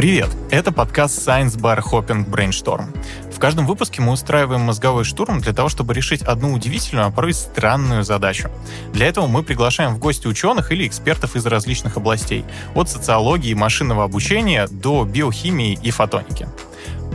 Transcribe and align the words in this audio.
Привет! 0.00 0.30
Это 0.50 0.72
подкаст 0.72 1.28
Science 1.28 1.60
Bar 1.60 1.82
Hopping 1.82 2.24
Brainstorm. 2.24 2.86
В 3.30 3.38
каждом 3.38 3.66
выпуске 3.66 4.00
мы 4.00 4.12
устраиваем 4.12 4.62
мозговой 4.62 5.04
штурм 5.04 5.40
для 5.40 5.52
того, 5.52 5.68
чтобы 5.68 5.92
решить 5.92 6.22
одну 6.22 6.54
удивительную, 6.54 7.08
а 7.08 7.10
порой 7.10 7.34
странную 7.34 8.02
задачу. 8.02 8.48
Для 8.94 9.08
этого 9.08 9.26
мы 9.26 9.42
приглашаем 9.42 9.94
в 9.94 9.98
гости 9.98 10.26
ученых 10.26 10.72
или 10.72 10.86
экспертов 10.86 11.36
из 11.36 11.44
различных 11.44 11.98
областей, 11.98 12.46
от 12.74 12.88
социологии 12.88 13.52
машинного 13.52 14.04
обучения 14.04 14.66
до 14.68 15.04
биохимии 15.04 15.78
и 15.82 15.90
фотоники. 15.90 16.48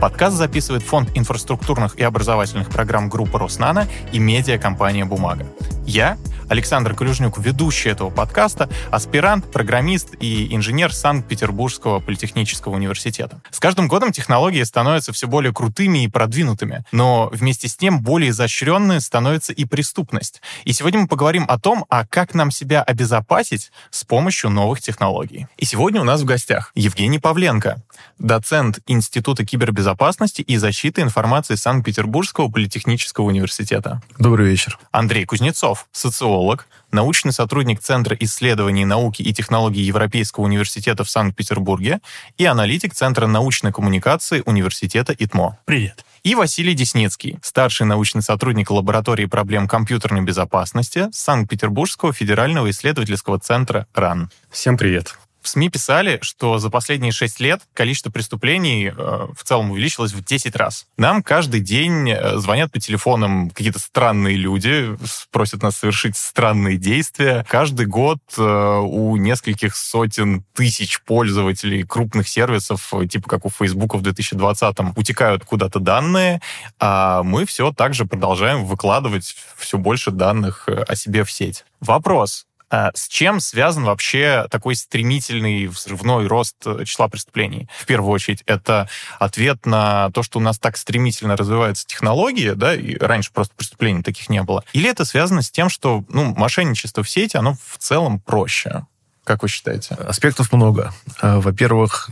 Подкаст 0.00 0.36
записывает 0.36 0.84
Фонд 0.84 1.10
инфраструктурных 1.16 1.98
и 1.98 2.04
образовательных 2.04 2.68
программ 2.68 3.08
группы 3.08 3.36
Роснана 3.36 3.88
и 4.12 4.20
медиакомпания 4.20 5.04
«Бумага». 5.04 5.44
Я, 5.86 6.18
Александр 6.48 6.94
Клюжнюк, 6.94 7.38
ведущий 7.38 7.90
этого 7.90 8.10
подкаста, 8.10 8.68
аспирант, 8.90 9.50
программист 9.50 10.14
и 10.20 10.54
инженер 10.54 10.92
Санкт-Петербургского 10.92 12.00
политехнического 12.00 12.74
университета. 12.74 13.40
С 13.50 13.60
каждым 13.60 13.88
годом 13.88 14.12
технологии 14.12 14.62
становятся 14.62 15.12
все 15.12 15.26
более 15.26 15.52
крутыми 15.52 16.04
и 16.04 16.08
продвинутыми, 16.08 16.84
но 16.92 17.28
вместе 17.32 17.68
с 17.68 17.76
тем 17.76 18.00
более 18.00 18.30
изощренной 18.30 19.00
становится 19.00 19.52
и 19.52 19.64
преступность. 19.64 20.40
И 20.64 20.72
сегодня 20.72 21.00
мы 21.00 21.08
поговорим 21.08 21.44
о 21.48 21.58
том, 21.58 21.84
а 21.88 22.06
как 22.06 22.34
нам 22.34 22.50
себя 22.50 22.82
обезопасить 22.82 23.70
с 23.90 24.04
помощью 24.04 24.50
новых 24.50 24.80
технологий. 24.80 25.46
И 25.56 25.64
сегодня 25.64 26.00
у 26.00 26.04
нас 26.04 26.22
в 26.22 26.24
гостях 26.24 26.72
Евгений 26.74 27.18
Павленко, 27.18 27.82
доцент 28.18 28.80
Института 28.86 29.44
кибербезопасности 29.44 30.42
и 30.42 30.56
защиты 30.56 31.02
информации 31.02 31.54
Санкт-Петербургского 31.54 32.48
политехнического 32.48 33.24
университета. 33.24 34.00
Добрый 34.18 34.48
вечер. 34.48 34.78
Андрей 34.90 35.24
Кузнецов, 35.24 35.75
социолог, 35.92 36.66
научный 36.92 37.32
сотрудник 37.32 37.80
Центра 37.80 38.16
исследований 38.20 38.84
науки 38.84 39.22
и 39.22 39.32
технологий 39.32 39.82
Европейского 39.82 40.44
университета 40.44 41.04
в 41.04 41.10
Санкт-Петербурге 41.10 42.00
и 42.38 42.44
аналитик 42.44 42.94
Центра 42.94 43.26
научной 43.26 43.72
коммуникации 43.72 44.42
Университета 44.46 45.12
ИТМО. 45.12 45.58
Привет. 45.64 46.04
И 46.22 46.34
Василий 46.34 46.74
Десницкий, 46.74 47.38
старший 47.42 47.86
научный 47.86 48.22
сотрудник 48.22 48.70
лаборатории 48.70 49.26
проблем 49.26 49.68
компьютерной 49.68 50.22
безопасности 50.22 51.08
Санкт-Петербургского 51.12 52.12
федерального 52.12 52.70
исследовательского 52.70 53.38
центра 53.38 53.86
РАН. 53.94 54.30
Всем 54.50 54.76
привет. 54.76 55.16
В 55.46 55.48
СМИ 55.48 55.68
писали, 55.68 56.18
что 56.22 56.58
за 56.58 56.70
последние 56.70 57.12
6 57.12 57.38
лет 57.38 57.60
количество 57.72 58.10
преступлений 58.10 58.88
э, 58.88 58.92
в 58.92 59.44
целом 59.44 59.70
увеличилось 59.70 60.10
в 60.12 60.24
10 60.24 60.56
раз. 60.56 60.88
Нам 60.96 61.22
каждый 61.22 61.60
день 61.60 62.10
э, 62.10 62.38
звонят 62.38 62.72
по 62.72 62.80
телефонам 62.80 63.50
какие-то 63.50 63.78
странные 63.78 64.34
люди, 64.34 64.96
просят 65.30 65.62
нас 65.62 65.76
совершить 65.76 66.16
странные 66.16 66.78
действия. 66.78 67.46
Каждый 67.48 67.86
год 67.86 68.18
э, 68.36 68.42
у 68.42 69.14
нескольких 69.14 69.76
сотен 69.76 70.42
тысяч 70.52 71.00
пользователей 71.02 71.84
крупных 71.84 72.28
сервисов, 72.28 72.92
типа 73.08 73.28
как 73.28 73.46
у 73.46 73.48
Facebook 73.48 73.94
в 73.94 74.02
2020-м, 74.02 74.94
утекают 74.96 75.44
куда-то 75.44 75.78
данные, 75.78 76.40
а 76.80 77.22
мы 77.22 77.46
все 77.46 77.70
так 77.70 77.94
же 77.94 78.04
продолжаем 78.04 78.64
выкладывать 78.64 79.36
все 79.56 79.78
больше 79.78 80.10
данных 80.10 80.68
о 80.68 80.96
себе 80.96 81.22
в 81.22 81.30
сеть. 81.30 81.64
Вопрос, 81.78 82.46
с 82.70 83.08
чем 83.08 83.40
связан 83.40 83.84
вообще 83.84 84.46
такой 84.50 84.74
стремительный 84.74 85.66
взрывной 85.66 86.26
рост 86.26 86.56
э, 86.64 86.84
числа 86.84 87.08
преступлений? 87.08 87.68
В 87.78 87.86
первую 87.86 88.10
очередь, 88.12 88.42
это 88.46 88.88
ответ 89.18 89.66
на 89.66 90.10
то, 90.10 90.22
что 90.22 90.38
у 90.38 90.42
нас 90.42 90.58
так 90.58 90.76
стремительно 90.76 91.36
развиваются 91.36 91.86
технологии, 91.86 92.50
да, 92.50 92.74
и 92.74 92.96
раньше 92.96 93.32
просто 93.32 93.54
преступлений 93.54 94.02
таких 94.02 94.28
не 94.28 94.42
было. 94.42 94.64
Или 94.72 94.90
это 94.90 95.04
связано 95.04 95.42
с 95.42 95.50
тем, 95.50 95.68
что, 95.68 96.04
ну, 96.08 96.34
мошенничество 96.34 97.02
в 97.02 97.10
сети, 97.10 97.36
оно 97.36 97.54
в 97.54 97.78
целом 97.78 98.20
проще? 98.20 98.86
Как 99.24 99.42
вы 99.42 99.48
считаете? 99.48 99.94
Аспектов 99.94 100.52
много. 100.52 100.92
А, 101.20 101.40
во-первых, 101.40 102.10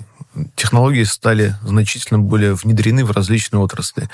технологии 0.54 1.04
стали 1.04 1.54
значительно 1.62 2.18
более 2.18 2.54
внедрены 2.54 3.04
в 3.04 3.10
различные 3.10 3.60
отрасли. 3.60 4.08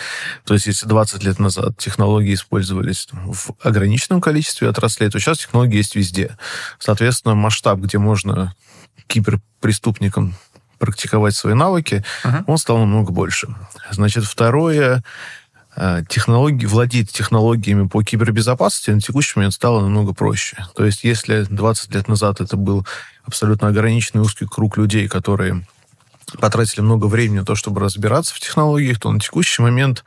То 0.45 0.55
есть, 0.55 0.67
если 0.67 0.87
20 0.87 1.25
лет 1.25 1.39
назад 1.39 1.77
технологии 1.79 2.35
использовались 2.35 3.09
в 3.13 3.53
ограниченном 3.63 4.21
количестве 4.21 4.69
отраслей, 4.69 5.11
то 5.11 5.19
сейчас 5.19 5.39
технологии 5.39 5.77
есть 5.77 5.97
везде. 5.97 6.37
Соответственно, 6.79 7.35
масштаб, 7.35 7.79
где 7.79 7.99
можно 7.99 8.55
киберпреступникам 9.07 10.35
практиковать 10.79 11.35
свои 11.35 11.55
навыки, 11.55 12.05
uh-huh. 12.25 12.45
он 12.47 12.57
стал 12.57 12.79
намного 12.79 13.13
больше. 13.13 13.49
Значит, 13.91 14.25
второе, 14.25 15.03
а, 15.77 16.03
технологии, 16.05 16.67
владеть 16.67 17.13
технологиями 17.13 17.87
по 17.87 18.03
кибербезопасности 18.03 18.91
на 18.91 19.01
текущий 19.01 19.35
момент 19.37 19.55
стало 19.55 19.81
намного 19.81 20.15
проще. 20.15 20.57
То 20.75 20.85
есть, 20.85 21.05
если 21.05 21.45
20 21.45 21.95
лет 21.95 22.09
назад 22.09 22.41
это 22.41 22.57
был 22.57 22.87
абсолютно 23.25 23.69
ограниченный 23.69 24.23
узкий 24.23 24.47
круг 24.47 24.77
людей, 24.79 25.07
которые 25.07 25.65
потратили 26.39 26.81
много 26.81 27.07
времени 27.07 27.41
на 27.41 27.45
то, 27.45 27.55
чтобы 27.55 27.81
разбираться 27.81 28.35
в 28.35 28.41
технологиях, 28.41 28.99
то 28.99 29.11
на 29.11 29.21
текущий 29.21 29.63
момент 29.63 30.05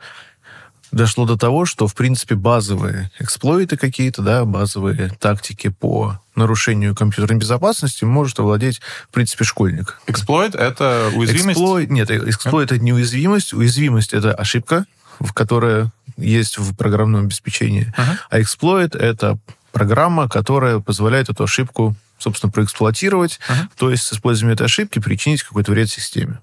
дошло 0.94 1.26
до 1.26 1.36
того, 1.36 1.66
что, 1.66 1.86
в 1.88 1.94
принципе, 1.94 2.34
базовые 2.34 3.10
эксплойты 3.18 3.76
какие-то, 3.76 4.22
да, 4.22 4.44
базовые 4.44 5.10
тактики 5.18 5.68
по 5.68 6.20
нарушению 6.36 6.94
компьютерной 6.94 7.38
безопасности 7.38 8.04
может 8.04 8.38
овладеть, 8.38 8.80
в 9.08 9.12
принципе, 9.12 9.44
школьник. 9.44 10.00
Эксплойт— 10.06 10.54
это 10.56 11.10
уязвимость? 11.14 11.58
Эксплойт, 11.58 11.90
нет, 11.90 12.10
эксплойт— 12.10 12.72
это 12.72 12.82
не 12.82 12.92
уязвимость. 12.92 13.52
Уязвимость— 13.52 14.12
это 14.14 14.32
ошибка, 14.32 14.86
в 15.20 15.32
которая 15.32 15.92
есть 16.16 16.58
в 16.58 16.74
программном 16.74 17.24
обеспечении. 17.24 17.92
Uh-huh. 17.96 18.16
А 18.30 18.40
эксплойт— 18.40 18.94
это 18.96 19.38
программа, 19.72 20.28
которая 20.28 20.78
позволяет 20.78 21.28
эту 21.28 21.44
ошибку 21.44 21.96
собственно, 22.24 22.50
проэксплуатировать, 22.50 23.38
uh-huh. 23.48 23.68
то 23.76 23.90
есть 23.90 24.02
с 24.02 24.12
использованием 24.12 24.54
этой 24.54 24.66
ошибки 24.66 24.98
причинить 24.98 25.42
какой-то 25.42 25.72
вред 25.72 25.90
системе. 25.90 26.40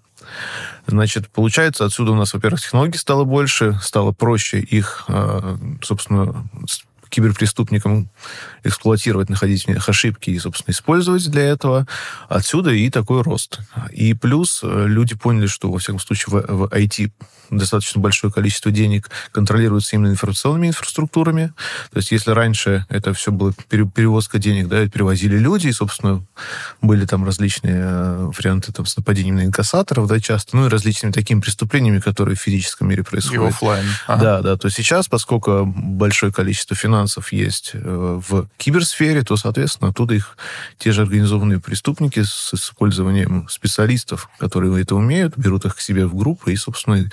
Значит, 0.88 1.30
получается, 1.30 1.86
отсюда 1.86 2.12
у 2.12 2.16
нас, 2.16 2.34
во-первых, 2.34 2.62
технологий 2.62 2.98
стало 2.98 3.24
больше, 3.24 3.80
стало 3.82 4.12
проще 4.12 4.60
их, 4.60 5.06
а, 5.08 5.58
собственно, 5.82 6.48
киберпреступникам 7.10 8.10
эксплуатировать, 8.64 9.30
находить 9.30 9.66
в 9.66 9.68
них 9.68 9.88
ошибки 9.88 10.30
и, 10.30 10.40
собственно, 10.40 10.74
использовать 10.74 11.30
для 11.30 11.44
этого. 11.44 11.86
Отсюда 12.30 12.72
и 12.72 12.90
такой 12.90 13.22
рост. 13.22 13.60
И 13.92 14.14
плюс 14.14 14.62
э, 14.64 14.86
люди 14.88 15.16
поняли, 15.16 15.48
что, 15.48 15.70
во 15.70 15.80
всяком 15.80 16.00
случае, 16.00 16.28
в, 16.28 16.48
в 16.48 16.64
IT 16.74 17.12
достаточно 17.52 18.02
большое 18.02 18.32
количество 18.32 18.72
денег 18.72 19.10
контролируется 19.32 19.96
именно 19.96 20.10
информационными 20.10 20.68
инфраструктурами. 20.68 21.54
То 21.92 21.98
есть, 21.98 22.12
если 22.12 22.32
раньше 22.32 22.86
это 22.90 23.14
все 23.14 23.32
было 23.32 23.54
перевозка 23.70 24.40
денег, 24.40 24.68
да, 24.68 24.88
перевозили 24.88 25.38
люди, 25.38 25.68
и, 25.68 25.72
собственно, 25.72 26.26
были 26.82 27.06
там 27.06 27.26
различные 27.26 27.82
э, 27.84 28.32
варианты 28.38 28.72
там, 28.72 28.86
с 28.86 28.96
нападением 28.98 29.36
на 29.36 29.46
инкассаторов, 29.46 30.08
да, 30.08 30.20
часто, 30.20 30.56
ну 30.58 30.66
и 30.66 30.70
различными 30.70 31.12
такими 31.12 31.42
преступлениями, 31.42 32.00
которые 32.00 32.36
в 32.36 32.42
физическом 32.42 32.90
мире 32.90 33.04
происходят. 33.04 33.44
И 33.44 33.48
офлайн. 33.50 33.86
Ага. 34.08 34.22
Да, 34.22 34.42
да. 34.42 34.58
То 34.58 34.70
сейчас, 34.70 35.08
поскольку 35.08 35.66
большое 35.66 36.32
количество 36.32 36.76
финансов 36.76 37.32
есть 37.32 37.72
э, 37.74 38.22
в 38.28 38.48
киберсфере, 38.58 39.24
то, 39.24 39.36
соответственно, 39.36 39.90
оттуда 39.92 40.16
их 40.16 40.38
те 40.78 40.92
же 40.92 41.02
организованные 41.02 41.60
преступники 41.60 42.24
с 42.24 42.54
использованием 42.54 43.48
специалистов, 43.50 44.30
которые 44.40 44.82
это 44.82 44.96
умеют, 44.96 45.38
берут 45.38 45.66
их 45.66 45.76
к 45.76 45.82
себе 45.82 46.06
в 46.06 46.16
группы 46.16 46.54
и, 46.54 46.56
собственно, 46.56 47.10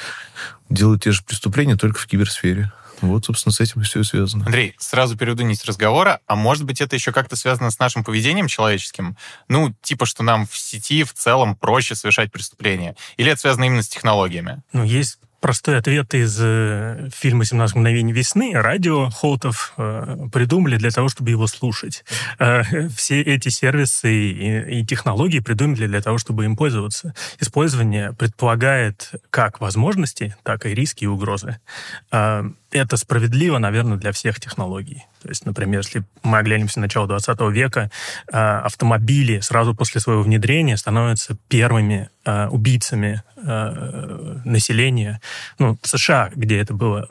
делают 0.69 1.03
те 1.03 1.12
же 1.12 1.22
преступления, 1.22 1.76
только 1.76 1.99
в 1.99 2.06
киберсфере. 2.06 2.72
Вот, 3.00 3.26
собственно, 3.26 3.53
с 3.53 3.60
этим 3.60 3.82
все 3.82 4.00
и 4.00 4.04
связано. 4.04 4.44
Андрей, 4.44 4.75
сразу 4.78 5.16
перейду 5.16 5.44
нить 5.44 5.65
разговора. 5.65 6.21
А 6.26 6.34
может 6.34 6.65
быть, 6.65 6.81
это 6.81 6.97
еще 6.97 7.12
как-то 7.12 7.37
связано 7.37 7.71
с 7.71 7.78
нашим 7.78 8.04
поведением 8.04 8.48
человеческим? 8.48 9.16
Ну, 9.48 9.75
типа, 9.82 10.06
что 10.06 10.22
нам 10.22 10.47
в 10.47 10.56
сети 10.56 11.04
в 11.04 11.12
целом 11.12 11.54
проще 11.54 11.94
совершать 11.94 12.32
преступления? 12.32 12.97
Или 13.16 13.31
это 13.31 13.41
связано 13.41 13.65
именно 13.65 13.82
с 13.82 13.88
технологиями? 13.88 14.62
Ну, 14.72 14.84
есть 14.84 15.19
простой 15.41 15.78
ответ 15.78 16.15
из 16.15 16.39
э, 16.41 17.09
фильма 17.15 17.45
«17 17.45 17.77
мгновений 17.77 18.12
весны». 18.12 18.53
Радио 18.54 19.10
Холтов 19.10 19.72
э, 19.77 20.28
придумали 20.33 20.77
для 20.77 20.91
того, 20.91 21.09
чтобы 21.09 21.30
его 21.30 21.47
слушать. 21.47 22.04
Э, 22.39 22.62
все 22.89 23.22
эти 23.22 23.48
сервисы 23.48 24.12
и, 24.12 24.80
и 24.80 24.86
технологии 24.86 25.41
придумали 25.41 25.86
для 25.86 26.01
того, 26.01 26.18
чтобы 26.18 26.45
им 26.45 26.57
пользоваться. 26.57 27.15
Использование 27.41 28.12
предполагает 28.12 29.12
как 29.30 29.60
возможности, 29.60 30.36
так 30.42 30.66
и 30.66 30.74
риски 30.74 31.04
и 31.04 31.07
угрозы. 31.09 31.59
Э, 32.10 32.45
это 32.71 32.97
справедливо, 32.97 33.59
наверное, 33.59 33.97
для 33.97 34.12
всех 34.12 34.41
технологий. 34.41 35.04
То 35.22 35.28
есть, 35.28 35.47
например, 35.47 35.80
если 35.80 36.04
мы 36.22 36.38
оглянемся 36.38 36.80
на 36.80 36.88
начало 36.88 37.06
20 37.06 37.41
века, 37.50 37.91
э, 38.32 38.36
автомобили 38.36 39.41
сразу 39.41 39.74
после 39.74 40.00
своего 40.00 40.22
внедрения 40.22 40.76
становятся 40.76 41.36
первыми 41.48 42.09
э, 42.24 42.48
убийцами 42.48 43.22
э, 43.36 44.41
населения. 44.44 45.20
Ну, 45.59 45.78
в 45.82 45.86
США, 45.86 46.30
где 46.34 46.59
это 46.59 46.74
было 46.74 47.09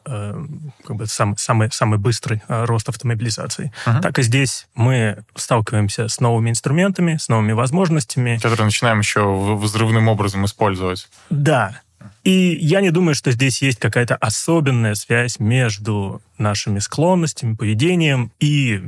как 0.85 0.95
бы 0.95 1.07
сам, 1.07 1.37
самый, 1.37 1.71
самый 1.71 1.99
быстрый 1.99 2.41
рост 2.47 2.89
автомобилизации. 2.89 3.71
Uh-huh. 3.85 4.01
Так 4.01 4.19
и 4.19 4.23
здесь 4.23 4.67
мы 4.75 5.23
сталкиваемся 5.35 6.07
с 6.07 6.19
новыми 6.19 6.49
инструментами, 6.49 7.17
с 7.17 7.29
новыми 7.29 7.53
возможностями. 7.53 8.39
Которые 8.41 8.65
начинаем 8.65 8.99
еще 8.99 9.55
взрывным 9.55 10.07
образом 10.07 10.45
использовать. 10.45 11.07
Да. 11.29 11.81
И 12.27 12.57
я 12.59 12.81
не 12.81 12.91
думаю, 12.91 13.15
что 13.15 13.31
здесь 13.31 13.61
есть 13.61 13.79
какая-то 13.79 14.17
особенная 14.17 14.95
связь 14.95 15.39
между 15.39 16.21
нашими 16.37 16.79
склонностями, 16.79 17.55
поведением 17.55 18.33
и 18.41 18.81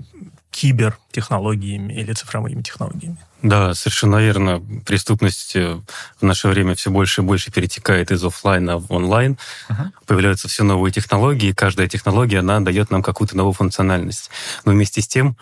кибертехнологиями 0.51 1.93
или 1.93 2.11
цифровыми 2.11 2.61
технологиями. 2.63 3.15
Да, 3.41 3.73
совершенно 3.75 4.17
верно. 4.17 4.61
Преступность 4.85 5.55
э, 5.55 5.79
в 6.19 6.25
наше 6.25 6.49
время 6.49 6.75
все 6.75 6.91
больше 6.91 7.21
и 7.21 7.23
больше 7.23 7.49
перетекает 7.49 8.11
из 8.11 8.21
офлайна 8.25 8.77
в 8.77 8.91
онлайн. 8.91 9.37
Uh-huh. 9.69 9.87
Появляются 10.05 10.49
все 10.49 10.65
новые 10.65 10.91
технологии. 10.91 11.53
Каждая 11.53 11.87
технология, 11.87 12.39
она 12.39 12.59
дает 12.59 12.91
нам 12.91 13.01
какую-то 13.01 13.37
новую 13.37 13.53
функциональность. 13.53 14.29
Но 14.65 14.73
вместе 14.73 15.01
с 15.01 15.07
тем 15.07 15.37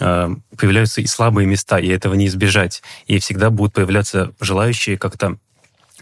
э, 0.00 0.34
появляются 0.56 1.02
и 1.02 1.06
слабые 1.06 1.46
места, 1.46 1.78
и 1.78 1.88
этого 1.88 2.14
не 2.14 2.28
избежать. 2.28 2.82
И 3.06 3.18
всегда 3.18 3.50
будут 3.50 3.74
появляться 3.74 4.32
желающие 4.40 4.96
как-то 4.96 5.36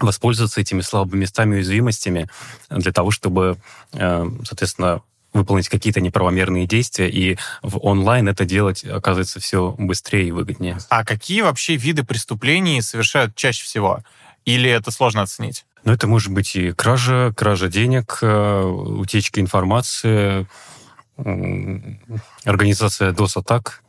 воспользоваться 0.00 0.60
этими 0.60 0.80
слабыми 0.80 1.20
местами 1.20 1.54
и 1.54 1.58
уязвимостями 1.58 2.28
для 2.70 2.92
того, 2.92 3.10
чтобы, 3.10 3.56
э, 3.92 4.26
соответственно, 4.44 5.02
выполнить 5.32 5.68
какие-то 5.68 6.00
неправомерные 6.00 6.66
действия, 6.66 7.10
и 7.10 7.36
в 7.62 7.78
онлайн 7.84 8.28
это 8.28 8.44
делать 8.44 8.84
оказывается 8.84 9.40
все 9.40 9.74
быстрее 9.76 10.28
и 10.28 10.30
выгоднее. 10.30 10.78
А 10.88 11.04
какие 11.04 11.42
вообще 11.42 11.76
виды 11.76 12.04
преступлений 12.04 12.80
совершают 12.80 13.34
чаще 13.34 13.64
всего? 13.64 14.00
Или 14.44 14.70
это 14.70 14.90
сложно 14.90 15.22
оценить? 15.22 15.64
Ну, 15.84 15.92
это 15.92 16.06
может 16.06 16.32
быть 16.32 16.54
и 16.56 16.72
кража, 16.72 17.32
кража 17.36 17.68
денег, 17.68 18.18
э, 18.22 18.62
утечка 18.62 19.40
информации, 19.40 20.46
организация 22.44 23.12
DOS-атак, 23.12 23.83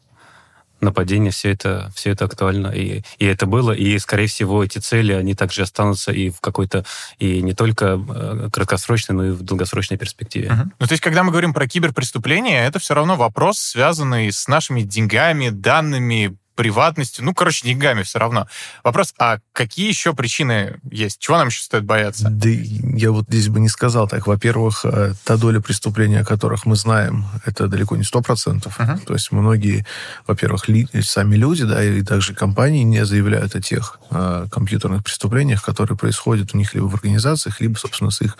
нападения, 0.81 1.31
все 1.31 1.51
это, 1.51 1.91
все 1.95 2.11
это 2.11 2.25
актуально. 2.25 2.67
И, 2.67 3.01
и 3.17 3.25
это 3.25 3.45
было, 3.45 3.71
и, 3.71 3.97
скорее 3.99 4.27
всего, 4.27 4.63
эти 4.63 4.79
цели, 4.79 5.13
они 5.13 5.35
также 5.35 5.63
останутся 5.63 6.11
и 6.11 6.29
в 6.29 6.39
какой-то, 6.41 6.85
и 7.19 7.41
не 7.41 7.53
только 7.53 7.99
э, 8.07 8.49
краткосрочной, 8.51 9.15
но 9.15 9.25
и 9.25 9.31
в 9.31 9.41
долгосрочной 9.41 9.97
перспективе. 9.97 10.47
Угу. 10.47 10.71
Ну, 10.79 10.87
то 10.87 10.91
есть, 10.91 11.01
когда 11.01 11.23
мы 11.23 11.31
говорим 11.31 11.53
про 11.53 11.67
киберпреступления, 11.67 12.67
это 12.67 12.79
все 12.79 12.93
равно 12.93 13.15
вопрос, 13.15 13.59
связанный 13.59 14.31
с 14.31 14.47
нашими 14.47 14.81
деньгами, 14.81 15.49
данными, 15.49 16.37
приватностью, 16.55 17.23
ну, 17.23 17.33
короче, 17.33 17.67
деньгами 17.67 18.03
все 18.03 18.19
равно. 18.19 18.47
Вопрос, 18.83 19.13
а 19.19 19.39
какие 19.51 19.87
еще 19.87 20.13
причины 20.13 20.79
есть? 20.89 21.19
Чего 21.19 21.37
нам 21.37 21.47
еще 21.47 21.61
стоит 21.61 21.83
бояться? 21.83 22.29
Да 22.29 22.49
я 22.49 23.11
вот 23.11 23.25
здесь 23.27 23.49
бы 23.49 23.59
не 23.59 23.69
сказал 23.69 24.07
так. 24.07 24.27
Во-первых, 24.27 24.85
э, 24.85 25.13
та 25.23 25.37
доля 25.37 25.59
преступлений, 25.59 26.17
о 26.17 26.25
которых 26.25 26.65
мы 26.65 26.75
знаем, 26.75 27.25
это 27.45 27.67
далеко 27.67 27.97
не 27.97 28.03
сто 28.03 28.21
процентов. 28.21 28.79
Uh-huh. 28.79 28.97
То 29.05 29.13
есть 29.13 29.31
многие, 29.31 29.85
во-первых, 30.27 30.67
ли, 30.67 30.87
сами 31.01 31.35
люди, 31.35 31.65
да, 31.65 31.83
и 31.83 32.01
также 32.01 32.33
компании 32.33 32.83
не 32.83 33.05
заявляют 33.05 33.55
о 33.55 33.61
тех 33.61 33.99
э, 34.11 34.47
компьютерных 34.49 35.03
преступлениях, 35.03 35.63
которые 35.63 35.97
происходят 35.97 36.53
у 36.53 36.57
них 36.57 36.73
либо 36.73 36.85
в 36.85 36.95
организациях, 36.95 37.59
либо, 37.61 37.77
собственно, 37.77 38.11
с 38.11 38.21
их 38.21 38.37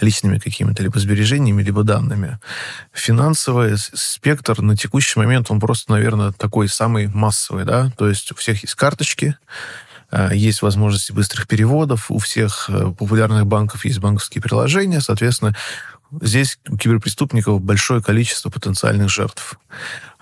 личными 0.00 0.38
какими-то 0.38 0.82
либо 0.82 0.98
сбережениями, 0.98 1.62
либо 1.62 1.82
данными. 1.82 2.38
Финансовый 2.92 3.76
спектр 3.78 4.60
на 4.60 4.76
текущий 4.76 5.18
момент, 5.18 5.50
он 5.50 5.60
просто, 5.60 5.92
наверное, 5.92 6.32
такой 6.32 6.68
самый 6.68 7.08
массовый 7.08 7.45
массовый, 7.46 7.64
да, 7.64 7.90
то 7.96 8.08
есть 8.08 8.32
у 8.32 8.34
всех 8.34 8.62
есть 8.62 8.74
карточки, 8.74 9.36
э, 10.10 10.30
есть 10.32 10.62
возможности 10.62 11.12
быстрых 11.12 11.46
переводов, 11.46 12.10
у 12.10 12.18
всех 12.18 12.68
э, 12.68 12.92
популярных 12.98 13.46
банков 13.46 13.84
есть 13.84 13.98
банковские 13.98 14.42
приложения, 14.42 15.00
соответственно, 15.00 15.54
здесь 16.20 16.58
у 16.68 16.76
киберпреступников 16.76 17.60
большое 17.60 18.02
количество 18.02 18.50
потенциальных 18.50 19.08
жертв. 19.08 19.58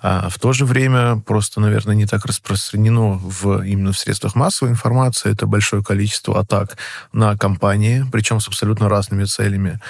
А 0.02 0.28
в 0.28 0.38
то 0.38 0.52
же 0.52 0.66
время 0.66 1.16
просто, 1.16 1.60
наверное, 1.60 1.94
не 1.94 2.06
так 2.06 2.26
распространено 2.26 3.12
в, 3.12 3.64
именно 3.64 3.92
в 3.92 3.98
средствах 3.98 4.34
массовой 4.34 4.72
информации. 4.72 5.32
Это 5.32 5.46
большое 5.46 5.82
количество 5.82 6.38
атак 6.38 6.76
на 7.12 7.38
компании, 7.38 8.04
причем 8.12 8.40
с 8.40 8.48
абсолютно 8.48 8.90
разными 8.90 9.24
целями. 9.24 9.80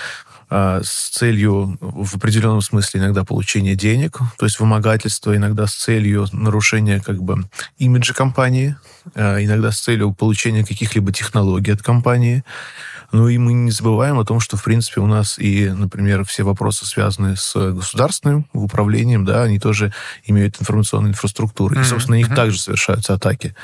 А, 0.57 0.83
с 0.85 1.09
целью 1.09 1.77
в 1.81 2.15
определенном 2.15 2.61
смысле 2.61 3.01
иногда 3.01 3.25
получения 3.25 3.75
денег, 3.75 4.21
то 4.39 4.47
есть 4.47 4.61
вымогательство, 4.61 5.35
иногда 5.35 5.67
с 5.67 5.75
целью 5.75 6.29
нарушения 6.31 7.01
как 7.01 7.21
бы 7.21 7.49
имиджа 7.79 8.15
компании, 8.15 8.77
а, 9.17 9.43
иногда 9.43 9.73
с 9.73 9.81
целью 9.81 10.13
получения 10.15 10.65
каких-либо 10.65 11.13
технологий 11.13 11.73
от 11.73 11.83
компании. 11.83 12.45
Ну 13.15 13.29
и 13.29 13.39
мы 13.39 13.53
не 13.53 13.71
забываем 13.71 14.19
о 14.19 14.25
том, 14.25 14.41
что, 14.41 14.57
в 14.57 14.65
принципе, 14.65 15.01
у 15.01 15.07
нас 15.07 15.39
и, 15.39 15.71
например, 15.71 16.25
все 16.25 16.43
вопросы, 16.43 16.85
связанные 16.85 17.37
с 17.37 17.55
государственным 17.55 18.47
управлением, 18.53 19.25
да, 19.25 19.43
они 19.43 19.61
тоже 19.61 19.93
имеют 20.25 20.61
информационную 20.61 21.13
инфраструктуру. 21.13 21.79
И, 21.79 21.85
собственно, 21.85 22.17
на 22.17 22.19
них 22.19 22.35
также 22.35 22.59
совершаются 22.59 23.15
атаки. 23.15 23.55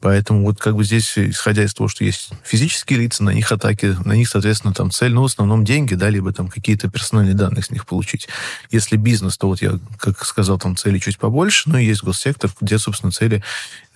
Поэтому 0.00 0.44
вот 0.44 0.58
как 0.60 0.76
бы 0.76 0.84
здесь, 0.84 1.16
исходя 1.16 1.64
из 1.64 1.72
того, 1.72 1.88
что 1.88 2.04
есть 2.04 2.30
физические 2.44 2.98
лица, 2.98 3.24
на 3.24 3.30
них 3.30 3.50
атаки, 3.50 3.96
на 4.04 4.12
них, 4.12 4.28
соответственно, 4.28 4.74
там 4.74 4.90
цель, 4.90 5.14
ну, 5.14 5.22
в 5.22 5.26
основном 5.26 5.64
деньги, 5.64 5.94
да, 5.94 6.10
либо 6.10 6.30
там 6.38 6.48
какие-то 6.48 6.88
персональные 6.88 7.34
данные 7.34 7.62
с 7.62 7.70
них 7.70 7.86
получить. 7.86 8.28
Если 8.70 8.96
бизнес, 8.96 9.36
то 9.36 9.48
вот 9.48 9.60
я, 9.60 9.78
как 9.98 10.24
сказал, 10.24 10.58
там 10.58 10.76
цели 10.76 10.98
чуть 10.98 11.18
побольше, 11.18 11.68
но 11.68 11.78
есть 11.78 12.02
госсектор, 12.02 12.50
где, 12.60 12.78
собственно, 12.78 13.12
цели 13.12 13.42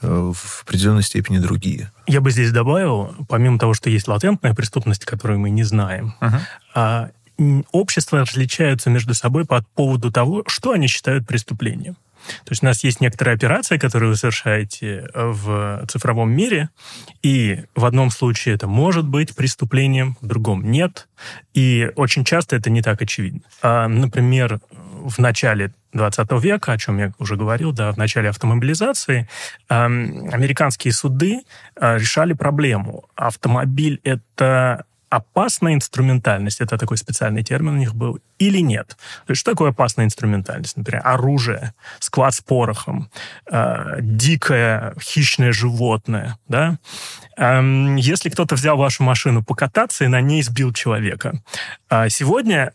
Э, 0.03 0.33
в 0.35 0.63
определенной 0.65 1.03
степени 1.03 1.39
другие. 1.39 1.93
Я 2.09 2.21
бы 2.21 2.33
здесь 2.33 2.51
добавил, 2.51 3.15
помимо 3.29 3.59
того, 3.59 3.73
что 3.73 3.89
есть 3.89 4.09
латентная 4.09 4.53
преступность, 4.53 5.05
которую 5.05 5.39
мы 5.39 5.51
не 5.51 5.63
знаем, 5.63 6.15
uh-huh. 6.21 7.13
общества 7.71 8.21
различаются 8.21 8.91
между 8.91 9.15
собой 9.15 9.45
по 9.45 9.65
поводу 9.75 10.11
того, 10.11 10.43
что 10.49 10.73
они 10.73 10.89
считают 10.89 11.27
преступлением. 11.27 11.97
То 12.45 12.51
есть 12.51 12.63
у 12.63 12.67
нас 12.67 12.85
есть 12.85 13.01
некоторые 13.01 13.35
операции, 13.35 13.79
которые 13.79 14.11
вы 14.11 14.17
совершаете 14.17 15.09
в 15.15 15.85
цифровом 15.89 16.31
мире, 16.33 16.71
и 17.23 17.65
в 17.75 17.85
одном 17.85 18.11
случае 18.11 18.55
это 18.55 18.67
может 18.67 19.07
быть 19.07 19.35
преступлением, 19.35 20.17
в 20.21 20.27
другом 20.27 20.71
нет. 20.71 21.09
И 21.55 21.91
очень 21.97 22.25
часто 22.25 22.57
это 22.57 22.71
не 22.71 22.83
так 22.83 23.03
очевидно. 23.03 23.43
А, 23.63 23.89
например, 23.89 24.61
в 24.71 25.19
начале 25.19 25.73
20 25.93 26.33
века, 26.43 26.73
о 26.73 26.79
чем 26.79 26.99
я 26.99 27.13
уже 27.19 27.37
говорил, 27.37 27.73
да, 27.73 27.93
в 27.93 27.97
начале 27.97 28.29
автомобилизации, 28.31 29.29
э, 29.69 29.75
американские 29.75 30.93
суды 30.93 31.41
э, 31.77 31.99
решали 31.99 32.33
проблему. 32.33 33.05
Автомобиль— 33.15 34.01
это 34.05 34.85
опасная 35.13 35.75
инструментальность, 35.75 36.63
это 36.63 36.79
такой 36.79 36.97
специальный 36.97 37.45
термин 37.45 37.75
у 37.75 37.77
них 37.77 37.95
был, 37.95 38.19
или 38.39 38.61
нет. 38.61 38.97
То 39.27 39.33
есть 39.33 39.41
что 39.41 39.51
такое 39.51 39.71
опасная 39.71 40.07
инструментальность? 40.07 40.79
Например, 40.79 41.03
оружие, 41.05 41.75
склад 41.99 42.33
с 42.35 42.41
порохом, 42.41 43.11
э, 43.51 43.99
дикое 44.01 44.95
хищное 44.99 45.53
животное. 45.53 46.39
Да? 46.49 46.79
Эм, 47.37 47.97
если 47.97 48.31
кто-то 48.31 48.55
взял 48.55 48.79
вашу 48.79 49.03
машину 49.03 49.45
покататься 49.45 50.05
и 50.05 50.09
на 50.09 50.23
ней 50.23 50.43
сбил 50.43 50.73
человека. 50.73 51.43
Э, 51.91 52.09
сегодня 52.09 52.73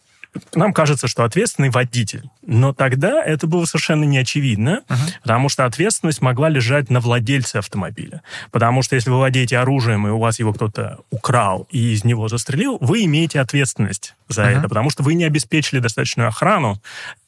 нам 0.55 0.73
кажется, 0.73 1.07
что 1.07 1.23
ответственный 1.23 1.69
водитель. 1.69 2.23
Но 2.45 2.73
тогда 2.73 3.23
это 3.23 3.47
было 3.47 3.65
совершенно 3.65 4.03
не 4.03 4.17
очевидно, 4.17 4.81
uh-huh. 4.87 4.95
потому 5.21 5.49
что 5.49 5.65
ответственность 5.65 6.21
могла 6.21 6.49
лежать 6.49 6.89
на 6.89 6.99
владельце 6.99 7.57
автомобиля. 7.57 8.21
Потому 8.51 8.81
что 8.81 8.95
если 8.95 9.09
вы 9.09 9.17
владеете 9.17 9.57
оружием, 9.57 10.07
и 10.07 10.11
у 10.11 10.19
вас 10.19 10.39
его 10.39 10.53
кто-то 10.53 10.99
украл 11.09 11.67
и 11.71 11.93
из 11.93 12.03
него 12.03 12.27
застрелил, 12.27 12.77
вы 12.81 13.05
имеете 13.05 13.39
ответственность 13.39 14.15
за 14.27 14.43
uh-huh. 14.43 14.59
это, 14.59 14.69
потому 14.69 14.89
что 14.89 15.03
вы 15.03 15.13
не 15.13 15.25
обеспечили 15.25 15.79
достаточную 15.79 16.29
охрану 16.29 16.81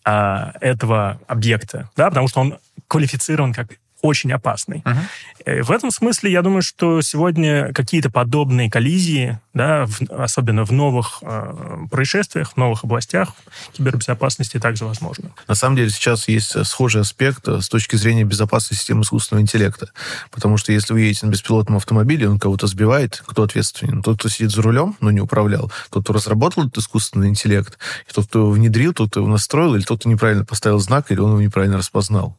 а, 0.06 0.54
этого 0.62 1.20
объекта, 1.28 1.90
да, 1.96 2.10
потому 2.10 2.28
что 2.28 2.40
он 2.42 2.58
квалифицирован 2.88 3.54
как 3.54 3.68
очень 4.02 4.32
опасный. 4.32 4.84
Uh-huh. 4.86 5.64
В 5.64 5.72
этом 5.72 5.92
смысле 5.92 6.32
я 6.32 6.42
думаю, 6.42 6.62
что 6.62 7.02
сегодня 7.02 7.74
какие-то 7.74 8.10
подобные 8.10 8.70
коллизии, 8.70 9.40
да, 9.54 9.86
в, 9.86 10.02
особенно 10.12 10.66
в 10.66 10.72
новых 10.72 11.20
э, 11.22 11.86
происшествиях, 11.90 12.54
в 12.54 12.58
новых 12.58 12.84
областях 12.84 13.34
кибербезопасности 13.74 14.60
также 14.60 14.86
возможны. 14.86 15.32
На 15.48 15.56
самом 15.56 15.76
деле 15.76 15.90
сейчас 15.90 16.28
есть 16.28 16.66
схожий 16.66 17.02
аспект 17.02 17.48
э, 17.48 17.62
с 17.62 17.70
точки 17.70 17.96
зрения 17.96 18.24
безопасности 18.24 18.76
системы 18.76 19.02
искусственного 19.02 19.42
интеллекта. 19.42 19.92
Потому 20.32 20.58
что 20.58 20.72
если 20.72 20.94
вы 20.94 21.02
едете 21.02 21.26
на 21.26 21.32
беспилотном 21.32 21.78
автомобиле, 21.78 22.30
он 22.30 22.40
кого-то 22.40 22.68
сбивает, 22.68 23.24
кто 23.26 23.44
ответственен? 23.44 24.02
Тот, 24.02 24.20
кто 24.20 24.30
сидит 24.30 24.52
за 24.52 24.62
рулем, 24.62 24.96
но 25.00 25.12
не 25.12 25.22
управлял, 25.22 25.72
тот, 25.90 26.04
кто 26.04 26.14
разработал 26.14 26.64
этот 26.64 26.78
искусственный 26.78 27.30
интеллект, 27.30 27.78
и 28.10 28.14
тот, 28.14 28.28
кто 28.28 28.50
внедрил, 28.50 28.94
тот, 28.94 29.10
кто 29.10 29.22
его 29.22 29.30
настроил, 29.30 29.76
или 29.76 29.84
тот, 29.84 30.00
кто 30.00 30.10
неправильно 30.10 30.46
поставил 30.46 30.80
знак, 30.80 31.12
или 31.12 31.20
он 31.20 31.32
его 31.32 31.42
неправильно 31.42 31.78
распознал. 31.78 32.38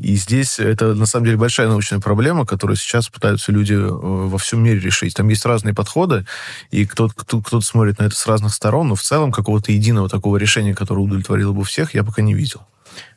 И 0.00 0.16
здесь 0.16 0.58
это, 0.58 0.94
на 0.94 1.06
самом 1.06 1.26
деле, 1.26 1.36
большая 1.36 1.68
научная 1.68 2.00
проблема, 2.00 2.46
которую 2.46 2.76
сейчас 2.76 3.08
пытаются 3.08 3.52
люди 3.52 3.74
э, 3.74 3.88
во 3.88 4.38
всем 4.38 4.62
мире 4.62 4.80
решить. 4.80 5.14
Там 5.14 5.28
есть 5.28 5.44
разные 5.44 5.74
подходы, 5.74 6.24
и 6.70 6.86
кто-то 6.86 7.14
кто, 7.14 7.40
кто 7.40 7.60
смотрит 7.60 7.98
на 7.98 8.04
это 8.04 8.16
с 8.16 8.26
разных 8.26 8.54
сторон, 8.54 8.88
но 8.88 8.94
в 8.94 9.02
целом 9.02 9.32
какого-то 9.32 9.72
единого 9.72 10.08
такого 10.08 10.36
решения, 10.36 10.74
которое 10.74 11.02
удовлетворило 11.02 11.52
бы 11.52 11.64
всех, 11.64 11.94
я 11.94 12.04
пока 12.04 12.22
не 12.22 12.34
видел 12.34 12.62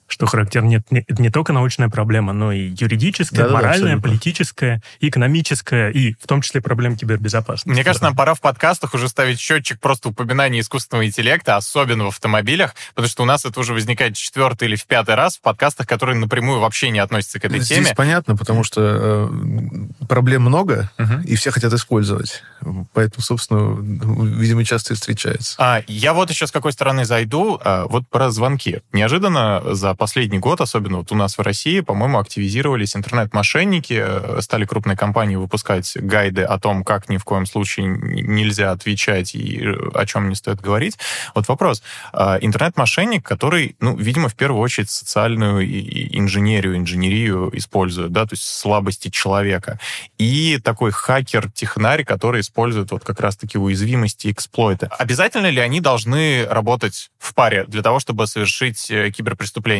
что 0.10 0.26
характерно 0.26 0.68
не, 0.68 0.84
не, 0.90 1.06
не 1.08 1.30
только 1.30 1.54
научная 1.54 1.90
проблема, 1.90 2.34
но 2.34 2.52
и 2.52 2.74
юридическая, 2.78 3.48
да, 3.48 3.54
моральная, 3.54 3.96
да, 3.96 4.02
политическая, 4.02 4.82
экономическая, 5.00 5.90
и 5.90 6.14
в 6.14 6.28
том 6.28 6.42
числе 6.42 6.62
проблема 6.62 6.98
кибербезопасности. 6.98 7.70
Мне 7.70 7.84
кажется, 7.84 8.04
нам 8.04 8.16
пора 8.16 8.34
в 8.34 8.42
подкастах 8.42 8.94
уже 8.94 9.08
ставить 9.08 9.40
счетчик 9.40 9.80
просто 9.80 10.10
упоминания 10.10 10.60
искусственного 10.60 11.06
интеллекта, 11.06 11.56
особенно 11.56 12.06
в 12.06 12.08
автомобилях, 12.10 12.76
потому 12.96 13.08
что 13.08 13.24
у 13.24 13.26
нас 13.26 13.46
это 13.46 13.60
уже 13.60 13.74
возникает 13.74 14.16
четвертый 14.16 14.68
или 14.68 14.76
в 14.76 14.86
пятый 14.86 15.16
раз 15.16 15.38
в 15.38 15.42
подкастах, 15.42 15.88
которые 15.88 16.18
напрямую 16.18 16.60
вообще 16.60 16.90
не 16.90 17.00
относятся 17.00 17.40
к 17.40 17.46
этой 17.46 17.60
Здесь 17.60 17.70
теме. 17.70 17.82
Здесь 17.84 17.96
понятно, 17.96 18.36
потому 18.36 18.64
что 18.64 19.30
э, 19.32 20.06
проблем 20.08 20.44
много, 20.44 20.92
угу. 20.98 21.22
и 21.26 21.36
все 21.36 21.52
хотят 21.52 21.74
использовать. 21.74 22.44
Поэтому, 22.94 23.22
собственно, 23.22 23.78
видимо, 23.80 24.66
часто 24.66 24.94
и 24.94 24.96
встречается. 24.96 25.56
А, 25.58 25.82
я 25.88 26.14
вот 26.14 26.30
еще 26.30 26.48
с 26.48 26.52
какой 26.52 26.74
стороны 26.74 27.06
зайду. 27.06 27.60
А, 27.64 27.86
вот 27.86 28.08
про 28.10 28.32
звонки. 28.32 28.82
Неожиданно 28.92 29.62
за 29.76 29.94
последний 30.00 30.40
год, 30.40 30.62
особенно 30.62 30.98
вот 30.98 31.12
у 31.12 31.16
нас 31.16 31.38
в 31.38 31.42
России, 31.42 31.82
по-моему, 31.82 32.18
активизировались 32.18 32.96
интернет-мошенники, 32.96 34.02
э, 34.04 34.42
стали 34.42 34.66
крупные 34.66 34.98
компании 34.98 35.36
выпускать 35.36 35.96
гайды 35.96 36.42
о 36.42 36.58
том, 36.58 36.84
как 36.84 37.10
ни 37.10 37.18
в 37.18 37.24
коем 37.24 37.46
случае 37.46 37.86
нельзя 37.88 38.72
отвечать 38.72 39.36
и 39.36 39.64
о 39.94 40.06
чем 40.08 40.30
не 40.30 40.36
стоит 40.36 40.62
говорить. 40.62 40.98
Вот 41.36 41.48
вопрос. 41.48 41.84
А, 42.14 42.38
интернет-мошенник, 42.42 43.24
который, 43.24 43.76
ну, 43.80 43.96
видимо, 43.96 44.30
в 44.30 44.36
первую 44.36 44.62
очередь 44.62 44.90
социальную 44.90 45.64
инженерию, 46.18 46.78
инженерию 46.78 47.52
использует, 47.54 48.12
да, 48.12 48.26
то 48.26 48.34
есть 48.34 48.44
слабости 48.44 49.10
человека. 49.10 49.80
И 50.18 50.60
такой 50.64 50.92
хакер-технарь, 50.92 52.06
который 52.06 52.42
использует 52.42 52.92
вот 52.92 53.04
как 53.04 53.20
раз-таки 53.20 53.58
уязвимости 53.58 54.32
эксплойты. 54.32 54.90
Обязательно 54.98 55.50
ли 55.50 55.60
они 55.60 55.82
должны 55.82 56.48
работать 56.50 57.12
в 57.20 57.34
паре 57.34 57.66
для 57.66 57.82
того, 57.82 58.00
чтобы 58.00 58.26
совершить 58.28 58.90
э, 58.90 59.12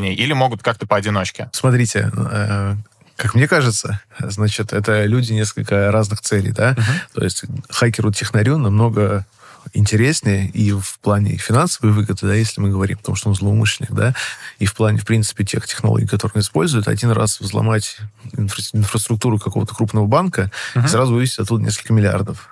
киберпреступление? 0.10 0.16
Или 0.16 0.34
могут 0.34 0.64
как-то 0.64 0.86
поодиночке? 0.86 1.50
Смотрите, 1.54 2.12
э, 2.16 2.76
как 3.16 3.36
мне 3.36 3.48
кажется, 3.48 4.02
значит, 4.20 4.74
это 4.74 5.06
люди 5.06 5.34
несколько 5.34 5.92
разных 5.92 6.22
целей, 6.22 6.52
да? 6.52 6.74
Uh-huh. 6.74 6.84
То 7.14 7.24
есть 7.24 7.44
хакеру-технарю 7.70 8.58
намного 8.58 9.26
интереснее 9.74 10.48
и 10.50 10.72
в 10.72 11.00
плане 11.02 11.38
финансовой 11.38 11.94
выгоды, 11.94 12.26
да, 12.26 12.34
если 12.34 12.62
мы 12.62 12.70
говорим, 12.70 12.98
потому 12.98 13.18
что 13.18 13.30
он 13.30 13.36
злоумышленник, 13.36 13.92
да, 13.92 14.16
и 14.58 14.66
в 14.66 14.74
плане, 14.74 15.00
в 15.00 15.06
принципе, 15.06 15.44
тех 15.44 15.68
технологий, 15.68 16.08
которые 16.08 16.38
он 16.38 16.42
использует, 16.42 16.88
один 16.88 17.12
раз 17.12 17.40
взломать 17.40 17.98
инфра- 18.32 18.70
инфраструктуру 18.74 19.38
какого-то 19.38 19.76
крупного 19.76 20.08
банка 20.08 20.50
uh-huh. 20.74 20.86
и 20.86 20.88
сразу 20.88 21.14
вывести 21.14 21.42
оттуда 21.42 21.64
несколько 21.64 21.94
миллиардов. 21.94 22.48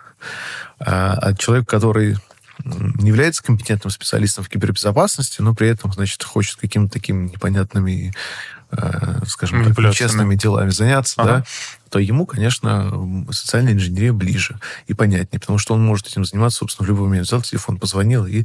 А, 0.79 1.17
а 1.19 1.33
человек, 1.33 1.67
который 1.67 2.17
является 2.99 3.43
компетентным 3.43 3.91
специалистом 3.91 4.43
в 4.43 4.49
кибербезопасности, 4.49 5.41
но 5.41 5.53
при 5.53 5.69
этом, 5.69 5.91
значит, 5.93 6.23
хочет 6.23 6.57
какими-то 6.57 6.93
такими 6.93 7.29
непонятными 7.29 8.13
Э, 8.69 9.19
скажем 9.25 9.63
так, 9.63 9.77
нечестными 9.77 10.35
делами 10.35 10.71
заняться, 10.71 11.21
ага. 11.21 11.31
да, 11.31 11.43
то 11.89 11.99
ему, 11.99 12.25
конечно, 12.25 12.91
социальная 13.31 13.71
инженерия 13.71 14.11
ближе 14.11 14.59
и 14.87 14.93
понятнее, 14.93 15.39
потому 15.39 15.57
что 15.57 15.73
он 15.73 15.85
может 15.85 16.07
этим 16.07 16.25
заниматься, 16.25 16.59
собственно, 16.59 16.85
в 16.85 16.89
любой 16.89 17.07
момент. 17.07 17.27
Взял 17.27 17.41
телефон, 17.41 17.79
позвонил 17.79 18.25
и 18.25 18.43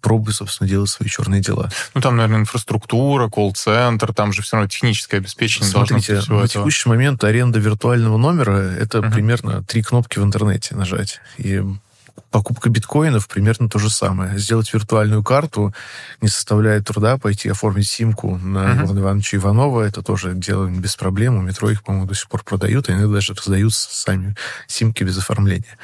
пробует, 0.00 0.34
собственно, 0.34 0.68
делать 0.68 0.90
свои 0.90 1.08
черные 1.08 1.40
дела. 1.40 1.70
Ну, 1.94 2.00
там, 2.00 2.16
наверное, 2.16 2.40
инфраструктура, 2.40 3.28
колл-центр, 3.28 4.12
там 4.12 4.32
же 4.32 4.42
все 4.42 4.56
равно 4.56 4.68
техническое 4.68 5.18
обеспечение 5.18 5.70
Смотрите, 5.70 6.14
должно 6.14 6.40
быть 6.40 6.42
на 6.42 6.48
текущий 6.48 6.88
момент 6.88 7.22
аренда 7.22 7.60
виртуального 7.60 8.16
номера— 8.16 8.56
это 8.80 8.98
uh 8.98 9.10
примерно 9.12 9.62
три 9.62 9.84
кнопки 9.84 10.18
в 10.18 10.24
интернете 10.24 10.74
нажать. 10.74 11.20
И 11.38 11.62
покупка 12.30 12.68
биткоинов 12.70 13.28
примерно 13.28 13.68
то 13.68 13.78
же 13.78 13.90
самое. 13.90 14.38
Сделать 14.38 14.72
виртуальную 14.72 15.22
карту 15.22 15.74
не 16.20 16.28
составляет 16.28 16.86
труда, 16.86 17.18
пойти 17.18 17.48
оформить 17.48 17.88
симку 17.88 18.36
на 18.38 18.58
uh-huh. 18.58 18.84
Ивана 18.84 18.98
Ивановича 19.00 19.36
Иванова. 19.38 19.82
Это 19.82 20.02
тоже 20.02 20.34
делаем 20.34 20.80
без 20.80 20.96
проблем. 20.96 21.36
У 21.36 21.42
метро 21.42 21.70
их, 21.70 21.82
по-моему, 21.82 22.06
до 22.06 22.14
сих 22.14 22.28
пор 22.28 22.42
продают, 22.44 22.88
и 22.88 22.92
они 22.92 23.12
даже 23.12 23.34
раздают 23.34 23.74
сами 23.74 24.36
симки 24.66 25.04
без 25.04 25.18
оформления. 25.18 25.76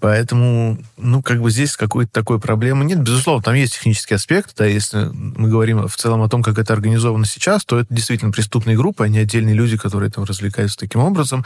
Поэтому, 0.00 0.78
ну, 0.98 1.22
как 1.22 1.40
бы 1.40 1.50
здесь 1.50 1.76
какой-то 1.76 2.12
такой 2.12 2.38
проблемы 2.38 2.84
нет. 2.84 3.00
Безусловно, 3.00 3.42
там 3.42 3.54
есть 3.54 3.74
технический 3.74 4.14
аспект, 4.14 4.54
да, 4.56 4.66
если 4.66 5.10
мы 5.12 5.48
говорим 5.48 5.88
в 5.88 5.96
целом 5.96 6.22
о 6.22 6.28
том, 6.28 6.42
как 6.42 6.58
это 6.58 6.72
организовано 6.72 7.24
сейчас, 7.24 7.64
то 7.64 7.78
это 7.78 7.92
действительно 7.92 8.30
преступные 8.30 8.76
группы, 8.76 9.04
а 9.04 9.08
не 9.08 9.18
отдельные 9.18 9.54
люди, 9.54 9.76
которые 9.76 10.10
там 10.10 10.24
развлекаются 10.24 10.76
таким 10.78 11.00
образом. 11.00 11.44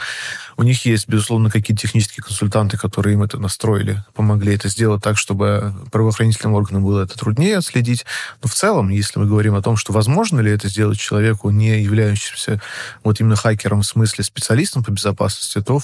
У 0.57 0.63
них 0.63 0.85
есть, 0.85 1.07
безусловно, 1.07 1.49
какие-то 1.49 1.81
технические 1.81 2.23
консультанты, 2.23 2.77
которые 2.77 3.13
им 3.13 3.23
это 3.23 3.37
настроили, 3.37 4.03
помогли 4.13 4.55
это 4.55 4.67
сделать 4.67 5.01
так, 5.01 5.17
чтобы 5.17 5.73
правоохранительным 5.91 6.53
органам 6.53 6.83
было 6.83 7.03
это 7.03 7.17
труднее 7.17 7.57
отследить. 7.57 8.05
Но 8.43 8.49
в 8.49 8.53
целом, 8.53 8.89
если 8.89 9.19
мы 9.19 9.27
говорим 9.27 9.55
о 9.55 9.61
том, 9.61 9.77
что 9.77 9.93
возможно 9.93 10.41
ли 10.41 10.51
это 10.51 10.67
сделать 10.67 10.99
человеку, 10.99 11.49
не 11.49 11.81
являющимся 11.81 12.61
вот 13.03 13.19
именно 13.19 13.35
хакером 13.35 13.81
в 13.81 13.85
смысле 13.85 14.23
специалистом 14.23 14.83
по 14.83 14.91
безопасности, 14.91 15.61
то 15.61 15.81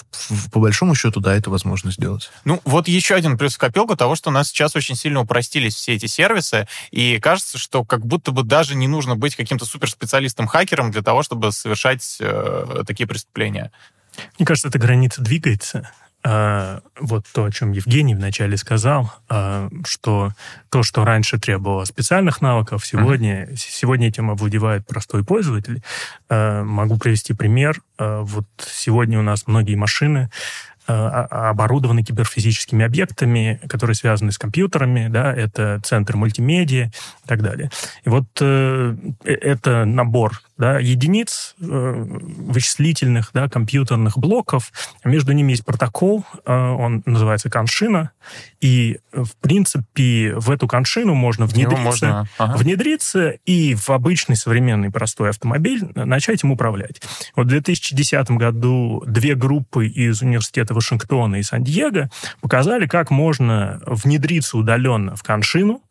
по 0.52 0.60
большому 0.60 0.96
счету, 0.96 1.20
да, 1.22 1.34
это 1.34 1.50
возможно 1.50 1.92
сделать. 1.92 2.30
Ну, 2.44 2.57
вот 2.66 2.88
еще 2.88 3.16
один 3.16 3.38
плюс 3.38 3.56
в 3.56 3.58
копилку 3.58 3.96
того, 3.96 4.16
что 4.16 4.30
у 4.30 4.34
нас 4.34 4.50
сейчас 4.50 4.76
очень 4.76 4.96
сильно 4.96 5.22
упростились 5.22 5.76
все 5.76 5.94
эти 5.94 6.06
сервисы, 6.06 6.68
и 6.92 7.20
кажется, 7.20 7.58
что 7.58 7.84
как 7.84 8.06
будто 8.06 8.32
бы 8.32 8.44
даже 8.44 8.76
не 8.76 8.88
нужно 8.88 9.16
быть 9.16 9.36
каким-то 9.36 9.66
суперспециалистом-хакером 9.66 10.92
для 10.92 11.02
того, 11.02 11.24
чтобы 11.24 11.52
совершать 11.52 12.18
э, 12.20 12.84
такие 12.86 13.08
преступления. 13.08 13.72
Мне 14.38 14.46
кажется, 14.46 14.70
эта 14.70 14.80
граница 14.80 15.22
двигается. 15.22 15.92
А, 16.24 16.82
вот 17.00 17.26
то, 17.32 17.46
о 17.46 17.52
чем 17.52 17.72
Евгений 17.72 18.16
вначале 18.16 18.58
сказал, 18.58 19.14
а, 19.30 19.70
что 19.86 20.32
то, 20.70 20.84
что 20.84 21.06
раньше 21.06 21.40
требовало 21.40 21.86
специальных 21.86 22.42
навыков, 22.42 22.86
сегодня, 22.86 23.46
uh-huh. 23.46 23.56
сегодня 23.56 24.08
этим 24.08 24.32
овладевает 24.32 24.86
простой 24.86 25.24
пользователь. 25.24 25.82
А, 26.28 26.64
могу 26.64 26.98
привести 26.98 27.34
пример. 27.34 27.82
А, 27.98 28.22
вот 28.24 28.46
сегодня 28.60 29.20
у 29.20 29.22
нас 29.22 29.48
многие 29.48 29.76
машины 29.76 30.30
оборудованы 30.94 32.04
киберфизическими 32.04 32.86
объектами, 32.86 33.60
которые 33.68 33.96
связаны 33.96 34.32
с 34.32 34.38
компьютерами, 34.38 35.08
да, 35.10 35.34
это 35.34 35.80
центр 35.84 36.16
мультимедиа 36.16 36.86
и 36.86 37.28
так 37.28 37.42
далее. 37.42 37.70
И 38.04 38.10
вот 38.10 38.26
э, 38.42 38.96
э 39.24 39.34
это 39.34 39.86
набор 39.86 40.42
да, 40.58 40.80
единиц 40.80 41.56
э, 41.60 41.66
вычислительных, 41.68 43.30
да, 43.34 43.48
компьютерных 43.48 44.18
блоков. 44.18 44.72
Между 45.04 45.32
ними 45.32 45.52
есть 45.52 45.64
протокол, 45.64 46.26
э, 46.46 46.54
он 46.54 47.04
называется 47.06 47.50
коншина, 47.50 48.12
и, 48.60 48.98
в 49.14 49.36
принципе, 49.40 50.34
в 50.36 50.50
эту 50.50 50.68
коншину 50.68 51.14
можно 51.14 51.46
внедриться, 51.46 51.84
можно, 51.84 52.28
ага. 52.38 52.58
внедриться 52.58 53.30
и 53.46 53.76
в 53.76 53.90
обычный 53.92 54.36
современный 54.36 54.90
простой 54.90 55.30
автомобиль 55.30 55.86
начать 55.94 56.44
им 56.44 56.52
управлять. 56.52 57.02
Вот 57.36 57.46
в 57.46 57.50
2010 57.50 58.32
году 58.32 59.04
две 59.06 59.36
группы 59.36 59.88
из 59.88 60.22
университета 60.22 60.74
Вашингтона 60.78 61.36
и 61.36 61.44
Сан-Диего 61.44 62.10
показали, 62.42 62.88
как 62.88 63.12
можно 63.12 63.82
внедриться 63.86 64.58
удаленно 64.58 65.16
в 65.16 65.24
коншину 65.24 65.82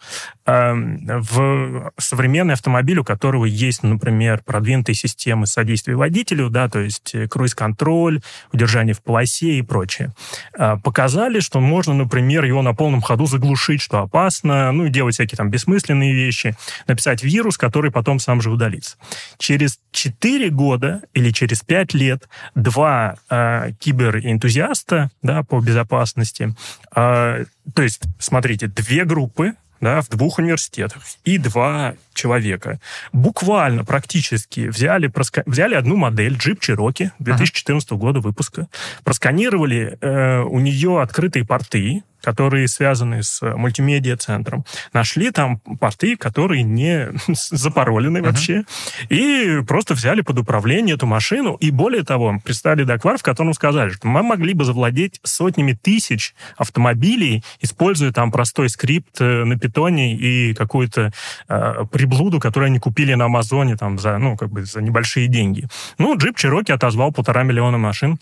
э, 0.46 0.72
в 0.74 1.92
современный 1.98 2.54
автомобиль, 2.54 2.98
у 2.98 3.04
которого 3.04 3.44
есть, 3.44 3.82
например, 3.82 4.42
продвинутые 4.44 4.94
системы 4.94 5.46
содействия 5.46 5.96
водителю, 5.96 6.50
да, 6.50 6.68
то 6.68 6.78
есть 6.78 7.14
э, 7.14 7.28
круиз-контроль, 7.28 8.20
удержание 8.52 8.94
в 8.94 9.02
полосе 9.02 9.58
и 9.58 9.62
прочее. 9.62 10.14
А, 10.56 10.76
показали, 10.76 11.40
что 11.40 11.60
можно, 11.60 11.94
например, 11.94 12.44
его 12.44 12.62
на 12.62 12.74
полном 12.74 13.02
ходу 13.02 13.26
заглушить, 13.26 13.80
что 13.80 14.00
опасно, 14.00 14.72
ну, 14.72 14.86
и 14.86 14.90
делать 14.90 15.14
всякие 15.14 15.36
там 15.36 15.50
бессмысленные 15.50 16.14
вещи, 16.14 16.56
написать 16.86 17.22
вирус, 17.22 17.58
который 17.58 17.90
потом 17.90 18.18
сам 18.18 18.40
же 18.40 18.50
удалится. 18.50 18.96
Через 19.38 19.78
4 19.92 20.50
года 20.50 21.02
или 21.12 21.30
через 21.30 21.62
5 21.62 21.94
лет 21.94 22.28
два 22.54 23.16
э, 23.28 23.72
киберэнтузиаста 23.80 24.75
да, 25.22 25.42
по 25.42 25.60
безопасности, 25.60 26.54
э, 26.94 27.44
то 27.74 27.82
есть, 27.82 28.02
смотрите, 28.18 28.66
две 28.66 29.04
группы, 29.04 29.54
да, 29.80 30.00
в 30.00 30.08
двух 30.08 30.38
университетах 30.38 31.02
и 31.24 31.38
два 31.38 31.94
человека. 32.14 32.80
Буквально 33.12 33.84
практически 33.84 34.68
взяли, 34.68 35.06
проска... 35.08 35.42
взяли 35.46 35.74
одну 35.74 35.96
модель 35.96 36.36
Jeep 36.36 36.60
Cherokee 36.60 37.10
2014 37.18 37.90
ага. 37.90 38.00
года 38.00 38.20
выпуска, 38.20 38.68
просканировали 39.04 39.98
э, 40.00 40.40
у 40.40 40.60
нее 40.60 41.02
открытые 41.02 41.44
порты, 41.44 42.02
которые 42.26 42.66
связаны 42.66 43.22
с 43.22 43.40
мультимедиа-центром, 43.40 44.64
нашли 44.92 45.30
там 45.30 45.58
порты, 45.78 46.16
которые 46.16 46.64
не 46.64 47.10
запаролены 47.28 48.20
вообще, 48.20 48.64
и 49.08 49.60
просто 49.64 49.94
взяли 49.94 50.22
под 50.22 50.40
управление 50.40 50.96
эту 50.96 51.06
машину, 51.06 51.54
и 51.54 51.70
более 51.70 52.02
того, 52.02 52.40
представили 52.42 52.82
доклад, 52.82 53.20
в 53.20 53.22
котором 53.22 53.54
сказали, 53.54 53.90
что 53.90 54.08
мы 54.08 54.24
могли 54.24 54.54
бы 54.54 54.64
завладеть 54.64 55.20
сотнями 55.22 55.78
тысяч 55.80 56.34
автомобилей, 56.56 57.44
используя 57.60 58.10
там 58.10 58.32
простой 58.32 58.70
скрипт 58.70 59.20
э, 59.20 59.44
на 59.44 59.56
питоне 59.56 60.16
и 60.16 60.52
какую-то 60.52 61.12
э, 61.48 61.84
приблуду, 61.92 62.40
которую 62.40 62.66
они 62.66 62.80
купили 62.80 63.14
на 63.14 63.26
Амазоне 63.26 63.76
там 63.76 64.00
за, 64.00 64.18
ну, 64.18 64.36
как 64.36 64.50
бы 64.50 64.64
за 64.64 64.82
небольшие 64.82 65.28
деньги. 65.28 65.68
Ну, 65.98 66.16
джип 66.16 66.36
Cherokee 66.36 66.72
отозвал 66.72 67.12
полтора 67.12 67.44
миллиона 67.44 67.78
машин. 67.78 68.18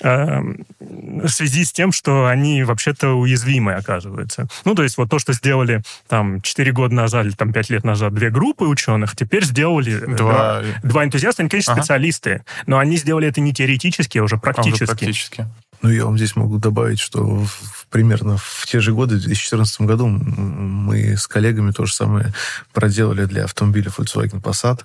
Э, 0.00 0.40
в 0.80 1.28
связи 1.28 1.66
с 1.66 1.72
тем, 1.72 1.92
что 1.92 2.26
они 2.26 2.62
вообще-то 2.62 3.10
уязвимы 3.10 3.41
уязвимой 3.42 3.76
оказывается. 3.76 4.46
Ну, 4.64 4.74
то 4.74 4.82
есть 4.82 4.96
вот 4.96 5.10
то, 5.10 5.18
что 5.18 5.32
сделали 5.32 5.82
там 6.08 6.40
4 6.40 6.72
года 6.72 6.94
назад 6.94 7.26
или 7.26 7.32
там 7.32 7.52
5 7.52 7.70
лет 7.70 7.84
назад 7.84 8.14
две 8.14 8.30
группы 8.30 8.64
ученых, 8.64 9.16
теперь 9.16 9.44
сделали 9.44 9.94
э, 9.94 10.16
два, 10.16 10.62
два, 10.62 10.62
два 10.82 11.04
энтузиаста, 11.04 11.42
они, 11.42 11.50
конечно, 11.50 11.72
ага. 11.72 11.82
специалисты, 11.82 12.44
но 12.66 12.78
они 12.78 12.96
сделали 12.96 13.28
это 13.28 13.40
не 13.40 13.52
теоретически, 13.52 14.18
а 14.18 14.24
уже 14.24 14.38
практически. 14.38 14.82
А 14.82 14.84
уже 14.84 14.86
практически. 14.86 15.46
Ну, 15.82 15.90
я 15.90 16.04
вам 16.04 16.16
здесь 16.16 16.36
могу 16.36 16.58
добавить, 16.58 17.00
что 17.00 17.24
в, 17.24 17.86
примерно 17.90 18.36
в 18.36 18.66
те 18.66 18.78
же 18.78 18.92
годы, 18.92 19.16
в 19.16 19.22
2014 19.22 19.80
году, 19.80 20.06
мы 20.06 21.16
с 21.16 21.26
коллегами 21.26 21.72
то 21.72 21.86
же 21.86 21.92
самое 21.92 22.32
проделали 22.72 23.24
для 23.24 23.44
автомобиля 23.44 23.90
Volkswagen 23.90 24.40
Passat, 24.40 24.82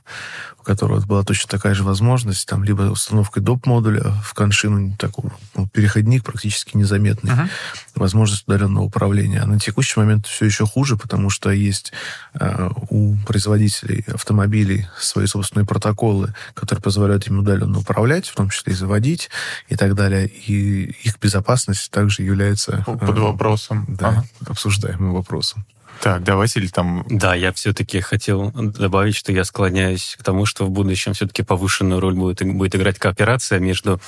которого 0.67 0.99
была 1.05 1.23
точно 1.23 1.49
такая 1.49 1.73
же 1.73 1.83
возможность, 1.83 2.45
там 2.45 2.63
либо 2.63 2.81
установкой 2.83 3.41
доп-модуля 3.41 4.11
в 4.21 4.33
коншину, 4.33 4.95
такой 4.97 5.31
ну, 5.55 5.65
переходник 5.67 6.25
практически 6.25 6.75
незаметный, 6.75 7.31
uh-huh. 7.31 7.47
возможность 7.95 8.43
удаленного 8.47 8.83
управления. 8.83 9.39
А 9.39 9.47
на 9.47 9.59
текущий 9.59 9.97
момент 9.97 10.27
все 10.27 10.45
еще 10.45 10.65
хуже, 10.65 10.97
потому 10.97 11.29
что 11.29 11.51
есть 11.51 11.93
э, 12.33 12.69
у 12.89 13.15
производителей 13.25 14.03
автомобилей 14.13 14.87
свои 14.99 15.25
собственные 15.25 15.65
протоколы, 15.65 16.33
которые 16.53 16.83
позволяют 16.83 17.27
им 17.27 17.39
удаленно 17.39 17.79
управлять, 17.79 18.27
в 18.27 18.35
том 18.35 18.49
числе 18.49 18.73
и 18.73 18.75
заводить 18.75 19.29
и 19.69 19.77
так 19.77 19.95
далее. 19.95 20.27
И 20.27 20.83
их 21.07 21.17
безопасность 21.19 21.89
также 21.91 22.23
является... 22.23 22.83
Под 22.85 23.17
вопросом. 23.17 23.85
Да, 23.87 24.09
ага. 24.09 24.25
обсуждаемым 24.45 25.13
вопросом. 25.13 25.65
Так, 26.01 26.23
да, 26.23 26.35
Василий, 26.35 26.67
там... 26.67 27.05
Да, 27.09 27.35
я 27.35 27.51
все-таки 27.53 28.01
хотел 28.01 28.51
добавить, 28.51 29.15
что 29.15 29.31
я 29.31 29.43
склоняюсь 29.43 30.15
к 30.19 30.23
тому, 30.23 30.45
что 30.45 30.65
в 30.65 30.69
будущем 30.69 31.13
все-таки 31.13 31.43
повышенную 31.43 31.99
роль 31.99 32.13
будет, 32.13 32.43
будет 32.43 32.75
играть 32.75 32.99
кооперация 32.99 33.59
между, 33.59 33.99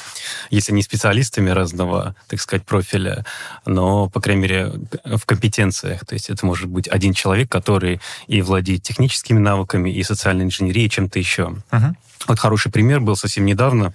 если 0.49 0.73
не 0.73 0.81
специалистами 0.81 1.49
разного, 1.49 2.15
так 2.27 2.41
сказать, 2.41 2.65
профиля, 2.65 3.25
но, 3.65 4.09
по 4.09 4.21
крайней 4.21 4.43
мере, 4.43 4.73
в 5.03 5.25
компетенциях. 5.25 6.05
То 6.05 6.13
есть 6.13 6.29
это 6.29 6.45
может 6.45 6.67
быть 6.67 6.87
один 6.87 7.13
человек, 7.13 7.49
который 7.49 7.99
и 8.27 8.41
владеет 8.41 8.83
техническими 8.83 9.39
навыками, 9.39 9.89
и 9.89 10.03
социальной 10.03 10.45
инженерией, 10.45 10.87
и 10.87 10.89
чем-то 10.89 11.19
еще. 11.19 11.55
Uh-huh. 11.71 11.93
Вот 12.27 12.39
хороший 12.39 12.71
пример 12.71 12.99
был 12.99 13.15
совсем 13.15 13.45
недавно. 13.45 13.93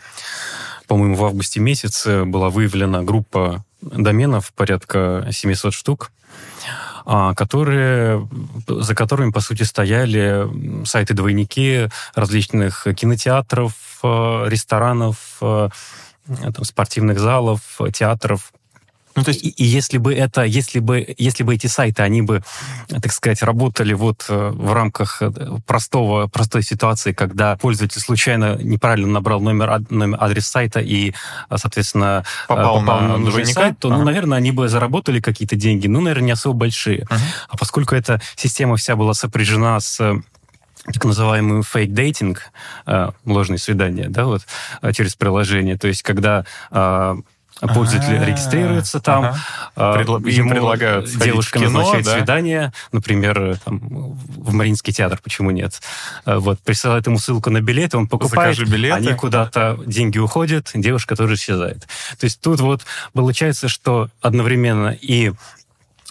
По-моему, 0.86 1.14
в 1.14 1.24
августе 1.24 1.60
месяце 1.60 2.24
была 2.24 2.50
выявлена 2.50 3.02
группа 3.02 3.64
доменов, 3.80 4.52
порядка 4.54 5.28
700 5.30 5.72
штук, 5.72 6.10
которые, 7.04 8.26
за 8.66 8.94
которыми, 8.94 9.30
по 9.30 9.40
сути, 9.40 9.62
стояли 9.62 10.48
сайты-двойники 10.86 11.88
различных 12.14 12.86
кинотеатров, 12.96 13.72
э, 14.02 14.44
ресторанов, 14.48 15.36
э, 15.40 15.68
спортивных 16.62 17.18
залов, 17.18 17.60
театров, 17.92 18.52
ну, 19.16 19.22
то 19.22 19.30
есть... 19.30 19.44
и, 19.44 19.48
и 19.48 19.64
если 19.64 19.98
бы 19.98 20.12
это, 20.14 20.42
если 20.42 20.80
бы, 20.80 21.14
если 21.18 21.44
бы 21.44 21.54
эти 21.54 21.66
сайты, 21.66 22.02
они 22.02 22.22
бы, 22.22 22.42
так 22.88 23.12
сказать, 23.12 23.42
работали 23.42 23.92
вот 23.94 24.26
э, 24.28 24.50
в 24.50 24.72
рамках 24.72 25.22
э, 25.22 25.30
простого, 25.66 26.26
простой 26.26 26.62
ситуации, 26.62 27.12
когда 27.12 27.56
пользователь 27.56 28.00
случайно 28.00 28.56
неправильно 28.56 29.08
набрал 29.08 29.40
номер, 29.40 29.80
номер 29.90 30.18
адрес 30.20 30.46
сайта 30.46 30.80
и, 30.80 31.10
э, 31.10 31.56
соответственно, 31.56 32.24
попал, 32.48 32.80
попал 32.80 33.00
на, 33.02 33.08
на 33.08 33.16
нужный 33.18 33.46
сайт, 33.46 33.78
то, 33.78 33.88
ну, 33.88 33.94
ага. 33.94 34.04
ну, 34.04 34.10
наверное, 34.10 34.38
они 34.38 34.50
бы 34.50 34.68
заработали 34.68 35.20
какие-то 35.20 35.56
деньги, 35.56 35.86
ну, 35.86 36.00
наверное, 36.00 36.26
не 36.26 36.32
особо 36.32 36.56
большие. 36.56 37.06
Ага. 37.08 37.22
А 37.48 37.56
поскольку 37.56 37.94
эта 37.94 38.20
система 38.36 38.76
вся 38.76 38.96
была 38.96 39.14
сопряжена 39.14 39.78
с 39.78 39.98
так 40.86 41.02
называемый 41.02 41.62
фейк-дейтинг, 41.62 42.42
ложные 43.24 43.56
свидания, 43.56 44.08
да, 44.10 44.26
вот, 44.26 44.42
через 44.92 45.14
приложение. 45.14 45.78
То 45.78 45.88
есть, 45.88 46.02
когда 46.02 46.44
пользователь 47.60 48.16
А-а-а. 48.16 48.24
регистрируется 48.24 49.00
там, 49.00 49.24
ага. 49.24 49.38
А, 49.76 50.00
ему 50.00 50.50
предлагают 50.50 51.08
девушка 51.08 51.58
кино, 51.58 51.70
назначает 51.70 52.04
да? 52.04 52.12
свидание, 52.18 52.72
например, 52.92 53.58
там, 53.64 53.78
в 53.80 54.52
Мариинский 54.52 54.92
театр, 54.92 55.20
почему 55.22 55.50
нет? 55.50 55.80
А, 56.24 56.38
вот, 56.38 56.60
присылает 56.60 57.06
ему 57.06 57.18
ссылку 57.18 57.50
на 57.50 57.60
билеты, 57.60 57.96
он 57.96 58.08
покупает, 58.08 58.58
они 58.58 59.14
куда-то, 59.14 59.78
деньги 59.86 60.18
уходят, 60.18 60.70
девушка 60.74 61.16
тоже 61.16 61.34
исчезает. 61.34 61.86
То 62.18 62.24
есть 62.24 62.40
тут 62.40 62.60
вот 62.60 62.82
получается, 63.12 63.68
что 63.68 64.10
одновременно 64.20 64.96
и 65.00 65.32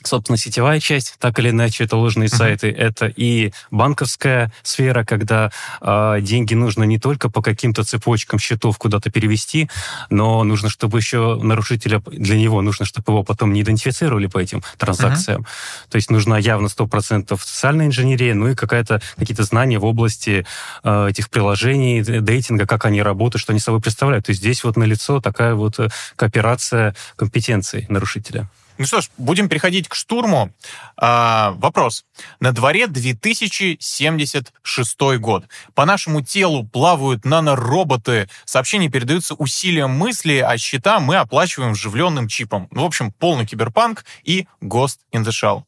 собственно, 0.08 0.38
сетевая 0.38 0.80
часть, 0.80 1.16
так 1.20 1.40
или 1.40 1.50
иначе, 1.50 1.84
это 1.84 1.98
ложные 1.98 2.28
uh-huh. 2.28 2.36
сайты, 2.36 2.70
это 2.70 3.08
и 3.08 3.54
банковская 3.72 4.52
сфера, 4.64 5.04
когда 5.04 5.52
э, 5.82 6.18
деньги 6.22 6.54
нужно 6.54 6.84
не 6.84 7.00
только 7.00 7.30
по 7.30 7.42
каким-то 7.42 7.84
цепочкам 7.84 8.40
счетов 8.40 8.78
куда-то 8.78 9.10
перевести, 9.12 9.70
но 10.10 10.44
нужно, 10.44 10.70
чтобы 10.70 11.00
еще 11.00 11.40
нарушителя, 11.42 12.02
для 12.06 12.38
него 12.38 12.62
нужно, 12.62 12.86
чтобы 12.86 13.14
его 13.14 13.24
потом 13.24 13.54
не 13.54 13.62
идентифицировали 13.62 14.28
по 14.28 14.40
этим 14.40 14.64
транзакциям. 14.78 15.42
Uh-huh. 15.42 15.90
То 15.90 15.96
есть 15.96 16.10
нужна 16.12 16.38
явно 16.38 16.68
100% 16.68 17.38
социальная 17.40 17.88
инженерия, 17.88 18.34
ну 18.34 18.50
и 18.50 18.56
какая-то, 18.56 19.02
какие-то 19.18 19.44
знания 19.44 19.80
в 19.80 19.86
области 19.86 20.46
э, 20.84 21.08
этих 21.10 21.30
приложений, 21.30 22.04
дейтинга, 22.22 22.66
как 22.66 22.86
они 22.86 23.02
работают, 23.02 23.42
что 23.42 23.52
они 23.52 23.60
собой 23.60 23.82
представляют. 23.82 24.26
То 24.26 24.32
есть 24.32 24.42
здесь 24.42 24.64
вот 24.64 24.78
налицо 24.78 25.20
такая 25.20 25.56
вот 25.56 25.80
э, 25.80 25.90
кооперация 26.16 26.96
компетенций 27.16 27.86
нарушителя. 27.90 28.50
Ну 28.78 28.86
что 28.86 29.02
ж, 29.02 29.10
будем 29.18 29.50
переходить 29.50 29.88
к 29.88 29.94
штурму. 29.94 30.52
А, 30.98 31.52
вопрос. 31.58 32.06
На 32.40 32.52
дворе 32.52 32.88
2076 32.88 35.02
год. 35.20 35.46
По 35.76 35.86
нашему 35.86 36.24
телу 36.24 36.64
плавают 36.64 37.24
нанороботы, 37.24 38.28
сообщения 38.46 38.90
передаются 38.90 39.36
усилием 39.36 39.92
мысли, 39.92 40.38
а 40.38 40.58
счета 40.58 41.00
мы 41.00 41.18
оплачиваем 41.18 41.74
вживленным 41.74 42.28
чипом. 42.28 42.68
В 42.72 42.84
общем, 42.84 43.12
полный 43.12 43.46
киберпанк 43.46 44.06
и 44.24 44.48
Ghost 44.60 44.98
in 45.12 45.24
the 45.24 45.30
Shell. 45.30 45.66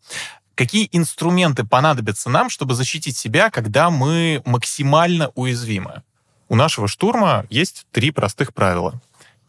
Какие 0.55 0.89
инструменты 0.91 1.63
понадобятся 1.63 2.29
нам, 2.29 2.49
чтобы 2.49 2.73
защитить 2.73 3.17
себя, 3.17 3.51
когда 3.51 3.91
мы 3.91 4.41
максимально 4.45 5.29
уязвимы? 5.35 6.01
У 6.47 6.55
нашего 6.55 6.87
штурма 6.87 7.45
есть 7.49 7.85
три 7.91 8.11
простых 8.11 8.53
правила. 8.53 9.01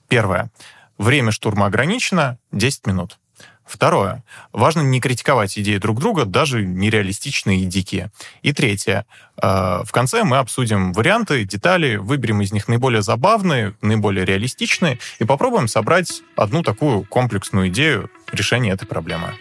Первое. 0.08 0.50
Время 0.98 1.30
штурма 1.30 1.66
ограничено 1.66 2.38
10 2.52 2.86
минут. 2.86 3.18
Второе. 3.66 4.22
Важно 4.52 4.80
не 4.80 5.00
критиковать 5.00 5.58
идеи 5.58 5.78
друг 5.78 5.98
друга, 5.98 6.24
даже 6.24 6.64
нереалистичные 6.64 7.62
и 7.62 7.64
дикие. 7.64 8.12
И 8.42 8.52
третье. 8.52 9.06
Э, 9.42 9.82
в 9.84 9.90
конце 9.90 10.22
мы 10.22 10.38
обсудим 10.38 10.92
варианты, 10.92 11.44
детали, 11.44 11.96
выберем 11.96 12.40
из 12.40 12.52
них 12.52 12.68
наиболее 12.68 13.02
забавные, 13.02 13.74
наиболее 13.82 14.24
реалистичные 14.24 15.00
и 15.18 15.24
попробуем 15.24 15.66
собрать 15.66 16.22
одну 16.36 16.62
такую 16.62 17.04
комплексную 17.04 17.68
идею 17.68 18.08
решения 18.32 18.70
этой 18.70 18.86
проблемы. 18.86 19.34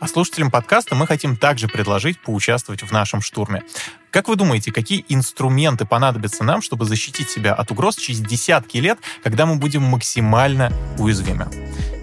А 0.00 0.06
слушателям 0.06 0.50
подкаста 0.50 0.94
мы 0.94 1.06
хотим 1.06 1.36
также 1.36 1.66
предложить 1.66 2.20
поучаствовать 2.20 2.82
в 2.82 2.92
нашем 2.92 3.20
штурме. 3.20 3.62
Как 4.10 4.28
вы 4.28 4.36
думаете, 4.36 4.72
какие 4.72 5.04
инструменты 5.08 5.84
понадобятся 5.84 6.44
нам, 6.44 6.62
чтобы 6.62 6.84
защитить 6.84 7.30
себя 7.30 7.54
от 7.54 7.70
угроз 7.70 7.96
через 7.96 8.20
десятки 8.20 8.78
лет, 8.78 8.98
когда 9.22 9.46
мы 9.46 9.56
будем 9.56 9.82
максимально 9.82 10.72
уязвимы? 10.98 11.48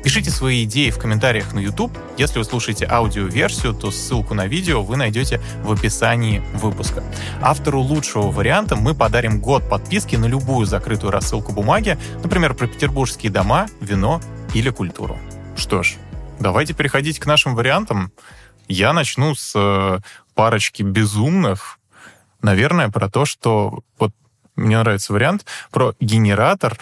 Пишите 0.03 0.29
свои 0.29 0.65
идеи 0.65 0.91
в 0.91 0.99
комментариях 0.99 1.53
на 1.53 1.59
YouTube. 1.59 1.97
Если 2.17 2.37
вы 2.37 2.45
слушаете 2.45 2.85
аудиоверсию, 2.85 3.73
то 3.73 3.89
ссылку 3.89 4.35
на 4.35 4.45
видео 4.45 4.83
вы 4.83 4.97
найдете 4.97 5.41
в 5.63 5.71
описании 5.71 6.43
выпуска. 6.53 7.03
Автору 7.41 7.81
лучшего 7.81 8.29
варианта 8.29 8.75
мы 8.75 8.93
подарим 8.93 9.39
год 9.39 9.67
подписки 9.67 10.15
на 10.15 10.25
любую 10.25 10.67
закрытую 10.67 11.11
рассылку 11.11 11.53
бумаги, 11.53 11.97
например, 12.23 12.53
про 12.53 12.67
петербургские 12.67 13.31
дома, 13.31 13.67
вино 13.81 14.21
или 14.53 14.69
культуру. 14.69 15.17
Что 15.57 15.81
ж, 15.81 15.95
Давайте 16.39 16.73
переходить 16.73 17.19
к 17.19 17.25
нашим 17.25 17.55
вариантам. 17.55 18.11
Я 18.67 18.93
начну 18.93 19.35
с 19.35 19.53
э, 19.55 19.99
парочки 20.33 20.83
безумных. 20.83 21.79
Наверное, 22.45 22.89
про 22.89 23.09
то, 23.09 23.25
что 23.25 23.79
вот 23.97 24.11
мне 24.55 24.77
нравится 24.77 25.13
вариант 25.13 25.45
про 25.71 25.95
генератор 25.99 26.77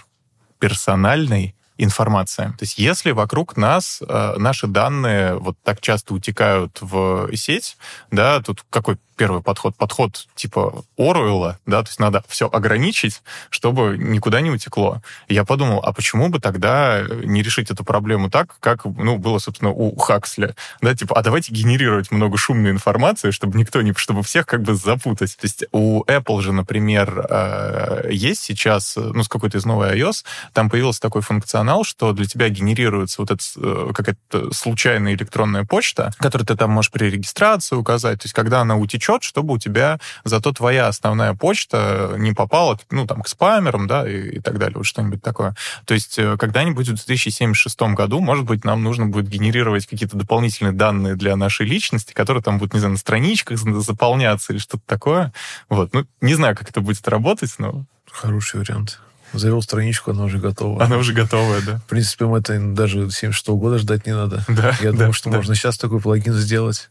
персональной 0.59 1.55
информация. 1.77 2.49
То 2.49 2.63
есть 2.65 2.77
если 2.77 3.11
вокруг 3.11 3.55
нас 3.55 4.01
э, 4.01 4.35
наши 4.37 4.67
данные 4.67 5.35
вот 5.35 5.55
так 5.63 5.79
часто 5.79 6.15
утекают 6.15 6.79
в 6.81 7.33
сеть, 7.37 7.77
да, 8.11 8.41
тут 8.41 8.65
какой 8.69 8.97
первый 9.15 9.41
подход? 9.41 9.75
Подход 9.75 10.27
типа 10.35 10.83
Оруэлла, 10.97 11.59
да, 11.65 11.83
то 11.83 11.89
есть 11.89 11.99
надо 11.99 12.23
все 12.27 12.49
ограничить, 12.49 13.21
чтобы 13.49 13.97
никуда 13.97 14.41
не 14.41 14.49
утекло. 14.49 15.01
я 15.29 15.45
подумал, 15.45 15.79
а 15.83 15.93
почему 15.93 16.29
бы 16.29 16.39
тогда 16.39 17.03
не 17.23 17.41
решить 17.41 17.71
эту 17.71 17.83
проблему 17.83 18.29
так, 18.29 18.55
как, 18.59 18.85
ну, 18.85 19.17
было, 19.17 19.39
собственно, 19.39 19.71
у 19.71 19.95
Хаксли, 19.95 20.55
да, 20.81 20.95
типа, 20.95 21.17
а 21.17 21.23
давайте 21.23 21.53
генерировать 21.53 22.11
много 22.11 22.37
шумной 22.37 22.71
информации, 22.71 23.31
чтобы 23.31 23.57
никто 23.57 23.81
не, 23.81 23.93
чтобы 23.93 24.23
всех 24.23 24.45
как 24.45 24.63
бы 24.63 24.75
запутать. 24.75 25.37
То 25.37 25.45
есть 25.45 25.65
у 25.71 26.03
Apple 26.05 26.41
же, 26.41 26.51
например, 26.51 27.25
э, 27.29 28.09
есть 28.11 28.41
сейчас, 28.41 28.95
ну, 28.95 29.23
с 29.23 29.29
какой-то 29.29 29.57
из 29.57 29.65
новой 29.65 29.97
iOS, 29.97 30.23
там 30.53 30.69
появился 30.69 31.01
такой 31.01 31.21
функционал, 31.21 31.83
что 31.83 32.13
для 32.13 32.25
тебя 32.25 32.49
генерируется 32.49 33.21
вот 33.21 33.31
эта 33.31 33.43
э, 33.57 33.91
какая-то 33.93 34.53
случайная 34.53 35.13
электронная 35.13 35.65
почта, 35.65 36.11
которую 36.17 36.47
ты 36.47 36.55
там 36.55 36.71
можешь 36.71 36.91
при 36.91 37.09
регистрации 37.09 37.75
указать. 37.75 38.19
То 38.19 38.25
есть 38.25 38.33
когда 38.33 38.61
она 38.61 38.75
утечет 38.75 39.02
учет, 39.03 39.23
чтобы 39.23 39.53
у 39.53 39.57
тебя 39.57 39.99
зато 40.23 40.53
твоя 40.53 40.87
основная 40.87 41.33
почта 41.33 42.15
не 42.17 42.33
попала, 42.33 42.79
ну, 42.89 43.05
там, 43.05 43.21
к 43.21 43.27
спамерам, 43.27 43.87
да, 43.87 44.07
и, 44.09 44.37
и 44.37 44.39
так 44.39 44.57
далее, 44.57 44.77
вот 44.77 44.85
что-нибудь 44.85 45.21
такое. 45.21 45.55
То 45.85 45.93
есть 45.93 46.17
э, 46.17 46.37
когда-нибудь 46.37 46.87
в 46.87 46.93
2076 46.93 47.81
году, 47.93 48.21
может 48.21 48.45
быть, 48.45 48.63
нам 48.63 48.83
нужно 48.83 49.07
будет 49.07 49.27
генерировать 49.27 49.87
какие-то 49.87 50.15
дополнительные 50.15 50.71
данные 50.71 51.15
для 51.15 51.35
нашей 51.35 51.65
личности, 51.65 52.13
которые 52.13 52.41
там 52.41 52.59
будут, 52.59 52.73
не 52.73 52.79
знаю, 52.79 52.93
на 52.93 52.97
страничках 52.97 53.57
заполняться 53.57 54.53
или 54.53 54.59
что-то 54.59 54.83
такое. 54.85 55.33
Вот. 55.69 55.93
Ну, 55.93 56.05
не 56.21 56.35
знаю, 56.35 56.55
как 56.55 56.69
это 56.69 56.81
будет 56.81 57.07
работать, 57.07 57.53
но... 57.57 57.85
Хороший 58.11 58.61
вариант. 58.61 58.99
Завел 59.33 59.61
страничку, 59.63 60.11
она 60.11 60.25
уже 60.25 60.37
готова. 60.37 60.83
Она 60.83 60.97
уже 60.97 61.11
готовая, 61.11 61.61
да. 61.61 61.77
В 61.79 61.89
принципе, 61.89 62.25
мы 62.25 62.37
это 62.37 62.59
даже 62.59 63.09
76 63.09 63.47
года 63.49 63.79
ждать 63.79 64.05
не 64.05 64.13
надо. 64.13 64.45
Да, 64.47 64.75
Я 64.79 64.91
да, 64.91 64.97
думаю, 64.97 65.13
что 65.13 65.29
да. 65.29 65.37
можно 65.37 65.55
сейчас 65.55 65.77
такой 65.77 65.99
плагин 65.99 66.33
сделать. 66.33 66.89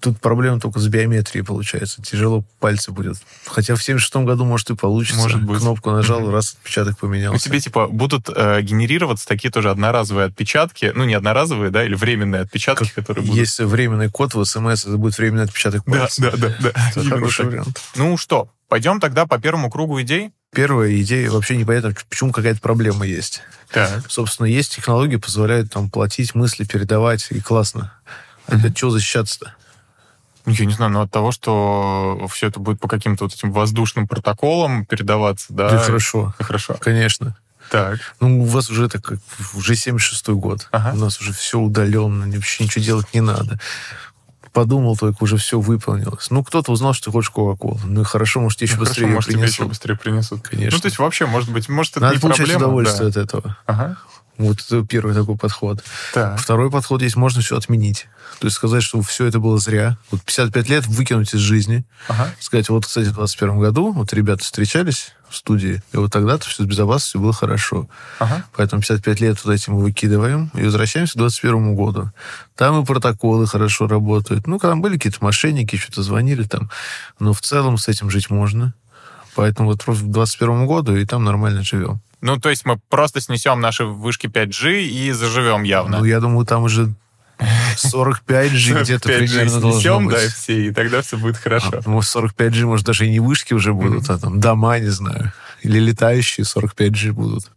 Тут 0.00 0.18
проблема 0.18 0.58
только 0.60 0.80
с 0.80 0.88
биометрией 0.88 1.44
получается. 1.44 2.00
Тяжело 2.02 2.42
пальцы 2.58 2.90
будет. 2.90 3.16
Хотя 3.46 3.74
в 3.74 3.82
76 3.82 4.16
году, 4.24 4.44
может, 4.46 4.70
и 4.70 4.74
получится. 4.74 5.20
Может 5.20 5.42
быть. 5.42 5.60
Кнопку 5.60 5.90
нажал, 5.90 6.30
раз 6.30 6.54
отпечаток 6.54 6.94
У 6.94 7.00
поменялся. 7.06 7.44
тебе, 7.44 7.60
типа, 7.60 7.88
будут 7.88 8.30
э, 8.34 8.62
генерироваться 8.62 9.28
такие 9.28 9.50
тоже 9.50 9.70
одноразовые 9.70 10.26
отпечатки, 10.26 10.90
ну, 10.94 11.04
не 11.04 11.12
одноразовые, 11.14 11.70
да, 11.70 11.84
или 11.84 11.94
временные 11.94 12.40
отпечатки, 12.42 12.90
которые 12.94 13.24
будут... 13.24 13.38
Есть 13.38 13.60
временный 13.60 14.08
код 14.10 14.34
в 14.34 14.42
СМС, 14.44 14.86
это 14.86 14.96
будет 14.96 15.18
временный 15.18 15.44
отпечаток 15.44 15.82
Да, 15.86 15.98
пальца. 16.00 16.22
да, 16.22 16.30
да, 16.30 16.54
да. 16.60 16.68
Это 16.70 17.00
Именно 17.00 17.10
хороший 17.16 17.36
так. 17.42 17.46
вариант. 17.46 17.80
Ну 17.96 18.16
что, 18.16 18.48
пойдем 18.68 19.00
тогда 19.00 19.26
по 19.26 19.38
первому 19.38 19.70
кругу 19.70 20.00
идей? 20.00 20.30
Первая 20.54 20.94
идея, 21.02 21.30
вообще 21.30 21.56
непонятно, 21.56 21.94
почему 22.08 22.32
какая-то 22.32 22.60
проблема 22.60 23.06
есть. 23.06 23.42
Так. 23.70 24.04
Собственно, 24.08 24.46
есть 24.46 24.76
технологии, 24.76 25.16
позволяют 25.16 25.72
там 25.72 25.90
платить, 25.90 26.34
мысли 26.34 26.64
передавать, 26.64 27.26
и 27.30 27.40
классно. 27.40 27.92
А 28.46 28.54
от 28.56 28.74
чего 28.76 28.90
защищаться-то? 28.90 29.54
Я 30.46 30.66
не 30.66 30.74
знаю, 30.74 30.92
но 30.92 31.00
от 31.02 31.10
того, 31.10 31.32
что 31.32 32.26
все 32.30 32.48
это 32.48 32.60
будет 32.60 32.78
по 32.80 32.88
каким-то 32.88 33.24
вот 33.24 33.32
этим 33.34 33.50
воздушным 33.52 34.06
протоколам 34.06 34.84
передаваться, 34.84 35.46
да? 35.50 35.70
Да, 35.70 35.78
хорошо, 35.78 36.34
Хорошо. 36.38 36.76
конечно. 36.80 37.36
Так. 37.70 37.98
Ну, 38.20 38.42
у 38.42 38.44
вас 38.44 38.68
уже 38.70 38.88
так, 38.88 39.14
уже 39.54 39.72
76-й 39.72 40.34
год. 40.34 40.68
Ага. 40.70 40.92
У 40.94 40.98
нас 40.98 41.18
уже 41.20 41.32
все 41.32 41.58
удаленно, 41.58 42.26
вообще 42.30 42.64
ничего 42.64 42.84
делать 42.84 43.06
не 43.14 43.22
надо. 43.22 43.58
Подумал 44.52 44.96
только, 44.96 45.24
уже 45.24 45.36
все 45.36 45.58
выполнилось. 45.58 46.30
Ну, 46.30 46.44
кто-то 46.44 46.70
узнал, 46.70 46.92
что 46.92 47.06
ты 47.06 47.10
хочешь 47.10 47.30
Кока-Колу. 47.30 47.80
Ну, 47.84 48.02
и 48.02 48.04
хорошо, 48.04 48.40
может, 48.40 48.60
еще 48.62 48.74
Ну, 48.74 48.84
хорошо, 48.84 48.90
быстрее 48.90 49.06
её 49.06 49.14
может, 49.16 49.30
тебе 49.30 49.40
еще 49.40 49.46
принесут. 49.56 49.68
быстрее 49.68 49.96
принесут. 49.96 50.42
Конечно. 50.42 50.76
Ну, 50.76 50.80
то 50.80 50.86
есть 50.86 50.98
вообще, 50.98 51.26
может 51.26 51.50
быть, 51.50 51.68
может, 51.68 51.92
это 51.92 52.00
Надо 52.02 52.14
не 52.14 52.20
получать 52.20 52.46
проблема. 52.46 52.66
удовольствие 52.66 53.10
да. 53.10 53.20
от 53.22 53.26
этого. 53.28 53.56
Ага. 53.66 53.96
Вот 54.36 54.58
это 54.60 54.84
первый 54.84 55.14
такой 55.14 55.36
подход. 55.36 55.82
Так. 56.12 56.40
Второй 56.40 56.70
подход 56.70 57.02
есть, 57.02 57.16
можно 57.16 57.40
все 57.40 57.56
отменить. 57.56 58.08
То 58.40 58.46
есть 58.46 58.56
сказать, 58.56 58.82
что 58.82 59.00
все 59.02 59.26
это 59.26 59.38
было 59.38 59.58
зря. 59.58 59.96
Вот 60.10 60.22
55 60.22 60.68
лет 60.68 60.86
выкинуть 60.86 61.32
из 61.34 61.38
жизни. 61.38 61.84
Ага. 62.08 62.32
Сказать, 62.40 62.68
вот, 62.68 62.84
кстати, 62.84 63.06
в 63.06 63.14
21 63.14 63.60
году 63.60 63.92
вот 63.92 64.12
ребята 64.12 64.42
встречались 64.42 65.12
в 65.28 65.36
студии, 65.36 65.82
и 65.92 65.96
вот 65.96 66.12
тогда-то 66.12 66.48
все 66.48 66.62
с 66.62 66.66
безопасностью 66.66 67.20
было 67.20 67.32
хорошо. 67.32 67.88
Ага. 68.18 68.44
Поэтому 68.56 68.82
55 68.82 69.20
лет 69.20 69.44
вот 69.44 69.52
этим 69.52 69.76
выкидываем 69.76 70.50
и 70.54 70.64
возвращаемся 70.64 71.14
к 71.14 71.18
21 71.18 71.74
году. 71.76 72.10
Там 72.56 72.82
и 72.82 72.84
протоколы 72.84 73.46
хорошо 73.46 73.86
работают. 73.86 74.46
Ну, 74.46 74.58
когда 74.58 74.76
были 74.76 74.94
какие-то 74.94 75.18
мошенники, 75.22 75.76
что-то 75.76 76.02
звонили 76.02 76.42
там. 76.44 76.70
Но 77.20 77.32
в 77.32 77.40
целом 77.40 77.78
с 77.78 77.88
этим 77.88 78.10
жить 78.10 78.30
можно. 78.30 78.74
Поэтому 79.36 79.70
вот 79.70 79.82
к 79.82 80.02
21 80.02 80.66
году 80.66 80.96
и 80.96 81.04
там 81.04 81.24
нормально 81.24 81.62
живем. 81.62 82.00
Ну, 82.24 82.38
то 82.38 82.48
есть 82.48 82.64
мы 82.64 82.78
просто 82.88 83.20
снесем 83.20 83.60
наши 83.60 83.84
вышки 83.84 84.28
5G 84.28 84.80
и 84.84 85.12
заживем 85.12 85.62
явно. 85.62 85.98
Ну, 85.98 86.04
я 86.06 86.20
думаю, 86.20 86.46
там 86.46 86.62
уже 86.62 86.94
45G 87.38 88.80
где-то 88.82 89.10
5G 89.10 89.18
примерно 89.18 89.60
должно 89.60 89.72
снесем, 89.72 90.06
быть. 90.06 90.14
да, 90.14 90.28
все, 90.30 90.68
и 90.68 90.72
тогда 90.72 91.02
все 91.02 91.18
будет 91.18 91.36
хорошо. 91.36 91.68
А, 91.74 91.80
ну, 91.84 91.98
45G, 91.98 92.64
может, 92.64 92.86
даже 92.86 93.06
и 93.06 93.10
не 93.10 93.20
вышки 93.20 93.52
уже 93.52 93.74
будут, 93.74 94.08
а 94.08 94.16
там 94.16 94.40
дома, 94.40 94.78
не 94.78 94.88
знаю. 94.88 95.34
Или 95.60 95.78
летающие 95.78 96.46
45G 96.46 97.12
будут. 97.12 97.50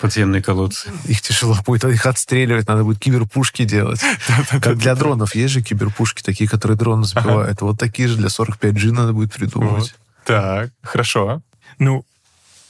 Подземные 0.00 0.42
колодцы. 0.42 0.90
Их 1.04 1.20
тяжело 1.20 1.58
будет, 1.66 1.84
их 1.84 2.06
отстреливать, 2.06 2.66
надо 2.66 2.82
будет 2.82 3.00
киберпушки 3.00 3.64
делать. 3.64 4.00
Как 4.48 4.78
для 4.78 4.94
дронов. 4.94 5.34
Есть 5.34 5.52
же 5.52 5.60
киберпушки, 5.60 6.22
такие, 6.22 6.48
которые 6.48 6.78
дроны 6.78 7.04
сбивают. 7.04 7.60
Вот 7.60 7.78
такие 7.78 8.08
же 8.08 8.16
для 8.16 8.28
45G 8.28 8.90
надо 8.90 9.12
будет 9.12 9.34
придумывать. 9.34 9.94
Так, 10.24 10.70
хорошо. 10.82 11.42
Ну, 11.78 12.06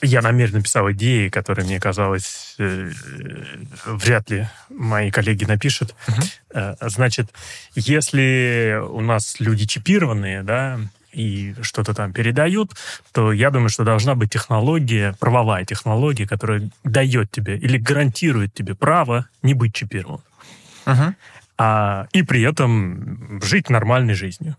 я 0.02 0.22
намеренно 0.22 0.62
писал 0.62 0.90
идеи, 0.92 1.28
которые 1.28 1.64
мне 1.64 1.80
казалось, 1.80 2.54
э, 2.59 2.90
вряд 3.87 4.30
ли 4.30 4.46
мои 4.68 5.11
коллеги 5.11 5.44
напишут. 5.44 5.94
Э, 6.52 6.74
Значит, 6.80 7.30
если 7.74 8.78
у 8.80 9.00
нас 9.00 9.40
люди 9.40 9.66
чипированные, 9.66 10.42
да, 10.42 10.78
и 11.12 11.54
что-то 11.62 11.94
там 11.94 12.12
передают, 12.12 12.72
то 13.12 13.33
я 13.33 13.50
думаю, 13.50 13.68
что 13.68 13.85
должна 13.85 14.14
быть 14.14 14.30
технология, 14.30 15.14
правовая 15.20 15.64
технология, 15.64 16.26
которая 16.26 16.68
дает 16.83 17.30
тебе 17.30 17.57
или 17.57 17.78
гарантирует 17.78 18.52
тебе 18.52 18.74
право 18.74 19.26
не 19.42 19.54
быть 19.54 19.74
чипированным 19.74 20.22
А, 21.57 22.09
и 22.12 22.23
при 22.23 22.42
этом 22.42 23.40
жить 23.40 23.70
нормальной 23.70 24.14
жизнью. 24.14 24.57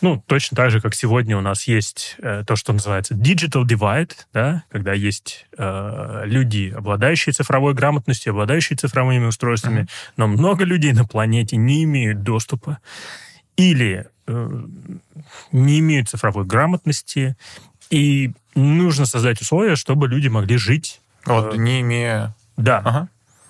Ну, 0.00 0.22
точно 0.26 0.56
так 0.56 0.70
же, 0.70 0.80
как 0.80 0.94
сегодня 0.94 1.36
у 1.36 1.42
нас 1.42 1.64
есть 1.64 2.16
э, 2.18 2.42
то, 2.46 2.56
что 2.56 2.72
называется 2.72 3.14
digital 3.14 3.64
divide, 3.64 4.12
да, 4.32 4.64
когда 4.70 4.94
есть 4.94 5.46
э, 5.58 6.22
люди, 6.24 6.74
обладающие 6.74 7.34
цифровой 7.34 7.74
грамотностью, 7.74 8.30
обладающие 8.30 8.78
цифровыми 8.78 9.26
устройствами, 9.26 9.86
но 10.16 10.26
много 10.26 10.64
людей 10.64 10.92
на 10.92 11.04
планете 11.04 11.56
не 11.56 11.84
имеют 11.84 12.22
доступа 12.22 12.78
или 13.56 14.06
э, 14.26 14.62
не 15.52 15.80
имеют 15.80 16.08
цифровой 16.08 16.46
грамотности, 16.46 17.36
и 17.90 18.32
нужно 18.54 19.04
создать 19.04 19.40
условия, 19.42 19.76
чтобы 19.76 20.08
люди 20.08 20.28
могли 20.28 20.56
жить, 20.56 21.00
Вот, 21.26 21.54
Э, 21.54 21.56
не 21.58 21.82
имея... 21.82 22.34
да, 22.56 22.78
Ага. 22.78 23.08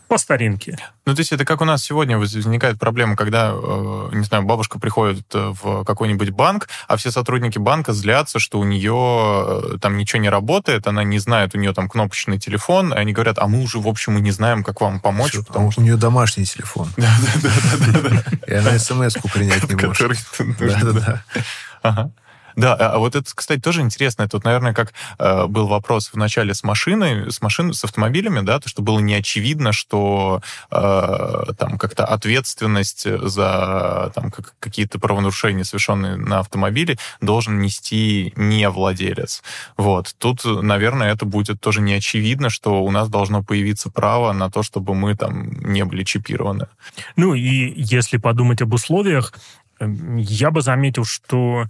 По 0.09 0.19
старинке. 0.19 0.79
Ну, 1.07 1.15
то 1.15 1.21
есть 1.21 1.33
это 1.33 1.45
как 1.45 1.61
у 1.61 1.65
нас 1.65 1.83
сегодня 1.85 2.19
возникает 2.19 2.79
проблема, 2.79 3.15
когда, 3.17 3.53
э, 3.53 4.09
не 4.13 4.25
знаю, 4.25 4.45
бабушка 4.45 4.79
приходит 4.79 5.27
э, 5.35 5.53
в 5.63 5.85
какой-нибудь 5.85 6.31
банк, 6.31 6.69
а 6.89 6.97
все 6.97 7.11
сотрудники 7.11 7.59
банка 7.59 7.93
злятся, 7.93 8.39
что 8.39 8.59
у 8.59 8.65
нее 8.65 9.75
э, 9.75 9.79
там 9.81 9.97
ничего 9.97 10.21
не 10.21 10.31
работает, 10.31 10.87
она 10.87 11.05
не 11.05 11.19
знает, 11.19 11.55
у 11.55 11.59
нее 11.59 11.75
там 11.75 11.89
кнопочный 11.89 12.39
телефон, 12.39 12.93
и 12.93 12.97
они 12.97 13.13
говорят, 13.13 13.39
а 13.39 13.47
мы 13.47 13.63
уже, 13.63 13.79
в 13.79 13.87
общем, 13.87 14.17
и 14.19 14.21
не 14.21 14.31
знаем, 14.31 14.65
как 14.65 14.81
вам 14.81 15.01
помочь, 15.01 15.33
Всё, 15.33 15.45
потому 15.45 15.71
что... 15.71 15.81
У 15.83 15.85
нее 15.85 15.97
домашний 15.97 16.45
телефон. 16.45 16.89
Да-да-да. 16.97 18.25
И 18.47 18.55
она 18.55 18.79
смс-ку 18.79 19.29
принять 19.29 19.69
не 19.69 19.87
может. 19.87 20.19
Да-да-да. 20.59 22.11
Да, 22.59 22.75
а 22.75 22.89
а 22.95 22.99
вот 22.99 23.15
это, 23.15 23.31
кстати, 23.33 23.61
тоже 23.61 23.83
интересно. 23.83 24.29
Вот, 24.33 24.45
наверное, 24.45 24.75
как 24.75 24.93
э, 25.19 25.47
был 25.47 25.69
вопрос 25.69 26.09
в 26.13 26.17
начале 26.17 26.55
с 26.55 26.65
машиной, 26.65 27.31
с 27.31 27.41
машин, 27.41 27.73
с 27.73 27.85
автомобилями, 27.85 28.41
да, 28.41 28.59
то, 28.59 28.69
что 28.69 28.83
было 28.83 28.99
не 28.99 29.15
очевидно, 29.15 29.73
что 29.73 30.43
э, 30.73 31.53
там 31.57 31.79
как-то 31.79 32.05
ответственность 32.05 33.07
за 33.29 34.11
там, 34.15 34.33
как- 34.33 34.55
какие-то 34.59 34.99
правонарушения, 34.99 35.63
совершенные 35.63 36.17
на 36.17 36.41
автомобиле, 36.41 36.99
должен 37.21 37.61
нести 37.61 38.33
не 38.35 38.69
владелец. 38.69 39.43
Вот. 39.77 40.15
Тут, 40.19 40.45
наверное, 40.45 41.13
это 41.13 41.25
будет 41.25 41.61
тоже 41.61 41.81
не 41.81 41.95
очевидно, 41.95 42.51
что 42.51 42.83
у 42.83 42.91
нас 42.91 43.09
должно 43.09 43.45
появиться 43.45 43.89
право 43.89 44.33
на 44.33 44.51
то, 44.51 44.65
чтобы 44.65 44.95
мы 44.97 45.15
там 45.15 45.53
не 45.61 45.85
были 45.85 46.03
чипированы. 46.03 46.67
Ну 47.15 47.35
и 47.35 47.73
если 47.77 48.17
подумать 48.17 48.63
об 48.63 48.75
условиях, 48.75 49.33
эм, 49.79 50.17
я 50.17 50.51
бы 50.51 50.61
заметил, 50.61 51.05
что, 51.05 51.67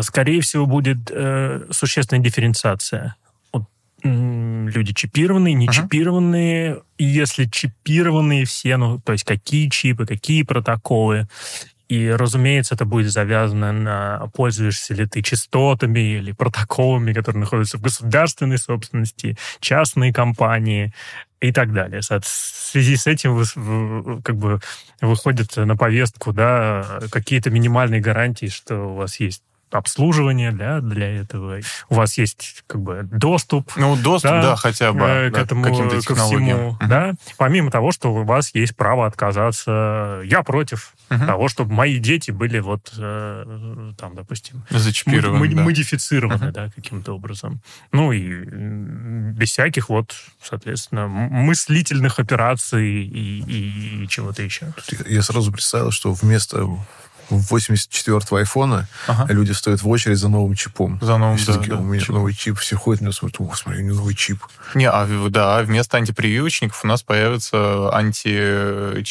скорее 0.00 0.40
всего, 0.40 0.66
будет 0.66 1.10
э, 1.10 1.66
существенная 1.70 2.22
дифференциация. 2.22 3.16
Вот, 3.52 3.64
м, 4.04 4.68
люди 4.68 4.92
чипированные, 4.94 5.54
не 5.54 5.66
Ага. 5.68 5.74
чипированные. 5.82 6.82
Если 6.98 7.44
чипированные 7.46 8.44
все, 8.46 8.76
ну, 8.76 8.98
то 9.00 9.12
есть 9.12 9.24
какие 9.24 9.68
чипы, 9.68 10.06
какие 10.06 10.42
протоколы, 10.44 11.28
и, 11.88 12.08
разумеется, 12.08 12.74
это 12.74 12.86
будет 12.86 13.12
завязано 13.12 13.70
на 13.72 14.28
пользуешься 14.34 14.94
ли 14.94 15.04
ты 15.06 15.20
частотами 15.20 16.00
или 16.00 16.32
протоколами, 16.32 17.12
которые 17.12 17.40
находятся 17.40 17.76
в 17.76 17.82
государственной 17.82 18.56
собственности, 18.56 19.36
частные 19.60 20.10
компании 20.10 20.94
и 21.42 21.52
так 21.52 21.74
далее. 21.74 22.00
В 22.00 22.24
связи 22.24 22.96
с 22.96 23.06
этим 23.06 24.22
как 24.22 24.36
бы 24.36 24.60
выходят 25.02 25.54
на 25.56 25.76
повестку 25.76 26.32
да, 26.32 27.00
какие-то 27.10 27.50
минимальные 27.50 28.00
гарантии, 28.00 28.46
что 28.46 28.76
у 28.76 28.94
вас 28.94 29.20
есть 29.20 29.42
обслуживание 29.72 30.52
да, 30.52 30.80
для 30.80 31.10
этого, 31.20 31.60
у 31.88 31.94
вас 31.94 32.18
есть 32.18 32.64
как 32.66 32.80
бы 32.82 33.02
доступ 33.10 33.72
Ну, 33.76 33.96
доступ, 33.96 34.30
Да, 34.30 34.42
да, 34.42 34.56
хотя 34.56 34.92
бы 34.92 35.04
э, 35.04 35.30
да, 35.30 35.40
к 35.40 35.44
этому, 35.44 35.64
каким-то 35.64 35.96
ко 35.96 36.00
технологиям. 36.02 36.42
всему, 36.58 36.70
Мгм. 36.80 36.88
да, 36.88 37.14
помимо 37.38 37.70
того, 37.70 37.92
что 37.92 38.12
у 38.14 38.24
вас 38.24 38.54
есть 38.54 38.76
право 38.76 39.06
отказаться. 39.06 40.20
Я 40.24 40.42
против 40.42 40.94
Мгм. 41.10 41.26
того, 41.26 41.48
чтобы 41.48 41.72
мои 41.72 41.98
дети 41.98 42.30
были 42.30 42.58
вот 42.60 42.92
э, 42.96 43.92
там, 43.98 44.14
допустим, 44.14 44.64
Зачипированы, 44.70 45.38
моди- 45.38 45.54
да. 45.54 45.62
модифицированы, 45.62 46.44
Мгм. 46.46 46.52
да, 46.52 46.70
каким-то 46.74 47.12
образом. 47.14 47.60
Ну 47.92 48.12
и 48.12 48.44
без 49.32 49.50
всяких 49.50 49.88
вот, 49.88 50.14
соответственно, 50.42 51.06
мыслительных 51.08 52.18
операций 52.18 53.04
и, 53.04 54.02
и 54.04 54.08
чего-то 54.08 54.42
еще. 54.42 54.72
Я 55.06 55.22
сразу 55.22 55.52
представил, 55.52 55.90
что 55.90 56.12
вместо 56.12 56.66
84-го 57.38 58.36
айфона 58.36 58.88
Ага. 59.06 59.32
люди 59.32 59.52
стоят 59.52 59.82
в 59.82 59.88
очередь 59.88 60.18
за 60.18 60.28
новым 60.28 60.54
чипом. 60.54 60.98
За 61.02 61.16
новым, 61.18 61.36
Все 61.36 61.52
да, 61.52 61.58
такие, 61.58 61.74
да, 61.76 61.80
у 61.80 61.84
меня 61.84 62.00
чипом. 62.00 62.16
новый 62.16 62.34
чип. 62.34 62.58
Все 62.58 62.76
ходят, 62.76 63.00
меня 63.00 63.12
смотрят, 63.12 63.40
о, 63.40 63.54
смотри, 63.54 63.82
у 63.82 63.86
него 63.86 63.96
новый 63.96 64.14
чип. 64.14 64.38
Не, 64.74 64.88
а 64.88 65.06
да, 65.30 65.62
вместо 65.62 65.96
антипрививочников 65.96 66.84
у 66.84 66.86
нас 66.86 67.02
появятся 67.02 67.92
анти... 67.94 69.02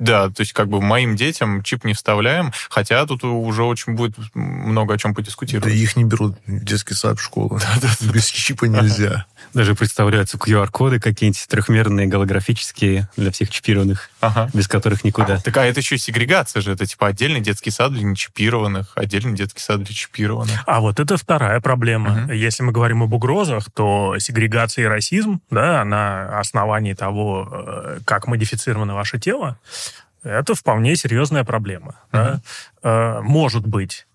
Да, 0.00 0.30
то 0.30 0.40
есть 0.40 0.54
как 0.54 0.68
бы 0.68 0.80
моим 0.80 1.14
детям 1.14 1.62
чип 1.62 1.84
не 1.84 1.92
вставляем, 1.92 2.52
хотя 2.70 3.04
тут 3.06 3.22
уже 3.22 3.62
очень 3.64 3.92
будет 3.92 4.16
много 4.34 4.94
о 4.94 4.98
чем 4.98 5.14
подискутировать. 5.14 5.72
Да 5.72 5.78
их 5.78 5.94
не 5.94 6.04
берут 6.04 6.36
в 6.46 6.64
детский 6.64 6.94
сад, 6.94 7.18
в 7.18 7.22
школу. 7.22 7.60
Без 8.00 8.26
чипа 8.26 8.64
нельзя. 8.64 9.26
Даже 9.54 9.74
представляются 9.74 10.38
QR-коды 10.38 11.00
какие-нибудь 11.00 11.46
трехмерные, 11.48 12.06
голографические 12.06 13.08
для 13.16 13.30
всех 13.30 13.50
чипированных, 13.50 14.10
ага. 14.20 14.48
без 14.54 14.68
которых 14.68 15.04
никуда. 15.04 15.34
А, 15.34 15.40
так 15.40 15.56
а 15.58 15.64
это 15.64 15.80
еще 15.80 15.96
и 15.96 15.98
сегрегация 15.98 16.62
же. 16.62 16.72
Это 16.72 16.86
типа 16.86 17.08
отдельный 17.08 17.40
детский 17.40 17.70
сад 17.70 17.92
для 17.92 18.02
нечипированных, 18.02 18.92
отдельный 18.94 19.36
детский 19.36 19.60
сад 19.60 19.82
для 19.82 19.94
чипированных. 19.94 20.62
А 20.66 20.80
вот 20.80 20.98
это 20.98 21.18
вторая 21.18 21.60
проблема. 21.60 22.24
Угу. 22.24 22.32
Если 22.32 22.62
мы 22.62 22.72
говорим 22.72 23.02
об 23.02 23.12
угрозах, 23.12 23.70
то 23.74 24.16
сегрегация 24.18 24.84
и 24.84 24.88
расизм, 24.88 25.40
да, 25.50 25.84
на 25.84 26.38
основании 26.38 26.94
того, 26.94 27.48
э, 27.50 27.98
как 28.06 28.26
модифицировано 28.26 28.94
ваше 28.94 29.18
тело, 29.18 29.58
это 30.22 30.54
вполне 30.54 30.96
серьезная 30.96 31.44
проблема. 31.44 31.96
Uh-huh. 32.12 32.40
Да? 32.82 33.20
Может 33.22 33.66
быть, 33.66 34.06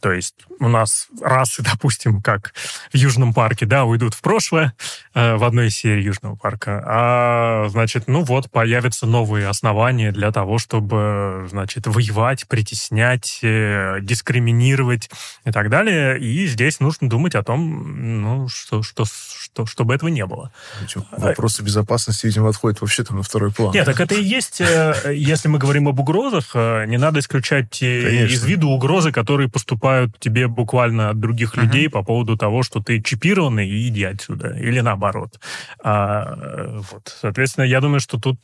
то 0.00 0.12
есть 0.12 0.34
у 0.58 0.68
нас 0.68 1.08
расы, 1.20 1.62
допустим, 1.72 2.22
как 2.22 2.52
в 2.92 2.96
Южном 2.96 3.34
парке, 3.34 3.66
да, 3.66 3.84
уйдут 3.84 4.14
в 4.14 4.20
прошлое, 4.20 4.74
э, 5.14 5.36
в 5.36 5.44
одной 5.44 5.68
из 5.68 5.76
серий 5.76 6.04
Южного 6.04 6.36
парка, 6.36 6.82
а, 6.86 7.68
значит, 7.68 8.04
ну 8.06 8.22
вот, 8.22 8.50
появятся 8.50 9.06
новые 9.06 9.48
основания 9.48 10.12
для 10.12 10.30
того, 10.32 10.58
чтобы, 10.58 11.46
значит, 11.50 11.86
воевать, 11.86 12.46
притеснять, 12.46 13.40
э, 13.42 13.98
дискриминировать 14.00 15.10
и 15.44 15.50
так 15.50 15.70
далее. 15.70 16.18
И 16.18 16.46
здесь 16.46 16.80
нужно 16.80 17.08
думать 17.08 17.34
о 17.34 17.42
том, 17.42 18.20
ну, 18.22 18.48
что, 18.48 18.82
что, 18.82 19.04
что, 19.04 19.66
чтобы 19.66 19.94
этого 19.94 20.08
не 20.08 20.26
было. 20.26 20.52
Вопросы 21.12 21.62
безопасности, 21.62 22.26
видимо, 22.26 22.48
отходят 22.50 22.80
вообще-то 22.80 23.14
на 23.14 23.22
второй 23.22 23.52
план. 23.52 23.72
Нет, 23.74 23.86
так 23.86 24.00
это 24.00 24.14
и 24.14 24.22
есть, 24.22 24.60
э, 24.60 24.94
если 25.14 25.48
мы 25.48 25.58
говорим 25.58 25.88
об 25.88 25.98
угрозах, 25.98 26.54
не 26.54 26.98
надо 26.98 27.20
исключать 27.20 27.78
Конечно. 27.78 28.34
из 28.34 28.44
виду 28.44 28.68
угрозы, 28.68 29.12
которые 29.12 29.48
поступают 29.48 29.69
поступают 29.70 30.18
тебе 30.18 30.48
буквально 30.48 31.10
от 31.10 31.20
других 31.20 31.54
uh-huh. 31.54 31.62
людей 31.62 31.88
по 31.88 32.02
поводу 32.02 32.36
того, 32.36 32.62
что 32.62 32.80
ты 32.80 33.00
чипированный 33.00 33.68
и 33.68 33.88
иди 33.88 34.04
отсюда, 34.04 34.56
или 34.58 34.80
наоборот. 34.80 35.38
А, 35.82 36.80
вот. 36.90 37.16
Соответственно, 37.20 37.64
я 37.64 37.80
думаю, 37.80 38.00
что 38.00 38.18
тут 38.18 38.36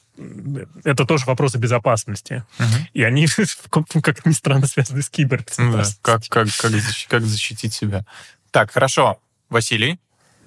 это 0.85 1.05
тоже 1.05 1.25
вопросы 1.27 1.59
безопасности. 1.59 2.45
Uh-huh. 2.59 2.65
И 2.95 3.03
они, 3.03 3.27
как 4.03 4.27
ни 4.27 4.33
странно, 4.33 4.67
связаны 4.67 5.03
с 5.03 5.09
кибербезопасностью. 5.09 5.99
Да, 6.05 6.13
как, 6.13 6.23
как, 6.29 6.49
как, 6.57 6.73
как 7.09 7.23
защитить 7.23 7.75
себя. 7.75 8.05
Так, 8.53 8.71
хорошо. 8.71 9.19
Василий? 9.51 9.99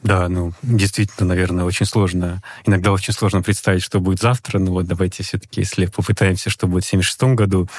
Да, 0.01 0.29
ну, 0.29 0.53
действительно, 0.61 1.27
наверное, 1.27 1.65
очень 1.65 1.85
сложно. 1.85 2.41
Иногда 2.65 2.93
очень 2.93 3.13
сложно 3.13 3.41
представить, 3.41 3.83
что 3.83 3.99
будет 3.99 4.21
завтра. 4.21 4.57
Но 4.57 4.71
вот 4.71 4.85
давайте 4.85 5.23
все-таки, 5.23 5.59
если 5.59 5.87
попытаемся, 5.87 6.49
что 6.49 6.67
будет 6.67 6.85
в 6.85 6.87
1976 6.87 7.35
году, 7.35 7.69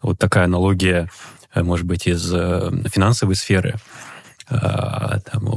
вот 0.00 0.16
такая 0.18 0.44
аналогия 0.44 1.08
Э, 1.08 1.35
может 1.54 1.86
быть, 1.86 2.06
из 2.06 2.32
э, 2.32 2.70
финансовой 2.86 3.34
сферы. 3.34 3.76
Э, 4.48 5.18
там, 5.30 5.48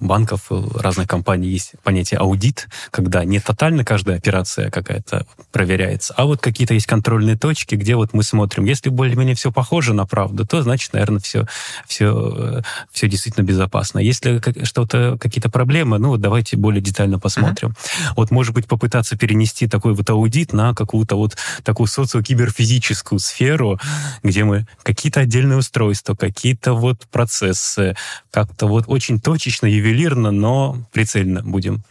банков, 0.00 0.46
э, 0.50 0.62
разных 0.74 1.08
компаний 1.08 1.48
есть 1.48 1.72
понятие 1.82 2.18
аудит, 2.18 2.68
когда 2.90 3.24
не 3.24 3.40
тотально 3.40 3.84
каждая 3.84 4.16
операция 4.16 4.70
какая-то 4.70 5.26
проверяется, 5.52 6.14
а 6.16 6.24
вот 6.24 6.40
какие-то 6.40 6.74
есть 6.74 6.86
контрольные 6.86 7.36
точки, 7.36 7.74
где 7.74 7.96
вот 7.96 8.12
мы 8.12 8.22
смотрим, 8.22 8.64
если 8.64 8.88
более-менее 8.88 9.34
все 9.34 9.52
похоже 9.52 9.94
на 9.94 10.06
правду, 10.06 10.46
то 10.46 10.62
значит, 10.62 10.92
наверное, 10.92 11.20
все, 11.20 11.46
все, 11.86 12.62
все 12.92 13.08
действительно 13.08 13.44
безопасно. 13.44 13.98
Если 13.98 14.40
что-то, 14.64 15.16
какие-то 15.20 15.50
проблемы, 15.50 15.98
ну 15.98 16.10
вот 16.10 16.20
давайте 16.20 16.56
более 16.56 16.80
детально 16.80 17.18
посмотрим. 17.18 17.70
Mm-hmm. 17.70 18.12
Вот, 18.16 18.30
может 18.30 18.54
быть, 18.54 18.66
попытаться 18.66 19.16
перенести 19.16 19.66
такой 19.66 19.94
вот 19.94 20.08
аудит 20.10 20.52
на 20.52 20.74
какую-то 20.74 21.16
вот 21.16 21.36
такую 21.62 21.86
социокиберфизическую 21.86 23.18
сферу, 23.18 23.78
где 24.22 24.44
мы 24.44 24.66
какие-то 24.82 25.20
отдельные 25.20 25.58
устройства, 25.58 26.14
какие-то 26.14 26.74
вот 26.74 27.06
процессы, 27.10 27.96
как-то 28.30 28.66
вот 28.66 28.84
очень 28.86 29.20
точечно 29.20 29.66
и 29.66 29.80
ювелирно, 29.90 30.30
но 30.30 30.78
прицельно 30.92 31.42
будем 31.42 31.82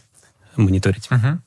мониторить. 0.56 1.10
Угу. 1.12 1.40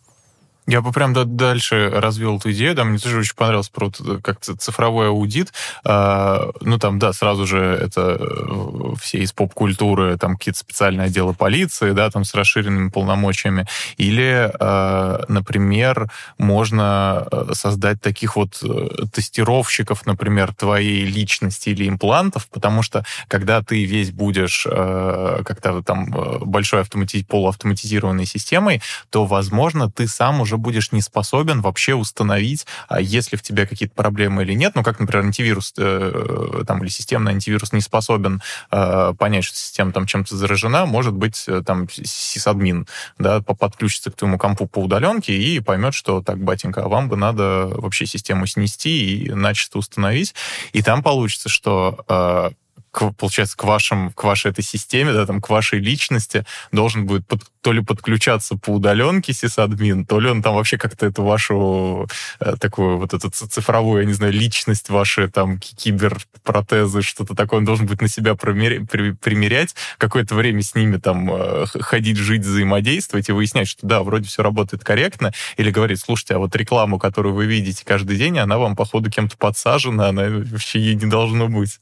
Я 0.69 0.81
бы 0.81 0.93
прям 0.93 1.13
дальше 1.13 1.91
развел 1.93 2.39
эту 2.39 2.53
идею, 2.53 2.77
да, 2.77 2.85
мне 2.85 2.99
тоже 2.99 3.19
очень 3.19 3.35
понравилось 3.35 3.69
про 3.69 3.91
как 4.23 4.41
цифровой 4.41 5.09
аудит. 5.09 5.53
А, 5.85 6.51
ну, 6.61 6.79
там, 6.79 7.01
да, 7.01 7.13
сразу 7.13 7.47
же 7.47 7.59
это 7.59 8.17
э, 8.21 8.95
все 9.01 9.19
из 9.19 9.33
поп-культуры, 9.33 10.17
там 10.19 10.37
какие-то 10.37 10.61
специальные 10.61 11.07
отделы 11.07 11.35
полиции, 11.35 11.91
да, 11.91 12.11
там 12.11 12.25
с 12.25 12.33
расширенными 12.35 12.91
полномочиями. 12.91 13.67
Или, 13.97 14.53
а, 14.61 15.25
например, 15.27 16.09
можно 16.39 17.27
э, 17.33 17.51
создать 17.55 18.01
таких 18.01 18.37
вот 18.37 18.61
э, 18.63 19.07
тестировщиков, 19.13 20.07
например, 20.07 20.55
твоей 20.55 21.05
личности 21.05 21.71
или 21.71 21.89
имплантов, 21.89 22.49
потому 22.49 22.83
что 22.83 23.05
когда 23.27 23.63
ты 23.63 23.85
весь 23.85 24.13
будешь 24.13 24.65
как-то 24.65 25.83
там 25.83 26.07
большой 26.41 26.83
автомати 26.83 27.25
полуавтоматизированной 27.25 28.27
системой, 28.27 28.81
то, 29.11 29.25
возможно, 29.25 29.91
ты 29.91 30.07
сам 30.07 30.41
уже 30.41 30.52
уже 30.53 30.59
будешь 30.59 30.93
не 30.93 31.01
способен 31.01 31.63
вообще 31.63 31.95
установить, 31.95 32.67
а 32.89 33.01
есть 33.01 33.33
ли 33.33 33.39
в 33.39 33.43
тебе 33.43 33.67
какие-то 33.67 33.95
проблемы 33.95 34.43
или 34.43 34.53
нет. 34.53 34.73
Ну, 34.75 34.83
как, 34.83 35.01
например, 35.01 35.25
антивирус 35.25 35.73
э, 35.79 36.65
там, 36.67 36.83
или 36.83 36.91
системный 36.91 37.33
антивирус 37.33 37.73
не 37.73 37.81
способен 37.81 38.43
э, 38.71 39.15
понять, 39.19 39.45
что 39.45 39.57
система 39.57 39.93
там 39.93 40.07
чем-то 40.07 40.37
заражена, 40.37 40.85
может 40.85 41.15
быть, 41.15 41.45
э, 41.47 41.63
там, 41.65 41.89
сисадмин, 41.91 42.87
да, 43.19 43.41
подключится 43.41 44.11
к 44.11 44.17
твоему 44.17 44.39
компу 44.39 44.67
по 44.67 44.81
удаленке 44.81 45.35
и 45.35 45.61
поймет, 45.61 45.95
что 45.95 46.23
так, 46.23 46.39
батенька, 46.39 46.85
а 46.85 46.89
вам 46.89 47.09
бы 47.09 47.17
надо 47.17 47.69
вообще 47.73 48.05
систему 48.05 48.47
снести 48.47 49.25
и 49.25 49.33
начисто 49.33 49.79
установить. 49.79 50.35
И 50.73 50.83
там 50.83 51.03
получится, 51.03 51.49
что 51.49 52.05
э, 52.09 52.51
к, 52.93 53.11
получается, 53.13 53.57
к, 53.57 53.65
вашим, 53.65 54.13
к 54.13 54.23
вашей 54.23 54.51
этой 54.51 54.63
системе, 54.63 55.13
да, 55.13 55.27
там, 55.27 55.41
к 55.41 55.49
вашей 55.49 55.79
личности 55.79 56.45
должен 56.73 57.07
будет 57.07 57.27
под, 57.27 57.41
то 57.63 57.73
ли 57.73 57.83
подключаться 57.83 58.57
по 58.57 58.71
удаленке 58.71 59.33
сисадмин, 59.33 60.05
то 60.05 60.21
ли 60.21 60.29
он 60.29 60.43
там 60.43 60.55
вообще 60.55 60.77
как-то 60.77 61.07
эту 61.07 61.23
вашу 61.23 62.07
э, 62.39 62.55
такую 62.61 62.99
вот 62.99 63.15
эту 63.15 63.31
цифровую, 63.31 64.03
я 64.03 64.07
не 64.07 64.13
знаю, 64.13 64.35
личность, 64.35 64.91
ваши 64.91 65.29
там 65.29 65.59
киберпротезы, 65.59 67.01
что-то 67.01 67.35
такое, 67.35 67.61
он 67.61 67.65
должен 67.65 67.87
будет 67.87 68.03
на 68.03 68.09
себя 68.09 68.35
примерять, 68.35 68.89
примерять, 68.91 69.75
какое-то 69.97 70.35
время 70.35 70.63
с 70.63 70.75
ними 70.75 70.99
там 70.99 71.31
э, 71.33 71.65
ходить, 71.67 72.19
жить, 72.19 72.43
взаимодействовать 72.43 73.31
и 73.31 73.33
выяснять, 73.33 73.69
что 73.69 73.87
да, 73.87 74.03
вроде 74.03 74.29
все 74.29 74.43
работает 74.43 74.85
корректно, 74.85 75.33
или 75.57 75.71
говорить, 75.71 76.01
слушайте, 76.01 76.35
а 76.35 76.39
вот 76.39 76.55
рекламу, 76.55 76.99
которую 76.99 77.35
вы 77.35 77.47
видите 77.47 77.85
каждый 77.87 78.19
день, 78.19 78.39
она 78.39 78.59
вам, 78.59 78.77
походу, 78.77 79.11
кем-то 79.11 79.39
подсажена, 79.39 80.09
она 80.09 80.25
вообще 80.25 80.79
ей 80.79 80.95
не 80.95 81.07
должно 81.07 81.49
быть. 81.49 81.81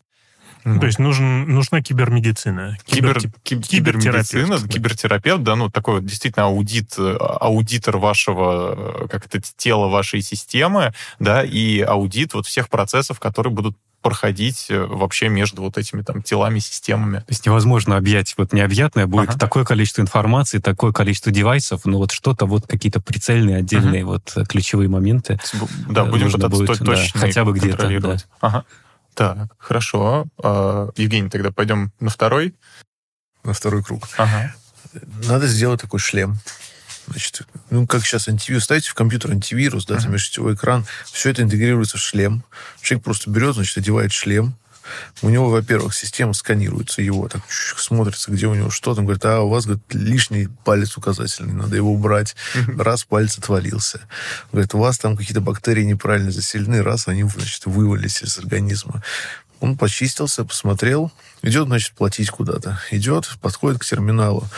То 0.62 0.86
есть 0.86 0.98
нужен, 0.98 1.48
нужна 1.48 1.80
кибермедицина. 1.80 2.76
Кибер, 2.84 3.20
кибер, 3.42 3.62
кибермедицина, 3.62 4.58
кибертерапевт, 4.68 5.42
да, 5.42 5.56
ну, 5.56 5.70
такой 5.70 5.94
вот 5.96 6.06
действительно 6.06 6.46
аудит, 6.46 6.94
э, 6.98 7.16
аудитор 7.16 7.96
вашего, 7.96 9.04
э, 9.04 9.08
как 9.08 9.26
это, 9.26 9.40
тела 9.56 9.88
вашей 9.88 10.20
системы, 10.22 10.92
да, 11.18 11.42
и 11.42 11.80
аудит 11.80 12.34
вот 12.34 12.46
всех 12.46 12.68
процессов, 12.68 13.18
которые 13.20 13.52
будут 13.52 13.76
проходить 14.02 14.66
э, 14.70 14.84
вообще 14.84 15.28
между 15.28 15.62
вот 15.62 15.78
этими 15.78 16.02
там 16.02 16.22
телами, 16.22 16.58
системами. 16.58 17.18
То 17.18 17.26
есть 17.28 17.44
невозможно 17.46 17.96
объять 17.96 18.34
вот 18.36 18.52
необъятное, 18.52 19.06
будет 19.06 19.30
ага. 19.30 19.38
такое 19.38 19.64
количество 19.64 20.02
информации, 20.02 20.58
такое 20.58 20.92
количество 20.92 21.32
девайсов, 21.32 21.84
но 21.84 21.98
вот 21.98 22.12
что-то 22.12 22.46
вот 22.46 22.66
какие-то 22.66 23.00
прицельные 23.00 23.58
отдельные 23.58 24.02
ага. 24.02 24.10
вот 24.10 24.48
ключевые 24.48 24.88
моменты. 24.88 25.38
Да, 25.88 26.04
будем 26.04 26.30
пытаться 26.30 26.48
будет, 26.48 26.78
точно 26.78 27.20
да, 27.20 27.26
хотя 27.26 27.44
бы 27.44 27.52
где-то. 27.52 28.00
Да. 28.00 28.16
Ага. 28.40 28.64
Так, 29.14 29.54
хорошо. 29.58 30.26
А, 30.42 30.90
Евгений, 30.96 31.30
тогда 31.30 31.50
пойдем 31.50 31.92
на 32.00 32.10
второй. 32.10 32.54
На 33.44 33.52
второй 33.52 33.82
круг. 33.82 34.08
Ага. 34.16 34.54
Надо 35.24 35.46
сделать 35.46 35.80
такой 35.80 36.00
шлем. 36.00 36.38
Значит, 37.06 37.42
ну, 37.70 37.86
как 37.86 38.04
сейчас 38.04 38.28
антивирус, 38.28 38.64
ставите 38.64 38.90
в 38.90 38.94
компьютер 38.94 39.32
антивирус, 39.32 39.84
да, 39.84 39.96
uh-huh. 39.96 40.02
там 40.02 40.18
сетевой 40.18 40.54
экран, 40.54 40.86
все 41.06 41.30
это 41.30 41.42
интегрируется 41.42 41.96
в 41.96 42.00
шлем. 42.00 42.44
Человек 42.80 43.04
просто 43.04 43.30
берет, 43.30 43.54
значит, 43.56 43.78
одевает 43.78 44.12
шлем, 44.12 44.54
у 45.22 45.28
него, 45.28 45.50
во-первых, 45.50 45.94
система 45.94 46.32
сканируется 46.32 47.02
его, 47.02 47.28
так 47.28 47.42
смотрится, 47.48 48.30
где 48.30 48.46
у 48.46 48.54
него 48.54 48.70
что 48.70 48.94
там. 48.94 49.04
Говорит, 49.04 49.24
а 49.24 49.40
у 49.40 49.48
вас 49.48 49.66
говорит, 49.66 49.82
лишний 49.92 50.48
палец 50.64 50.96
указательный, 50.96 51.52
надо 51.52 51.76
его 51.76 51.92
убрать. 51.92 52.36
Раз 52.76 53.04
палец 53.04 53.38
отвалился. 53.38 54.00
Говорит, 54.52 54.74
у 54.74 54.78
вас 54.78 54.98
там 54.98 55.16
какие-то 55.16 55.40
бактерии 55.40 55.84
неправильно 55.84 56.30
заселены, 56.30 56.82
раз 56.82 57.08
они, 57.08 57.24
значит, 57.24 57.66
вывалились 57.66 58.22
из 58.22 58.38
организма. 58.38 59.02
Он 59.60 59.76
почистился, 59.76 60.44
посмотрел, 60.44 61.12
идет, 61.42 61.66
значит, 61.66 61.92
платить 61.92 62.30
куда-то. 62.30 62.80
Идет, 62.90 63.28
подходит 63.40 63.80
к 63.80 63.84
терминалу 63.84 64.48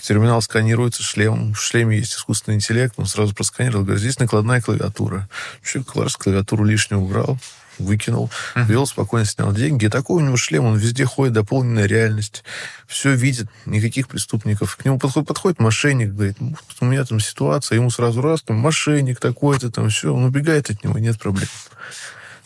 терминал 0.00 0.40
сканируется, 0.42 1.02
шлем, 1.02 1.54
в 1.54 1.60
шлеме 1.60 1.98
есть 1.98 2.14
искусственный 2.14 2.56
интеллект, 2.56 2.94
он 2.96 3.06
сразу 3.06 3.34
просканировал, 3.34 3.84
говорит, 3.84 4.02
здесь 4.02 4.18
накладная 4.18 4.60
клавиатура. 4.60 5.28
Человек 5.64 6.16
клавиатуру 6.18 6.64
лишнюю 6.64 7.02
убрал, 7.02 7.38
выкинул, 7.78 8.30
uh-huh. 8.54 8.66
вел, 8.66 8.86
спокойно 8.86 9.26
снял 9.26 9.52
деньги. 9.52 9.86
И 9.86 9.88
такой 9.88 10.22
у 10.22 10.26
него 10.26 10.36
шлем, 10.36 10.64
он 10.64 10.76
везде 10.76 11.04
ходит, 11.04 11.34
дополненная 11.34 11.86
реальность. 11.86 12.44
Все 12.86 13.14
видит, 13.14 13.46
никаких 13.66 14.08
преступников. 14.08 14.76
К 14.76 14.84
нему 14.84 14.98
подходит, 14.98 15.28
подходит 15.28 15.60
мошенник, 15.60 16.10
говорит, 16.10 16.36
у 16.80 16.84
меня 16.84 17.04
там 17.04 17.20
ситуация, 17.20 17.76
ему 17.76 17.90
сразу 17.90 18.20
раз, 18.20 18.42
там, 18.42 18.56
мошенник 18.56 19.20
такой-то, 19.20 19.70
там, 19.70 19.88
все, 19.88 20.14
он 20.14 20.24
убегает 20.24 20.70
от 20.70 20.84
него, 20.84 20.98
нет 20.98 21.18
проблем. 21.18 21.48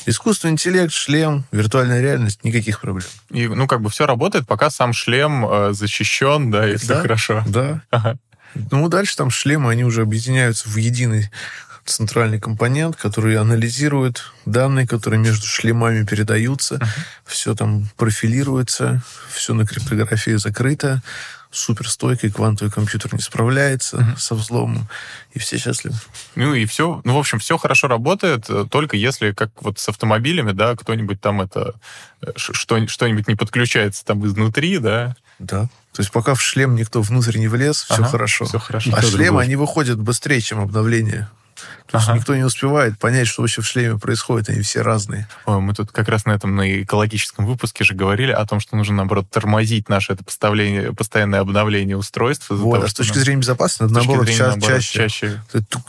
Искусственный 0.08 0.52
интеллект, 0.52 0.92
шлем, 0.92 1.44
виртуальная 1.50 2.00
реальность, 2.00 2.44
никаких 2.44 2.80
проблем. 2.80 3.08
И, 3.30 3.48
ну, 3.48 3.66
как 3.66 3.80
бы 3.80 3.90
все 3.90 4.06
работает, 4.06 4.46
пока 4.46 4.70
сам 4.70 4.92
шлем 4.92 5.44
э, 5.44 5.72
защищен, 5.72 6.52
да, 6.52 6.68
и 6.68 6.74
да, 6.74 6.78
все 6.78 7.00
хорошо. 7.00 7.42
Да. 7.48 7.82
Ага. 7.90 8.16
Ну, 8.70 8.88
дальше 8.88 9.16
там 9.16 9.30
шлемы, 9.30 9.70
они 9.70 9.84
уже 9.84 10.02
объединяются 10.02 10.68
в 10.68 10.76
единый 10.76 11.30
центральный 11.86 12.40
компонент, 12.40 12.96
который 12.96 13.36
анализирует 13.36 14.32
данные, 14.44 14.86
которые 14.86 15.20
между 15.20 15.46
шлемами 15.46 16.04
передаются, 16.04 16.76
uh-huh. 16.76 16.86
все 17.24 17.54
там 17.54 17.88
профилируется, 17.96 19.02
все 19.32 19.54
на 19.54 19.66
криптографии 19.66 20.36
закрыто, 20.36 21.02
суперстойкий 21.50 22.30
квантовый 22.30 22.72
компьютер 22.72 23.14
не 23.14 23.20
справляется 23.20 23.98
uh-huh. 23.98 24.18
со 24.18 24.34
взломом, 24.34 24.88
и 25.32 25.38
все 25.38 25.58
счастливы. 25.58 25.96
Ну 26.34 26.54
и 26.54 26.66
все, 26.66 27.00
ну 27.04 27.14
в 27.14 27.18
общем, 27.18 27.38
все 27.38 27.56
хорошо 27.56 27.88
работает, 27.88 28.46
э, 28.48 28.66
только 28.70 28.96
если, 28.96 29.32
как 29.32 29.50
вот 29.62 29.78
с 29.78 29.88
автомобилями, 29.88 30.52
да, 30.52 30.76
кто-нибудь 30.76 31.20
там 31.20 31.40
это, 31.40 31.74
э, 32.20 32.32
что, 32.36 32.86
что-нибудь 32.86 33.28
не 33.28 33.34
подключается 33.36 34.04
там 34.04 34.26
изнутри, 34.26 34.78
да. 34.78 35.16
Да. 35.38 35.68
То 35.92 36.02
есть 36.02 36.12
пока 36.12 36.34
в 36.34 36.42
шлем 36.42 36.74
никто 36.74 37.00
внутрь 37.00 37.38
не 37.38 37.48
влез, 37.48 37.86
ага, 37.88 38.02
все 38.02 38.10
хорошо. 38.10 38.44
Все 38.44 38.58
хорошо. 38.58 38.90
А 38.94 39.00
шлемы, 39.00 39.40
они 39.40 39.56
выходят 39.56 39.98
быстрее, 39.98 40.42
чем 40.42 40.60
обновление. 40.60 41.28
То 41.86 41.96
есть 41.98 42.08
ага. 42.08 42.18
никто 42.18 42.36
не 42.36 42.44
успевает 42.44 42.98
понять, 42.98 43.26
что 43.26 43.42
вообще 43.42 43.62
в 43.62 43.66
шлеме 43.66 43.98
происходит, 43.98 44.48
они 44.48 44.62
все 44.62 44.82
разные. 44.82 45.28
Ой, 45.46 45.60
мы 45.60 45.74
тут 45.74 45.92
как 45.92 46.08
раз 46.08 46.24
на 46.24 46.32
этом 46.32 46.56
на 46.56 46.82
экологическом 46.82 47.46
выпуске 47.46 47.84
же 47.84 47.94
говорили 47.94 48.32
о 48.32 48.44
том, 48.46 48.60
что 48.60 48.76
нужно, 48.76 48.96
наоборот, 48.96 49.30
тормозить 49.30 49.88
наше 49.88 50.12
это 50.12 50.24
поставление, 50.24 50.92
постоянное 50.92 51.40
обновление 51.40 51.96
устройств. 51.96 52.50
Вот, 52.50 52.74
того, 52.74 52.84
а 52.84 52.88
с 52.88 52.94
точки 52.94 53.14
нам... 53.14 53.24
зрения 53.24 53.40
безопасности, 53.40 53.92
наоборот, 53.92 54.24
зрения, 54.24 54.38
ча- 54.38 54.46
наоборот, 54.48 54.80
чаще. 54.80 54.98
чаще. 54.98 55.42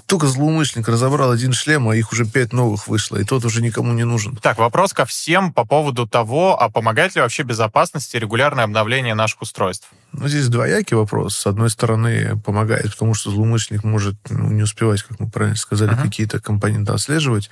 Только 0.05 0.27
злоумышленник 0.27 0.87
разобрал 0.87 1.31
один 1.31 1.53
шлем, 1.53 1.89
а 1.89 1.95
их 1.95 2.11
уже 2.11 2.25
пять 2.25 2.53
новых 2.53 2.87
вышло, 2.87 3.17
и 3.17 3.23
тот 3.23 3.45
уже 3.45 3.61
никому 3.61 3.93
не 3.93 4.03
нужен. 4.03 4.35
Так, 4.35 4.57
вопрос 4.57 4.93
ко 4.93 5.05
всем 5.05 5.51
по 5.53 5.65
поводу 5.65 6.07
того, 6.07 6.61
а 6.61 6.69
помогает 6.69 7.15
ли 7.15 7.21
вообще 7.21 7.43
безопасности 7.43 8.17
регулярное 8.17 8.63
обновление 8.63 9.15
наших 9.15 9.41
устройств? 9.41 9.87
Ну, 10.13 10.27
здесь 10.27 10.47
двоякий 10.47 10.95
вопрос. 10.95 11.35
С 11.35 11.47
одной 11.47 11.69
стороны, 11.69 12.39
помогает, 12.43 12.91
потому 12.91 13.13
что 13.13 13.31
злоумышленник 13.31 13.83
может 13.83 14.15
ну, 14.29 14.49
не 14.51 14.63
успевать, 14.63 15.03
как 15.03 15.19
мы 15.19 15.29
правильно 15.29 15.57
сказали, 15.57 15.91
uh-huh. 15.91 16.03
какие-то 16.03 16.39
компоненты 16.39 16.93
отслеживать. 16.93 17.49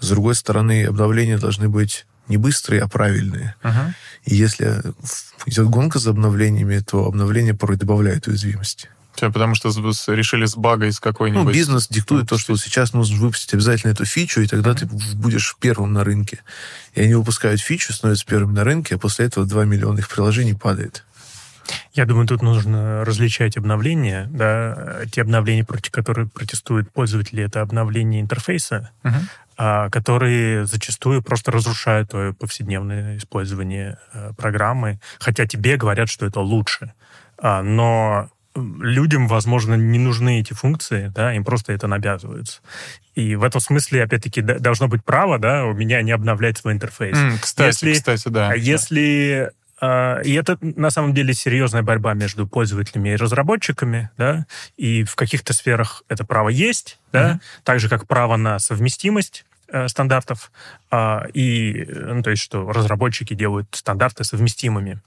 С 0.00 0.08
другой 0.08 0.34
стороны, 0.34 0.84
обновления 0.84 1.38
должны 1.38 1.68
быть 1.68 2.06
не 2.26 2.36
быстрые, 2.36 2.82
а 2.82 2.88
правильные. 2.88 3.54
Uh-huh. 3.62 3.92
И 4.24 4.34
если 4.34 4.82
идет 5.46 5.66
гонка 5.66 5.98
за 5.98 6.10
обновлениями, 6.10 6.78
то 6.78 7.06
обновления 7.06 7.54
порой 7.54 7.76
добавляют 7.76 8.26
уязвимости. 8.26 8.88
Все, 9.18 9.32
потому 9.32 9.56
что 9.56 9.70
решили 10.14 10.46
с 10.46 10.56
багой 10.56 10.92
с 10.92 11.00
какой-нибудь... 11.00 11.46
Ну, 11.46 11.50
бизнес 11.50 11.88
диктует 11.88 12.28
то, 12.28 12.38
что 12.38 12.56
сейчас 12.56 12.92
нужно 12.92 13.16
выпустить 13.16 13.52
обязательно 13.52 13.90
эту 13.90 14.04
фичу, 14.04 14.42
и 14.42 14.46
тогда 14.46 14.74
ты 14.74 14.86
будешь 14.86 15.56
первым 15.58 15.92
на 15.92 16.04
рынке. 16.04 16.38
И 16.94 17.00
они 17.00 17.14
выпускают 17.14 17.60
фичу, 17.60 17.92
становятся 17.92 18.24
первыми 18.24 18.54
на 18.54 18.62
рынке, 18.62 18.94
а 18.94 18.98
после 18.98 19.26
этого 19.26 19.44
2 19.44 19.64
миллиона 19.64 19.98
их 19.98 20.08
приложений 20.08 20.54
падает. 20.54 21.04
Я 21.92 22.06
думаю, 22.06 22.26
тут 22.26 22.42
нужно 22.42 23.04
различать 23.04 23.56
обновления. 23.56 24.28
Да? 24.30 25.00
Те 25.10 25.22
обновления, 25.22 25.64
против 25.64 25.90
которых 25.90 26.32
протестуют 26.32 26.90
пользователи, 26.92 27.42
это 27.42 27.60
обновление 27.60 28.20
интерфейса, 28.20 28.90
uh-huh. 29.02 29.90
которые 29.90 30.66
зачастую 30.66 31.22
просто 31.22 31.50
разрушают 31.50 32.10
твое 32.10 32.32
повседневное 32.32 33.16
использование 33.16 33.98
а, 34.12 34.32
программы, 34.34 35.00
хотя 35.18 35.46
тебе 35.46 35.76
говорят, 35.76 36.08
что 36.08 36.26
это 36.26 36.40
лучше. 36.40 36.92
А, 37.38 37.62
но 37.62 38.30
людям, 38.54 39.28
возможно, 39.28 39.74
не 39.74 39.98
нужны 39.98 40.40
эти 40.40 40.52
функции, 40.52 41.12
да, 41.14 41.32
им 41.34 41.44
просто 41.44 41.72
это 41.72 41.86
навязывается. 41.86 42.60
И 43.14 43.34
в 43.34 43.42
этом 43.42 43.60
смысле, 43.60 44.04
опять-таки, 44.04 44.42
должно 44.42 44.88
быть 44.88 45.04
право, 45.04 45.38
да, 45.38 45.64
у 45.64 45.74
меня 45.74 46.02
не 46.02 46.12
обновлять 46.12 46.58
свой 46.58 46.72
интерфейс. 46.72 47.16
Mm, 47.16 47.38
кстати, 47.40 47.66
если, 47.66 47.92
кстати, 47.94 48.28
да. 48.28 48.54
Если 48.54 49.50
а, 49.50 49.50
и 49.80 50.34
это 50.34 50.58
на 50.60 50.90
самом 50.90 51.14
деле 51.14 51.34
серьезная 51.34 51.82
борьба 51.82 52.14
между 52.14 52.46
пользователями 52.46 53.10
и 53.10 53.16
разработчиками, 53.16 54.10
да, 54.16 54.46
и 54.76 55.04
в 55.04 55.14
каких-то 55.14 55.52
сферах 55.52 56.02
это 56.08 56.24
право 56.24 56.48
есть, 56.48 56.98
да, 57.12 57.32
mm-hmm. 57.32 57.40
так 57.64 57.80
же 57.80 57.88
как 57.88 58.06
право 58.06 58.36
на 58.36 58.58
совместимость 58.58 59.44
стандартов, 59.86 60.50
а, 60.90 61.26
и, 61.34 61.86
ну, 61.88 62.22
то 62.22 62.30
есть, 62.30 62.42
что 62.42 62.70
разработчики 62.72 63.34
делают 63.34 63.68
стандарты 63.72 64.24
совместимыми. 64.24 65.00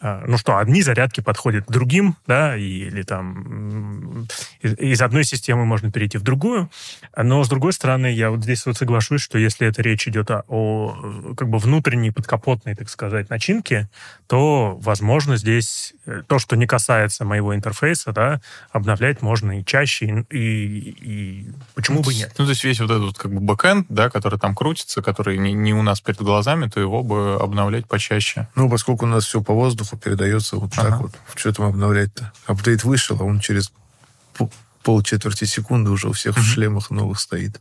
А, 0.00 0.24
ну 0.26 0.38
что, 0.38 0.56
одни 0.56 0.82
зарядки 0.82 1.20
подходят 1.20 1.66
к 1.66 1.70
другим, 1.70 2.16
да, 2.26 2.56
или 2.56 3.02
там 3.02 4.26
из 4.62 5.02
одной 5.02 5.24
системы 5.24 5.66
можно 5.66 5.90
перейти 5.90 6.16
в 6.16 6.22
другую, 6.22 6.70
но, 7.16 7.44
с 7.44 7.48
другой 7.48 7.72
стороны, 7.72 8.06
я 8.06 8.30
вот 8.30 8.42
здесь 8.42 8.64
вот 8.64 8.78
соглашусь, 8.78 9.20
что 9.20 9.36
если 9.36 9.66
это 9.66 9.82
речь 9.82 10.08
идет 10.08 10.30
о, 10.30 10.44
о 10.48 11.34
как 11.36 11.48
бы 11.48 11.58
внутренней 11.58 12.10
подкапотной, 12.10 12.74
так 12.74 12.88
сказать, 12.88 13.28
начинке, 13.28 13.88
то, 14.26 14.78
возможно, 14.80 15.36
здесь 15.36 15.94
э, 16.06 16.22
то, 16.26 16.38
что 16.38 16.56
не 16.56 16.66
касается 16.66 17.24
моего 17.24 17.54
интерфейса, 17.54 18.12
да, 18.12 18.40
обновлять 18.70 19.22
можно 19.22 19.60
и 19.60 19.64
чаще, 19.64 20.24
и, 20.30 20.36
и, 20.36 20.96
и 21.00 21.46
почему 21.74 22.02
бы 22.02 22.14
нет. 22.14 22.32
Ну, 22.38 22.44
то 22.44 22.50
есть 22.50 22.64
весь 22.64 22.80
вот 22.80 22.90
этот 22.90 23.18
как 23.18 23.32
бы 23.32 23.40
бэкэнд, 23.40 23.86
да, 23.98 24.10
который 24.10 24.38
там 24.38 24.54
крутится, 24.54 25.02
который 25.02 25.38
не, 25.38 25.52
не 25.52 25.74
у 25.74 25.82
нас 25.82 26.00
перед 26.00 26.22
глазами, 26.22 26.68
то 26.68 26.78
его 26.78 27.02
бы 27.02 27.34
обновлять 27.34 27.88
почаще. 27.88 28.46
Ну, 28.54 28.70
поскольку 28.70 29.06
у 29.06 29.08
нас 29.08 29.24
все 29.24 29.42
по 29.42 29.52
воздуху 29.52 29.96
передается 29.96 30.54
вот 30.54 30.70
ага. 30.76 30.90
так 30.90 31.00
вот, 31.00 31.12
что 31.34 31.52
там 31.52 31.66
обновлять-то? 31.66 32.32
Апдейт 32.46 32.84
вышел, 32.84 33.16
а 33.20 33.24
он 33.24 33.40
через 33.40 33.72
пол 34.84 35.02
четверти 35.02 35.46
секунды 35.46 35.90
уже 35.90 36.08
у 36.08 36.12
всех 36.12 36.36
mm-hmm. 36.36 36.40
в 36.40 36.44
шлемах 36.44 36.90
новых 36.90 37.18
стоит. 37.18 37.60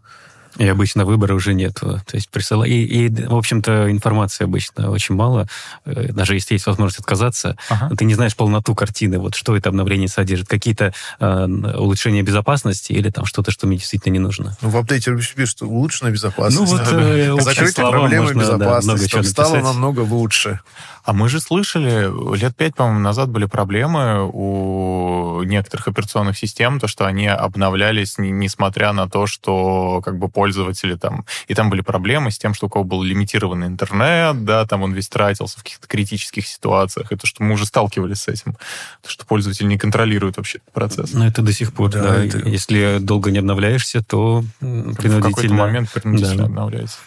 И 0.58 0.68
обычно 0.68 1.06
выбора 1.06 1.34
уже 1.34 1.54
нет. 1.54 1.76
То 1.76 2.02
есть 2.14 2.30
присыла... 2.30 2.64
и, 2.64 2.74
и, 2.74 3.10
в 3.10 3.36
общем-то, 3.36 3.92
информации 3.92 4.44
обычно 4.44 4.90
очень 4.90 5.16
мало. 5.16 5.48
Э, 5.86 6.12
даже 6.12 6.34
если 6.34 6.56
есть 6.56 6.66
возможность 6.66 7.00
отказаться, 7.00 7.58
ага. 7.70 7.96
ты 7.96 8.06
не 8.06 8.16
знаешь 8.16 8.36
полноту 8.36 8.74
картины, 8.74 9.20
вот 9.20 9.36
что 9.36 9.56
это 9.56 9.70
обновление 9.70 10.08
содержит. 10.08 10.48
Какие-то 10.48 10.94
э, 11.20 11.46
улучшения 11.46 12.24
безопасности 12.24 12.92
или 12.94 13.10
там 13.10 13.26
что-то, 13.26 13.52
что 13.52 13.68
мне 13.68 13.78
действительно 13.78 14.14
не 14.14 14.20
нужно. 14.20 14.58
Ну, 14.62 14.70
в 14.70 14.78
апдейте 14.78 15.16
пишут, 15.16 15.50
что 15.50 15.68
улучшена 15.68 16.10
безопасность. 16.12 16.60
Ну, 16.60 16.66
вот 16.66 16.88
э, 16.92 17.36
Закрытие 17.42 17.90
проблемы 17.90 18.34
безопасности. 18.34 19.16
Да, 19.16 19.24
стало 19.24 19.58
намного 19.58 20.02
лучше. 20.02 20.60
А 21.08 21.14
мы 21.14 21.30
же 21.30 21.40
слышали, 21.40 22.12
лет 22.36 22.54
пять, 22.58 22.76
по-моему, 22.76 23.00
назад 23.00 23.30
были 23.30 23.46
проблемы 23.46 24.30
у 24.30 25.42
некоторых 25.44 25.88
операционных 25.88 26.38
систем, 26.38 26.82
то, 26.82 26.88
что 26.88 27.06
они 27.06 27.28
обновлялись, 27.28 28.16
несмотря 28.18 28.92
на 28.92 29.08
то, 29.08 29.26
что 29.26 30.02
как 30.04 30.20
бы 30.20 30.28
пользователи 30.28 30.96
там... 30.96 31.24
И 31.48 31.54
там 31.54 31.70
были 31.70 31.80
проблемы 31.80 32.30
с 32.30 32.38
тем, 32.38 32.54
что 32.54 32.66
у 32.66 32.70
кого 32.70 32.84
был 32.84 33.04
лимитированный 33.04 33.68
интернет, 33.68 34.44
да, 34.44 34.66
там 34.66 34.84
он 34.84 34.92
весь 34.92 35.08
тратился 35.08 35.58
в 35.58 35.64
каких-то 35.64 35.88
критических 35.88 36.46
ситуациях. 36.46 37.10
И 37.14 37.16
то, 37.16 37.26
что 37.26 37.42
мы 37.42 37.54
уже 37.54 37.66
сталкивались 37.66 38.24
с 38.24 38.28
этим. 38.28 38.58
То, 39.02 39.10
что 39.10 39.26
пользователь 39.26 39.70
не 39.70 39.78
контролирует 39.78 40.36
вообще 40.36 40.58
этот 40.58 40.74
процесс. 40.74 41.14
Ну, 41.14 41.24
это 41.24 41.42
до 41.42 41.54
сих 41.54 41.72
пор, 41.72 41.90
да. 41.90 42.04
да. 42.04 42.26
Это... 42.26 42.40
Если 42.40 42.98
долго 43.00 43.32
не 43.32 43.40
обновляешься, 43.40 44.04
то 44.04 44.44
принудительно... 44.60 45.20
В 45.20 45.24
какой-то 45.24 45.54
момент 45.54 45.90
принудительно 45.90 46.38
да. 46.40 46.44
обновляется. 46.44 46.98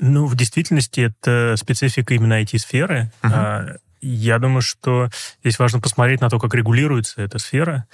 Ну, 0.00 0.26
в 0.26 0.34
действительности 0.34 1.12
это 1.12 1.54
специфика 1.56 2.14
именно 2.14 2.40
IT-сферы. 2.42 3.12
Uh-huh. 3.22 3.78
Я 4.00 4.38
думаю, 4.38 4.62
что 4.62 5.10
здесь 5.42 5.58
важно 5.58 5.80
посмотреть 5.80 6.22
на 6.22 6.30
то, 6.30 6.38
как 6.38 6.54
регулируется 6.54 7.20
эта 7.20 7.38
сфера. 7.38 7.86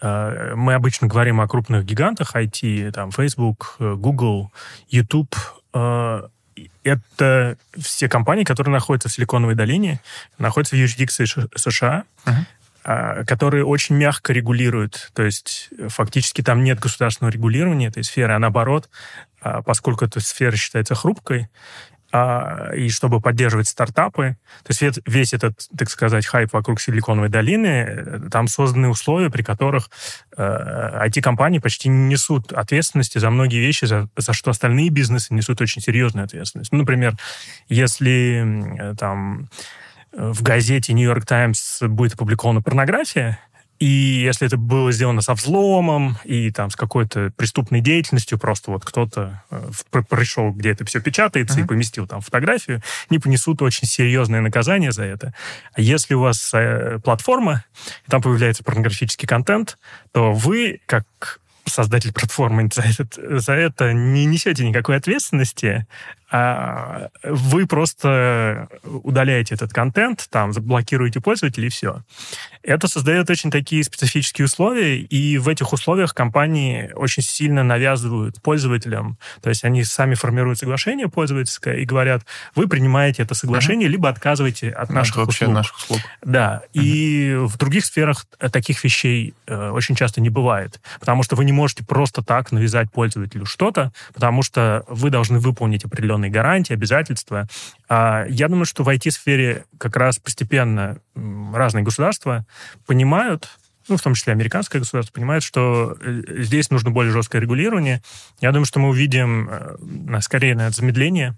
А, 0.00 0.54
мы 0.56 0.74
обычно 0.74 1.06
говорим 1.06 1.40
о 1.40 1.46
крупных 1.46 1.84
гигантах 1.84 2.34
IT, 2.34 2.90
там 2.90 3.12
Facebook, 3.12 3.76
Google, 3.78 4.50
YouTube. 4.88 5.36
А, 5.72 6.28
это 6.82 7.56
все 7.78 8.08
компании, 8.08 8.44
которые 8.44 8.72
находятся 8.72 9.08
в 9.08 9.12
Силиконовой 9.12 9.54
долине, 9.54 10.00
находятся 10.38 10.74
в 10.74 10.78
юрисдикции 10.78 11.26
США. 11.56 12.04
Uh-huh 12.26 12.44
которые 13.28 13.64
очень 13.64 13.94
мягко 13.94 14.32
регулируют. 14.32 15.12
То 15.14 15.22
есть 15.22 15.70
фактически 15.86 16.42
там 16.42 16.64
нет 16.64 16.80
государственного 16.80 17.32
регулирования 17.32 17.86
этой 17.86 18.02
сферы, 18.02 18.32
а 18.32 18.40
наоборот, 18.40 18.88
а, 18.88 19.31
поскольку 19.64 20.04
эта 20.04 20.20
сфера 20.20 20.56
считается 20.56 20.94
хрупкой, 20.94 21.48
а, 22.14 22.72
и 22.76 22.90
чтобы 22.90 23.22
поддерживать 23.22 23.68
стартапы, 23.68 24.36
то 24.64 24.70
есть 24.70 25.00
весь 25.06 25.32
этот, 25.32 25.66
так 25.76 25.88
сказать, 25.88 26.26
хайп 26.26 26.52
вокруг 26.52 26.78
Силиконовой 26.78 27.30
долины, 27.30 27.66
э, 27.66 28.20
там 28.30 28.48
созданы 28.48 28.90
условия, 28.90 29.30
при 29.30 29.42
которых 29.42 29.88
IT-компании 30.36 31.58
э, 31.58 31.62
почти 31.62 31.88
не 31.88 32.10
несут 32.10 32.52
ответственности 32.52 33.16
за 33.16 33.30
многие 33.30 33.60
вещи, 33.60 33.86
за, 33.86 34.10
за 34.14 34.34
что 34.34 34.50
остальные 34.50 34.90
бизнесы 34.90 35.32
несут 35.32 35.62
очень 35.62 35.80
серьезную 35.80 36.26
ответственность. 36.26 36.70
Ну, 36.70 36.80
например, 36.80 37.16
если 37.68 38.94
там 38.98 39.48
в 40.12 40.42
газете 40.42 40.92
«Нью-Йорк 40.92 41.24
Таймс» 41.24 41.80
будет 41.80 42.12
опубликована 42.12 42.60
порнография, 42.60 43.38
И 43.82 44.22
если 44.22 44.46
это 44.46 44.56
было 44.56 44.92
сделано 44.92 45.22
со 45.22 45.34
взломом 45.34 46.16
и 46.22 46.52
там 46.52 46.70
с 46.70 46.76
какой-то 46.76 47.32
преступной 47.36 47.80
деятельностью, 47.80 48.38
просто 48.38 48.70
вот 48.70 48.84
кто-то 48.84 49.42
э, 49.50 49.70
пришел, 50.08 50.52
где 50.52 50.70
это 50.70 50.84
все 50.84 51.00
печатается, 51.00 51.58
uh-huh. 51.58 51.64
и 51.64 51.66
поместил 51.66 52.06
там 52.06 52.20
фотографию, 52.20 52.80
не 53.10 53.18
понесут 53.18 53.60
очень 53.60 53.88
серьезное 53.88 54.40
наказание 54.40 54.92
за 54.92 55.02
это. 55.02 55.34
А 55.72 55.80
если 55.80 56.14
у 56.14 56.20
вас 56.20 56.54
э, 56.54 57.00
платформа, 57.02 57.64
и 58.06 58.10
там 58.10 58.22
появляется 58.22 58.62
порнографический 58.62 59.26
контент, 59.26 59.78
то 60.12 60.32
вы, 60.32 60.80
как 60.86 61.40
создатель 61.66 62.12
платформы 62.14 62.68
за 62.72 62.82
это, 62.82 63.40
за 63.40 63.54
это 63.54 63.92
не 63.92 64.26
несете 64.26 64.64
никакой 64.64 64.96
ответственности, 64.96 65.88
вы 66.32 67.66
просто 67.66 68.68
удаляете 68.84 69.54
этот 69.54 69.72
контент, 69.72 70.26
там, 70.30 70.52
заблокируете 70.52 71.20
пользователей, 71.20 71.66
и 71.66 71.70
все. 71.70 72.02
Это 72.62 72.88
создает 72.88 73.28
очень 73.28 73.50
такие 73.50 73.84
специфические 73.84 74.46
условия, 74.46 74.98
и 74.98 75.36
в 75.38 75.48
этих 75.48 75.72
условиях 75.72 76.14
компании 76.14 76.90
очень 76.94 77.22
сильно 77.22 77.62
навязывают 77.62 78.40
пользователям, 78.40 79.18
то 79.42 79.50
есть 79.50 79.64
они 79.64 79.84
сами 79.84 80.14
формируют 80.14 80.58
соглашение 80.58 81.08
пользовательское 81.08 81.76
и 81.76 81.84
говорят, 81.84 82.22
вы 82.54 82.68
принимаете 82.68 83.24
это 83.24 83.34
соглашение, 83.34 83.88
либо 83.88 84.08
отказываете 84.08 84.70
от 84.70 84.90
наших 84.90 85.16
это 85.18 85.28
услуг. 85.28 85.50
наших 85.50 85.76
услуг. 85.76 86.00
Да, 86.22 86.62
и 86.72 87.36
в 87.36 87.58
других 87.58 87.84
сферах 87.84 88.26
таких 88.52 88.82
вещей 88.84 89.34
э, 89.46 89.70
очень 89.70 89.94
часто 89.96 90.20
не 90.20 90.30
бывает, 90.30 90.80
потому 91.00 91.22
что 91.22 91.36
вы 91.36 91.44
не 91.44 91.52
можете 91.52 91.84
просто 91.84 92.22
так 92.22 92.52
навязать 92.52 92.90
пользователю 92.90 93.44
что-то, 93.44 93.92
потому 94.14 94.42
что 94.42 94.84
вы 94.88 95.10
должны 95.10 95.38
выполнить 95.38 95.84
определенные 95.84 96.21
определенные 96.22 96.30
гарантии, 96.30 96.72
обязательства. 96.72 97.46
А 97.88 98.24
я 98.28 98.48
думаю, 98.48 98.64
что 98.64 98.84
в 98.84 98.88
IT-сфере 98.88 99.64
как 99.78 99.96
раз 99.96 100.18
постепенно 100.18 100.98
разные 101.14 101.84
государства 101.84 102.46
понимают, 102.86 103.48
ну, 103.88 103.96
в 103.96 104.02
том 104.02 104.14
числе 104.14 104.32
американское 104.32 104.80
государство, 104.80 105.12
понимает, 105.12 105.42
что 105.42 105.96
э, 106.00 106.22
здесь 106.42 106.70
нужно 106.70 106.90
более 106.90 107.12
жесткое 107.12 107.42
регулирование. 107.42 108.00
Я 108.40 108.52
думаю, 108.52 108.66
что 108.66 108.78
мы 108.78 108.88
увидим 108.88 109.48
э, 109.50 110.20
скорее 110.20 110.54
на 110.54 110.70
замедление 110.70 111.36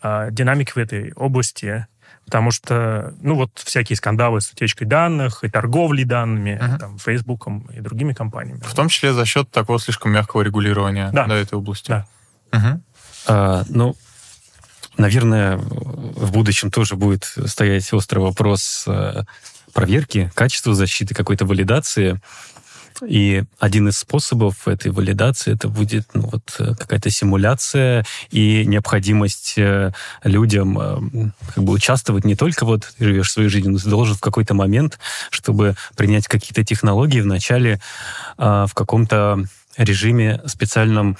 а, 0.00 0.30
динамики 0.30 0.72
в 0.72 0.76
этой 0.76 1.12
области, 1.14 1.86
потому 2.24 2.52
что, 2.52 3.14
ну, 3.20 3.34
вот 3.34 3.50
всякие 3.54 3.96
скандалы 3.96 4.40
с 4.40 4.52
утечкой 4.52 4.86
данных 4.86 5.42
и 5.42 5.48
торговлей 5.48 6.04
данными, 6.04 6.60
uh-huh. 6.60 6.78
там, 6.78 6.98
Фейсбуком 6.98 7.68
и 7.74 7.80
другими 7.80 8.12
компаниями. 8.12 8.60
В 8.62 8.74
том 8.74 8.88
числе 8.90 9.12
за 9.12 9.24
счет 9.24 9.50
такого 9.50 9.80
слишком 9.80 10.12
мягкого 10.12 10.42
регулирования 10.42 11.10
да. 11.12 11.26
до 11.26 11.34
этой 11.34 11.54
области. 11.54 11.88
Да. 11.88 12.06
Uh-huh. 12.52 12.80
А, 13.28 13.64
ну, 13.68 13.96
Наверное, 14.98 15.56
в 15.56 16.32
будущем 16.32 16.72
тоже 16.72 16.96
будет 16.96 17.32
стоять 17.46 17.90
острый 17.92 18.18
вопрос 18.18 18.84
э, 18.88 19.22
проверки 19.72 20.30
качества 20.34 20.74
защиты, 20.74 21.14
какой-то 21.14 21.46
валидации. 21.46 22.20
И 23.06 23.44
один 23.60 23.86
из 23.86 23.98
способов 23.98 24.66
этой 24.66 24.90
валидации 24.90 25.54
это 25.54 25.68
будет 25.68 26.08
ну, 26.14 26.22
вот, 26.32 26.56
э, 26.58 26.74
какая-то 26.76 27.10
симуляция 27.10 28.04
и 28.32 28.64
необходимость 28.66 29.54
э, 29.56 29.92
людям 30.24 31.32
как 31.54 31.62
бы 31.62 31.74
участвовать 31.74 32.24
не 32.24 32.34
только 32.34 32.66
вот 32.66 32.92
живешь 32.98 33.30
свою 33.30 33.48
жизнь, 33.48 33.70
но 33.70 33.78
ты 33.78 33.88
должен 33.88 34.16
в 34.16 34.20
какой-то 34.20 34.54
момент, 34.54 34.98
чтобы 35.30 35.76
принять 35.94 36.26
какие-то 36.26 36.64
технологии 36.64 37.20
вначале 37.20 37.80
в 38.36 38.70
каком-то 38.74 39.44
режиме 39.76 40.40
специальном 40.46 41.16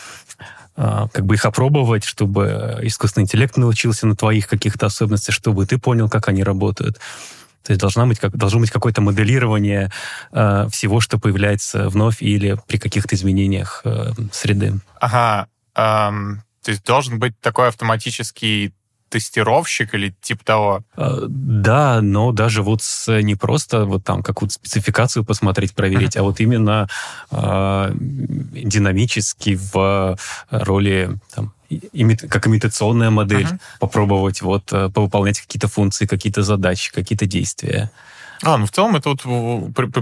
как 0.78 1.26
бы 1.26 1.34
их 1.34 1.44
опробовать, 1.44 2.04
чтобы 2.04 2.78
искусственный 2.82 3.24
интеллект 3.24 3.56
научился 3.56 4.06
на 4.06 4.14
твоих 4.14 4.46
каких-то 4.46 4.86
особенностях, 4.86 5.34
чтобы 5.34 5.66
ты 5.66 5.78
понял, 5.78 6.08
как 6.08 6.28
они 6.28 6.44
работают. 6.44 6.98
То 7.64 7.72
есть 7.72 7.80
должна 7.80 8.06
быть, 8.06 8.18
как, 8.18 8.36
должно 8.36 8.60
быть 8.60 8.70
какое-то 8.70 9.02
моделирование 9.02 9.90
э, 10.32 10.68
всего, 10.70 11.00
что 11.00 11.18
появляется 11.18 11.88
вновь 11.88 12.22
или 12.22 12.56
при 12.66 12.78
каких-то 12.78 13.14
изменениях 13.14 13.82
э, 13.84 14.12
среды. 14.32 14.80
Ага. 15.00 15.48
Эм, 15.74 16.42
то 16.62 16.70
есть 16.70 16.84
должен 16.84 17.18
быть 17.18 17.38
такой 17.40 17.68
автоматический 17.68 18.72
тестировщик 19.08 19.94
или 19.94 20.14
типа 20.20 20.44
того? 20.44 20.82
А, 20.96 21.20
да, 21.28 22.00
но 22.00 22.32
даже 22.32 22.62
вот 22.62 22.82
с, 22.82 23.20
не 23.20 23.34
просто 23.34 23.84
вот 23.84 24.04
там 24.04 24.22
какую-то 24.22 24.54
спецификацию 24.54 25.24
посмотреть, 25.24 25.74
проверить, 25.74 26.16
а 26.16 26.22
вот 26.22 26.40
именно 26.40 26.88
э, 27.30 27.92
динамически 27.94 29.58
в 29.72 30.16
роли 30.50 31.18
там, 31.34 31.52
имит, 31.92 32.22
как 32.28 32.46
имитационная 32.46 33.10
модель 33.10 33.44
uh-huh. 33.44 33.60
попробовать 33.80 34.42
вот 34.42 34.72
э, 34.72 34.88
повыполнять 34.90 35.40
какие-то 35.40 35.68
функции, 35.68 36.06
какие-то 36.06 36.42
задачи, 36.42 36.92
какие-то 36.92 37.26
действия. 37.26 37.90
А, 38.42 38.56
ну 38.56 38.66
в 38.66 38.70
целом 38.70 38.96
это 38.96 39.10
вот 39.10 39.22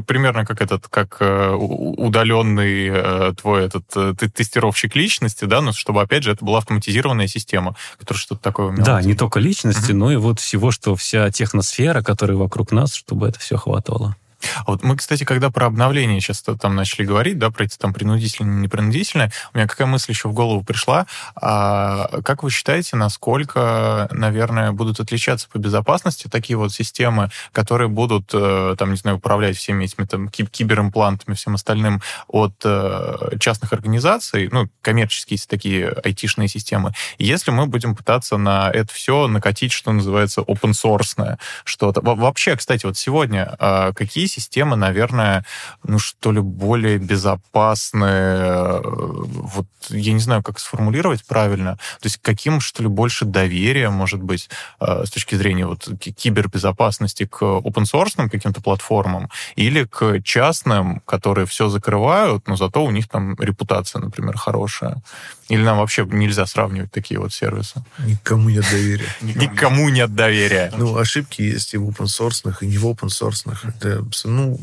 примерно 0.07 0.45
как 0.45 0.61
этот, 0.61 0.89
как 0.89 1.17
э, 1.21 1.51
удаленный 1.53 2.89
э, 2.89 3.33
твой 3.41 3.65
этот 3.65 3.85
э, 3.97 4.15
тестировщик 4.15 4.95
личности, 4.95 5.47
да, 5.47 5.63
но 5.63 5.73
чтобы, 5.73 6.03
опять 6.03 6.23
же, 6.23 6.33
это 6.33 6.45
была 6.45 6.59
автоматизированная 6.59 7.29
система, 7.29 7.77
которая 7.99 8.21
что-то 8.21 8.43
такое 8.43 8.67
умела. 8.67 8.85
Да, 8.85 9.03
не 9.03 9.15
только 9.15 9.41
личности, 9.41 9.93
но 9.93 10.13
и 10.13 10.17
вот 10.17 10.41
всего, 10.41 10.71
что 10.71 10.95
вся 10.97 11.31
техносфера, 11.31 12.03
которая 12.03 12.37
вокруг 12.37 12.73
нас, 12.73 12.95
чтобы 12.95 13.29
это 13.29 13.39
все 13.39 13.57
хватало. 13.57 14.17
А 14.57 14.71
вот 14.71 14.83
мы, 14.83 14.97
кстати, 14.97 15.25
когда 15.25 15.51
про 15.51 15.67
обновление 15.67 16.21
сейчас 16.21 16.43
там 16.43 16.75
начали 16.75 17.05
говорить, 17.05 17.39
да, 17.39 17.51
про 17.51 17.65
эти 17.65 17.77
там 17.77 17.93
принудительные, 17.93 18.61
непринудительные, 18.61 19.31
у 19.53 19.57
меня 19.57 19.67
какая 19.67 19.87
мысль 19.87 20.13
еще 20.13 20.29
в 20.29 20.33
голову 20.33 20.63
пришла. 20.63 21.07
А 21.35 22.09
как 22.23 22.43
вы 22.43 22.51
считаете, 22.51 22.97
насколько, 22.97 24.09
наверное, 24.13 24.73
будут 24.73 25.01
отличаться 25.01 25.49
по 25.49 25.59
безопасности 25.59 26.29
такие 26.29 26.57
вот 26.57 26.73
системы, 26.73 27.31
которые 27.53 27.89
будут, 27.89 28.31
э, 28.33 28.77
там, 28.79 28.91
не 28.91 28.97
знаю, 28.97 29.19
управлять 29.19 29.57
всеми 29.57 29.85
этими 29.85 30.05
там 30.05 30.29
киберимплантами, 30.29 31.35
всем 31.35 31.55
остальным 31.55 32.03
от 32.29 32.55
э, 32.65 33.37
частных 33.41 33.73
организаций, 33.73 34.49
ну, 34.51 34.69
коммерческие 34.83 35.39
такие 35.49 35.89
айтишные 35.89 36.49
системы, 36.49 36.93
если 37.19 37.51
мы 37.51 37.67
будем 37.67 37.95
пытаться 37.95 38.37
на 38.37 38.71
это 38.71 38.93
все 38.93 39.27
накатить, 39.27 39.73
что 39.73 39.93
называется, 39.93 40.41
open 40.41 40.73
source 40.73 41.39
что-то. 41.65 42.01
Вообще, 42.03 42.57
кстати, 42.57 42.87
вот 42.87 42.97
сегодня 42.97 43.57
а, 43.59 43.93
какие 43.93 44.26
системы, 44.27 44.77
наверное, 44.77 45.45
ну, 45.83 45.99
что 45.99 46.33
ли, 46.33 46.41
более 46.41 46.99
безопасные. 46.99 48.81
Вот 48.83 49.67
я 49.89 50.13
не 50.13 50.21
знаю, 50.21 50.43
как 50.43 50.59
сформулировать 50.59 51.25
правильно. 51.25 51.77
То 52.01 52.07
есть 52.07 52.19
каким, 52.23 52.61
что 52.61 52.83
ли, 52.83 52.89
больше 52.89 53.25
доверия, 53.25 53.91
может 53.91 54.23
быть, 54.23 54.49
э, 54.81 55.05
с 55.05 55.11
точки 55.11 55.35
зрения 55.35 55.67
вот 55.67 55.89
кибербезопасности 55.99 57.27
к 57.27 57.43
open-source 57.43 58.29
каким-то 58.29 58.61
платформам 58.61 59.31
или 59.57 59.85
к 59.85 60.21
частным, 60.23 61.01
которые 61.01 61.47
все 61.47 61.69
закрывают, 61.69 62.49
но 62.49 62.57
зато 62.57 62.85
у 62.85 62.91
них 62.91 63.09
там 63.09 63.35
репутация, 63.39 64.01
например, 64.01 64.37
хорошая. 64.37 65.03
Или 65.49 65.63
нам 65.63 65.79
вообще 65.79 66.05
нельзя 66.05 66.47
сравнивать 66.47 66.91
такие 66.91 67.21
вот 67.21 67.33
сервисы? 67.33 67.85
Никому 67.99 68.49
нет 68.49 68.65
доверия. 68.71 69.09
Никому 69.21 69.89
нет 69.91 70.15
доверия. 70.15 70.73
Ну, 70.77 70.97
ошибки 70.97 71.43
есть 71.43 71.75
и 71.75 71.77
в 71.77 71.89
open 71.89 72.07
source, 72.07 72.53
и 72.61 72.67
не 72.67 72.79
в 72.79 72.87
open 72.87 73.09
source. 73.09 73.47
Это, 73.63 74.05
ну, 74.25 74.59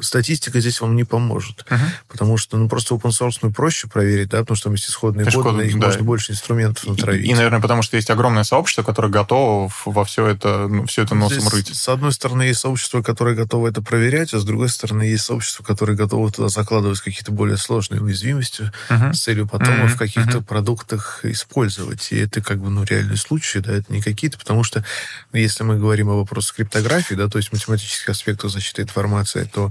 статистика 0.00 0.60
здесь 0.60 0.80
вам 0.80 0.96
не 0.96 1.04
поможет. 1.04 1.64
Потому 2.08 2.36
что, 2.36 2.56
ну, 2.56 2.68
просто 2.68 2.94
open 2.94 3.10
source 3.10 3.52
проще 3.52 3.88
проверить, 3.88 4.28
да, 4.28 4.40
потому 4.40 4.56
что 4.56 4.64
там 4.64 4.74
есть 4.74 4.90
исходные 4.90 5.30
коды, 5.30 5.52
на 5.52 5.62
них 5.62 5.76
можно 5.76 6.02
больше 6.02 6.32
инструментов 6.32 6.86
натравить. 6.86 7.26
И, 7.26 7.34
наверное, 7.34 7.60
потому 7.60 7.82
что 7.82 7.96
есть 7.96 8.10
огромное 8.10 8.44
сообщество, 8.44 8.82
которое 8.82 9.08
готово 9.08 9.70
во 9.84 10.04
все 10.04 10.26
это, 10.26 10.68
ну, 10.68 10.86
все 10.86 11.02
это 11.02 11.14
носом 11.14 11.48
рыть. 11.48 11.74
С 11.74 11.88
одной 11.88 12.12
стороны, 12.12 12.42
есть 12.42 12.60
сообщество, 12.60 13.02
которое 13.02 13.34
готово 13.34 13.68
это 13.68 13.82
проверять, 13.82 14.34
а 14.34 14.40
с 14.40 14.44
другой 14.44 14.68
стороны, 14.68 15.04
есть 15.04 15.24
сообщество, 15.24 15.62
которое 15.62 15.94
готово 15.94 16.30
туда 16.30 16.48
закладывать 16.48 17.00
какие-то 17.00 17.32
более 17.32 17.56
сложные 17.56 18.02
уязвимости 18.02 18.72
с 18.88 19.20
целью 19.20 19.46
потом 19.46 19.86
в 19.86 19.96
какие 19.96 20.18
каких-то 20.18 20.38
uh-huh. 20.38 20.44
продуктах 20.44 21.20
использовать. 21.24 22.12
И 22.12 22.16
это 22.16 22.40
как 22.40 22.58
бы, 22.58 22.70
ну, 22.70 22.84
реальный 22.84 23.16
случай, 23.16 23.60
да, 23.60 23.72
это 23.72 23.92
не 23.92 24.02
какие-то, 24.02 24.38
потому 24.38 24.64
что 24.64 24.84
если 25.32 25.64
мы 25.64 25.78
говорим 25.78 26.08
о 26.08 26.16
вопросе 26.16 26.52
криптографии, 26.56 27.14
да, 27.14 27.28
то 27.28 27.38
есть 27.38 27.52
математических 27.52 28.08
аспектов 28.08 28.50
защиты 28.50 28.82
информации, 28.88 29.48
то 29.52 29.70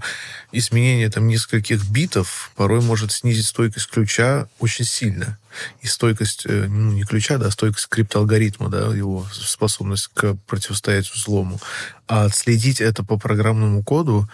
изменение 0.51 1.09
там 1.09 1.27
нескольких 1.27 1.83
битов 1.89 2.51
порой 2.55 2.81
может 2.81 3.11
снизить 3.11 3.47
стойкость 3.47 3.89
ключа 3.89 4.47
очень 4.59 4.85
сильно. 4.85 5.37
И 5.81 5.87
стойкость, 5.87 6.45
э, 6.45 6.67
ну, 6.67 6.91
не 6.91 7.03
ключа, 7.03 7.37
да, 7.37 7.49
стойкость 7.51 7.87
криптоалгоритма, 7.87 8.69
да, 8.69 8.93
его 8.95 9.27
способность 9.33 10.09
к 10.13 10.35
противостоять 10.47 11.11
взлому. 11.11 11.59
А 12.07 12.25
отследить 12.25 12.79
это 12.79 13.03
по 13.03 13.17
программному 13.17 13.83
коду, 13.83 14.29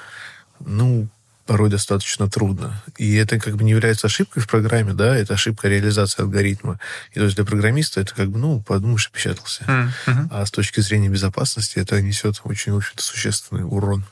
ну, 0.60 1.08
порой 1.46 1.70
достаточно 1.70 2.30
трудно. 2.30 2.82
И 2.98 3.16
это 3.16 3.40
как 3.40 3.56
бы 3.56 3.64
не 3.64 3.72
является 3.72 4.08
ошибкой 4.08 4.42
в 4.44 4.48
программе, 4.48 4.94
да, 4.94 5.16
это 5.16 5.34
ошибка 5.34 5.68
реализации 5.68 6.22
алгоритма. 6.22 6.80
И 7.12 7.16
то 7.16 7.26
есть 7.26 7.36
для 7.36 7.46
программиста 7.46 8.02
это 8.02 8.14
как 8.16 8.30
бы, 8.30 8.40
ну, 8.40 8.62
подумаешь, 8.62 9.12
печатался. 9.12 9.64
Mm-hmm. 9.66 10.28
А 10.32 10.46
с 10.46 10.52
точки 10.52 10.80
зрения 10.80 11.10
безопасности 11.10 11.80
это 11.80 12.02
несет 12.02 12.42
очень, 12.44 12.72
в 12.72 12.78
общем-то, 12.78 13.04
существенный 13.04 13.64
урон. 13.64 14.06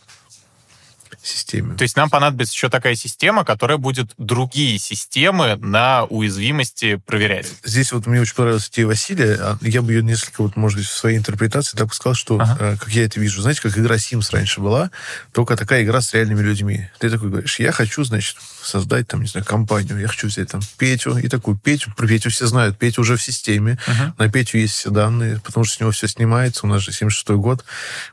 Системе. 1.24 1.76
То 1.76 1.84
есть 1.84 1.96
нам 1.96 2.10
понадобится 2.10 2.54
еще 2.54 2.70
такая 2.70 2.96
система, 2.96 3.44
которая 3.46 3.78
будет 3.78 4.12
другие 4.18 4.78
системы 4.80 5.56
на 5.58 6.06
уязвимости 6.06 6.96
проверять. 6.96 7.48
Здесь 7.64 7.92
вот 7.92 8.06
мне 8.06 8.22
очень 8.22 8.36
понравилась 8.36 8.70
идея 8.70 8.88
Василия. 8.88 9.38
А 9.40 9.58
я 9.62 9.82
бы 9.82 9.94
ее 9.94 10.04
несколько, 10.04 10.42
вот, 10.42 10.56
может 10.56 10.80
быть, 10.80 10.88
в 10.88 10.94
своей 10.94 11.18
интерпретации 11.18 11.78
так 11.78 11.88
бы 11.88 11.94
сказал, 11.94 12.16
что, 12.16 12.40
ага. 12.40 12.58
Э, 12.60 12.78
как 12.78 12.90
я 12.90 13.06
это 13.06 13.20
вижу, 13.20 13.42
знаете, 13.42 13.62
как 13.62 13.78
игра 13.78 13.96
Sims 13.96 14.30
раньше 14.32 14.62
была, 14.62 14.92
только 15.32 15.56
такая 15.56 15.84
игра 15.84 16.02
с 16.02 16.14
реальными 16.14 16.42
людьми. 16.42 16.90
Ты 17.00 17.10
такой 17.10 17.30
говоришь, 17.30 17.60
я 17.60 17.72
хочу, 17.72 18.04
значит, 18.04 18.38
создать 18.64 19.08
там, 19.08 19.22
не 19.22 19.28
знаю, 19.28 19.46
компанию, 19.46 20.00
я 20.00 20.08
хочу 20.08 20.28
взять 20.28 20.50
там 20.50 20.62
Петю, 20.78 21.18
и 21.18 21.28
такую 21.28 21.58
Петю, 21.58 21.92
про 21.96 22.08
Петю 22.08 22.30
все 22.30 22.48
знают, 22.48 22.78
Петя 22.78 23.02
уже 23.02 23.18
в 23.18 23.22
системе, 23.22 23.78
uh-huh. 23.88 24.14
на 24.18 24.30
Петю 24.30 24.58
есть 24.58 24.74
все 24.76 24.90
данные, 24.90 25.40
потому 25.44 25.64
что 25.64 25.76
с 25.76 25.80
него 25.80 25.92
все 25.92 26.08
снимается, 26.08 26.66
у 26.66 26.70
нас 26.70 26.82
же 26.82 26.92
76-й 26.92 27.36
год, 27.38 27.66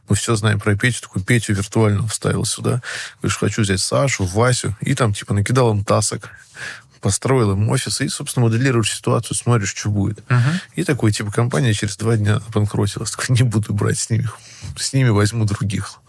мы 0.09 0.16
все 0.16 0.36
знаем 0.36 0.61
про 0.61 0.76
Петю, 0.76 1.03
такую 1.03 1.24
Петю 1.24 1.55
виртуально 1.55 2.07
вставил 2.09 2.44
сюда, 2.44 2.82
говоришь, 3.20 3.38
хочу 3.38 3.62
взять 3.62 3.80
Сашу, 3.80 4.24
Васю, 4.24 4.76
и 4.80 4.94
там, 4.94 5.14
типа, 5.14 5.34
накидал 5.34 5.72
им 5.72 5.84
тасок, 5.84 6.30
построил 7.01 7.53
им 7.53 7.68
офис 7.68 8.01
и, 8.01 8.09
собственно, 8.09 8.46
моделируешь 8.46 8.92
ситуацию, 8.92 9.36
смотришь, 9.36 9.74
что 9.74 9.88
будет. 9.88 10.18
Uh-huh. 10.28 10.61
И 10.74 10.84
такой, 10.84 11.12
типа, 11.12 11.30
компания 11.30 11.72
через 11.72 11.96
два 11.96 12.16
дня 12.16 12.40
банкротилась. 12.53 13.12
Такой, 13.12 13.26
не 13.36 13.42
буду 13.42 13.72
брать 13.72 13.99
с 13.99 14.11
ними. 14.11 14.28
С 14.76 14.92
ними 14.92 15.11
возьму 15.11 15.44
других 15.44 16.01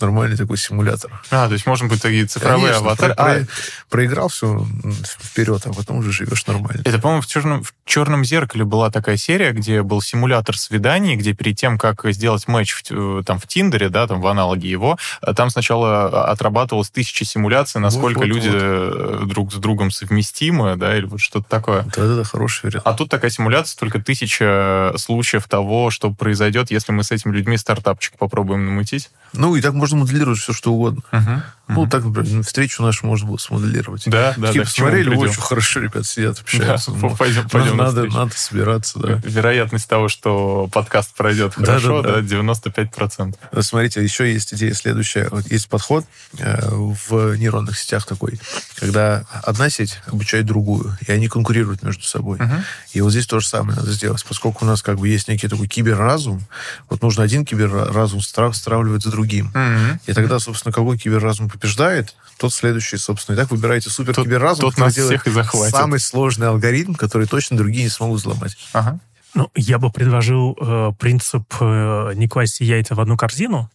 нормальный 0.00 0.36
такой 0.36 0.58
симулятор. 0.58 1.10
А, 1.30 1.46
то 1.46 1.54
есть 1.54 1.66
можно 1.66 1.88
быть 1.88 2.02
такие 2.02 2.26
цифровые 2.26 2.72
Конечно, 2.72 2.86
аватары. 2.86 3.14
Про, 3.14 3.24
а... 3.24 3.44
Проиграл 3.88 4.28
все 4.28 4.66
вперед, 5.04 5.62
а 5.64 5.72
потом 5.72 5.98
уже 5.98 6.12
живешь 6.12 6.46
нормально. 6.46 6.82
Это, 6.84 6.98
по-моему, 6.98 7.22
в 7.22 7.26
черном, 7.26 7.62
в 7.62 7.72
черном 7.84 8.24
зеркале 8.24 8.64
была 8.64 8.90
такая 8.90 9.16
серия, 9.16 9.52
где 9.52 9.82
был 9.82 10.02
симулятор 10.02 10.56
свиданий, 10.56 11.16
где 11.16 11.32
перед 11.32 11.56
тем, 11.56 11.78
как 11.78 12.04
сделать 12.12 12.46
матч 12.48 12.74
в, 12.74 13.22
там, 13.24 13.38
в 13.38 13.46
Тиндере, 13.46 13.88
да, 13.88 14.06
там 14.06 14.20
в 14.20 14.26
аналоге 14.26 14.68
его, 14.68 14.98
там 15.34 15.50
сначала 15.50 16.26
отрабатывалось 16.30 16.90
тысячи 16.90 17.24
симуляций, 17.24 17.80
насколько 17.80 18.18
вот, 18.18 18.28
вот, 18.28 18.34
люди 18.34 18.48
вот. 18.50 19.28
друг 19.28 19.52
с 19.52 19.56
другом 19.56 19.90
совместимы, 19.90 20.76
да, 20.76 20.96
или 20.96 21.06
вот 21.06 21.20
что-то 21.20 21.48
такое. 21.48 21.82
Да-да-да, 21.82 22.24
хороший 22.24 22.66
вариант. 22.66 22.86
А 22.86 22.92
тут 22.92 23.08
такая 23.08 23.30
симуляция, 23.30 23.78
только 23.78 24.00
тысяча 24.00 24.92
случаев 24.96 25.48
того, 25.48 25.90
что 25.90 26.10
произойдет, 26.10 26.70
если 26.70 26.92
мы 26.92 27.02
с 27.02 27.10
этими 27.10 27.32
людьми 27.32 27.56
стартапчик 27.56 28.16
попробуем 28.18 28.66
намутить. 28.66 29.10
Ну, 29.36 29.56
и 29.56 29.60
так 29.60 29.74
можно 29.74 29.98
моделировать 29.98 30.38
все, 30.38 30.52
что 30.52 30.72
угодно. 30.72 31.02
Uh-huh. 31.12 31.42
Ну, 31.68 31.84
uh-huh. 31.84 31.90
так, 31.90 32.04
например, 32.04 32.44
встречу 32.44 32.80
нашу 32.82 33.06
можно 33.06 33.26
было 33.26 33.38
смоделировать. 33.38 34.04
Да, 34.06 34.34
да, 34.36 34.46
Такие 34.46 34.62
да. 34.62 34.70
посмотрели, 34.70 35.14
очень 35.14 35.40
хорошо 35.40 35.80
ребят 35.80 36.06
сидят, 36.06 36.38
общаются. 36.38 36.92
Да, 36.92 36.98
ну, 37.00 37.16
пойдем, 37.16 37.48
пойдем 37.48 37.76
надо, 37.76 38.04
надо, 38.04 38.14
надо 38.14 38.36
собираться, 38.36 39.00
да. 39.00 39.20
Вероятность 39.24 39.88
того, 39.88 40.08
что 40.08 40.68
подкаст 40.72 41.12
пройдет 41.14 41.54
хорошо, 41.54 42.02
да, 42.02 42.20
да, 42.20 42.22
да. 42.22 42.36
95%. 42.36 43.62
Смотрите, 43.62 44.02
еще 44.02 44.32
есть 44.32 44.54
идея 44.54 44.74
следующая. 44.74 45.28
Вот 45.30 45.50
есть 45.50 45.68
подход 45.68 46.04
э, 46.38 46.68
в 46.70 47.36
нейронных 47.36 47.76
сетях 47.76 48.06
такой, 48.06 48.38
когда 48.76 49.24
одна 49.42 49.68
сеть 49.68 49.98
обучает 50.06 50.46
другую, 50.46 50.96
и 51.04 51.10
они 51.10 51.26
конкурируют 51.26 51.82
между 51.82 52.04
собой. 52.04 52.38
Uh-huh. 52.38 52.62
И 52.92 53.00
вот 53.00 53.10
здесь 53.10 53.26
то 53.26 53.40
же 53.40 53.46
самое 53.48 53.76
надо 53.76 53.90
сделать. 53.90 54.24
Поскольку 54.24 54.64
у 54.64 54.68
нас 54.68 54.82
как 54.82 55.00
бы 55.00 55.08
есть 55.08 55.26
некий 55.26 55.48
такой 55.48 55.66
киберразум, 55.66 56.46
вот 56.88 57.02
нужно 57.02 57.24
один 57.24 57.44
киберразум 57.44 58.20
стравливать 58.20 59.02
за 59.02 59.10
другим. 59.10 59.25
Mm-hmm. 59.34 60.00
И 60.06 60.12
тогда, 60.12 60.38
собственно, 60.38 60.72
какой 60.72 60.98
киберразум 60.98 61.48
побеждает, 61.48 62.14
тот 62.38 62.52
следующий, 62.52 62.96
собственно. 62.96 63.34
И 63.34 63.38
так 63.38 63.50
выбираете 63.50 63.90
супер 63.90 64.14
киберразум, 64.14 64.66
тот, 64.66 64.74
тот 64.74 64.84
нас 64.84 64.92
всех 64.94 65.26
и 65.26 65.30
захватит. 65.30 65.74
самый 65.74 66.00
сложный 66.00 66.48
алгоритм, 66.48 66.94
который 66.94 67.26
точно 67.26 67.56
другие 67.56 67.84
не 67.84 67.90
смогут 67.90 68.20
взломать. 68.20 68.56
Ага. 68.72 68.98
Ну, 69.34 69.50
я 69.54 69.78
бы 69.78 69.90
предложил 69.90 70.56
э, 70.58 70.92
принцип 70.98 71.44
э, 71.60 72.12
не 72.14 72.26
класть 72.26 72.60
яйца 72.60 72.94
в 72.94 73.00
одну 73.00 73.16
корзину, 73.16 73.70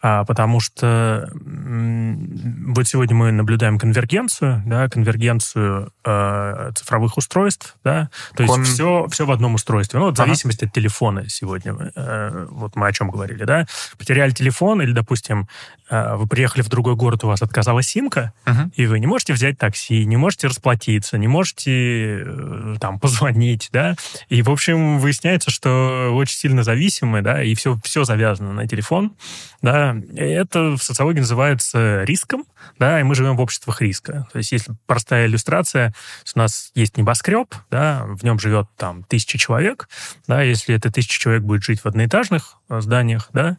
потому 0.00 0.60
что 0.60 1.30
вот 1.34 2.86
сегодня 2.86 3.14
мы 3.14 3.32
наблюдаем 3.32 3.78
конвергенцию, 3.78 4.62
да, 4.66 4.88
конвергенцию 4.88 5.92
э, 6.04 6.70
цифровых 6.74 7.16
устройств, 7.16 7.76
да, 7.84 8.08
то 8.34 8.42
есть 8.42 8.54
Кон... 8.54 8.64
все, 8.64 9.06
все 9.10 9.26
в 9.26 9.30
одном 9.30 9.54
устройстве. 9.54 9.98
Ну, 9.98 10.06
вот 10.06 10.18
ага. 10.18 10.26
зависимость 10.26 10.62
от 10.62 10.72
телефона 10.72 11.28
сегодня, 11.28 11.74
э, 11.94 12.46
вот 12.50 12.76
мы 12.76 12.86
о 12.86 12.92
чем 12.92 13.10
говорили, 13.10 13.44
да, 13.44 13.66
потеряли 13.98 14.30
телефон 14.30 14.82
или, 14.82 14.92
допустим, 14.92 15.48
э, 15.90 16.16
вы 16.16 16.26
приехали 16.26 16.62
в 16.62 16.68
другой 16.68 16.96
город, 16.96 17.24
у 17.24 17.28
вас 17.28 17.42
отказала 17.42 17.82
симка, 17.82 18.32
ага. 18.44 18.70
и 18.74 18.86
вы 18.86 19.00
не 19.00 19.06
можете 19.06 19.32
взять 19.32 19.58
такси, 19.58 20.04
не 20.04 20.16
можете 20.16 20.48
расплатиться, 20.48 21.18
не 21.18 21.28
можете 21.28 22.22
э, 22.24 22.76
там 22.80 22.98
позвонить, 23.00 23.68
да, 23.72 23.96
и, 24.28 24.42
в 24.42 24.50
общем, 24.50 24.98
выясняется, 24.98 25.50
что 25.50 26.10
очень 26.12 26.36
сильно 26.36 26.62
зависимы, 26.62 27.22
да, 27.22 27.42
и 27.42 27.54
все, 27.54 27.78
все 27.82 28.04
завязано 28.04 28.52
на 28.52 28.66
телефон, 28.66 29.12
да, 29.62 29.96
это 30.16 30.76
в 30.76 30.82
социологии 30.82 31.20
называется 31.20 32.04
риском, 32.04 32.44
да, 32.78 33.00
и 33.00 33.02
мы 33.02 33.14
живем 33.14 33.36
в 33.36 33.40
обществах 33.40 33.80
риска. 33.82 34.26
То 34.32 34.38
есть, 34.38 34.52
если 34.52 34.74
простая 34.86 35.26
иллюстрация, 35.26 35.94
у 36.34 36.38
нас 36.38 36.70
есть 36.74 36.96
небоскреб, 36.96 37.54
да, 37.70 38.04
в 38.06 38.22
нем 38.24 38.38
живет 38.38 38.66
там 38.76 39.04
тысяча 39.04 39.38
человек, 39.38 39.88
да, 40.26 40.42
если 40.42 40.74
это 40.74 40.90
тысяча 40.90 41.18
человек 41.18 41.42
будет 41.42 41.62
жить 41.62 41.80
в 41.80 41.86
одноэтажных 41.86 42.56
э, 42.68 42.80
зданиях, 42.80 43.28
да, 43.32 43.58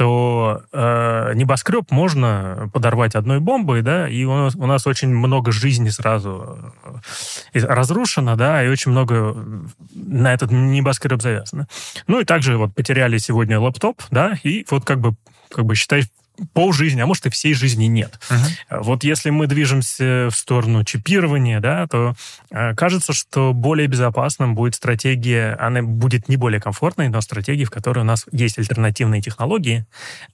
то 0.00 0.62
э, 0.72 1.32
небоскреб 1.34 1.90
можно 1.90 2.70
подорвать 2.72 3.14
одной 3.14 3.38
бомбой, 3.38 3.82
да, 3.82 4.08
и 4.08 4.24
у 4.24 4.34
нас, 4.34 4.54
у 4.54 4.64
нас 4.64 4.86
очень 4.86 5.08
много 5.08 5.52
жизни 5.52 5.90
сразу 5.90 6.72
э, 7.52 7.58
разрушено, 7.60 8.34
да, 8.36 8.64
и 8.64 8.68
очень 8.68 8.92
много 8.92 9.36
на 9.94 10.32
этот 10.32 10.52
небоскреб 10.52 11.20
завязано. 11.20 11.66
Ну 12.06 12.20
и 12.20 12.24
также 12.24 12.56
вот 12.56 12.74
потеряли 12.74 13.18
сегодня 13.18 13.60
лаптоп, 13.60 14.00
да, 14.10 14.38
и 14.42 14.64
вот 14.70 14.86
как 14.86 15.00
бы 15.00 15.16
как 15.50 15.64
бы 15.64 15.74
считай, 15.74 16.04
полжизни, 16.52 17.00
а 17.00 17.06
может 17.06 17.26
и 17.26 17.30
всей 17.30 17.54
жизни 17.54 17.84
нет. 17.84 18.18
Uh-huh. 18.28 18.82
Вот 18.82 19.04
если 19.04 19.30
мы 19.30 19.46
движемся 19.46 20.28
в 20.30 20.36
сторону 20.36 20.84
чипирования, 20.84 21.60
да, 21.60 21.86
то 21.86 22.14
э, 22.50 22.74
кажется, 22.74 23.12
что 23.12 23.52
более 23.52 23.86
безопасным 23.86 24.54
будет 24.54 24.74
стратегия, 24.74 25.56
она 25.60 25.82
будет 25.82 26.28
не 26.28 26.36
более 26.36 26.60
комфортной, 26.60 27.08
но 27.08 27.20
стратегия, 27.20 27.64
в 27.64 27.70
которой 27.70 28.00
у 28.00 28.04
нас 28.04 28.26
есть 28.32 28.58
альтернативные 28.58 29.20
технологии. 29.22 29.86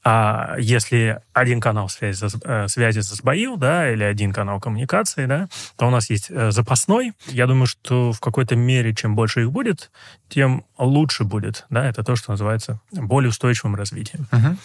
А 0.04 0.56
если 0.58 1.20
один 1.32 1.60
канал 1.60 1.88
связи, 1.88 2.26
э, 2.44 2.68
связи 2.68 3.00
сбоил, 3.00 3.56
да, 3.56 3.90
или 3.90 4.04
один 4.04 4.32
канал 4.32 4.60
коммуникации, 4.60 5.26
да, 5.26 5.48
то 5.76 5.86
у 5.86 5.90
нас 5.90 6.10
есть 6.10 6.26
э, 6.30 6.50
запасной. 6.50 7.12
Я 7.26 7.46
думаю, 7.46 7.66
что 7.66 8.12
в 8.12 8.20
какой-то 8.20 8.56
мере, 8.56 8.94
чем 8.94 9.14
больше 9.14 9.42
их 9.42 9.50
будет, 9.50 9.90
тем 10.28 10.64
лучше 10.78 11.24
будет, 11.24 11.66
да, 11.70 11.88
это 11.88 12.02
то, 12.02 12.16
что 12.16 12.32
называется 12.32 12.80
более 12.92 13.30
устойчивым 13.30 13.76
развитием. 13.76 14.26
Uh-huh. 14.30 14.56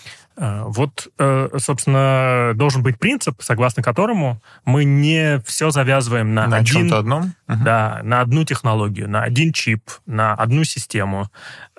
Вот, 0.42 1.08
э, 1.20 1.50
собственно, 1.60 2.54
должен 2.56 2.82
быть 2.82 2.98
принцип, 2.98 3.44
согласно 3.44 3.84
которому 3.84 4.42
мы 4.66 4.86
не 4.86 5.40
все 5.46 5.70
завязываем 5.70 6.34
на, 6.34 6.48
на 6.48 6.58
один, 6.58 6.66
чем-то 6.66 6.98
одном, 6.98 7.34
да, 7.48 8.00
на 8.04 8.22
одну 8.22 8.44
технологию, 8.44 9.08
на 9.08 9.22
один 9.22 9.54
чип, 9.54 9.84
на 10.08 10.34
одну 10.34 10.64
систему, 10.64 11.30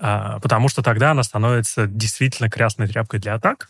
а, 0.05 0.39
потому 0.41 0.69
что 0.69 0.83
тогда 0.83 1.13
она 1.13 1.23
становится 1.23 1.87
действительно 1.87 2.51
красной 2.51 2.89
тряпкой 2.89 3.21
для 3.21 3.35
атак. 3.35 3.69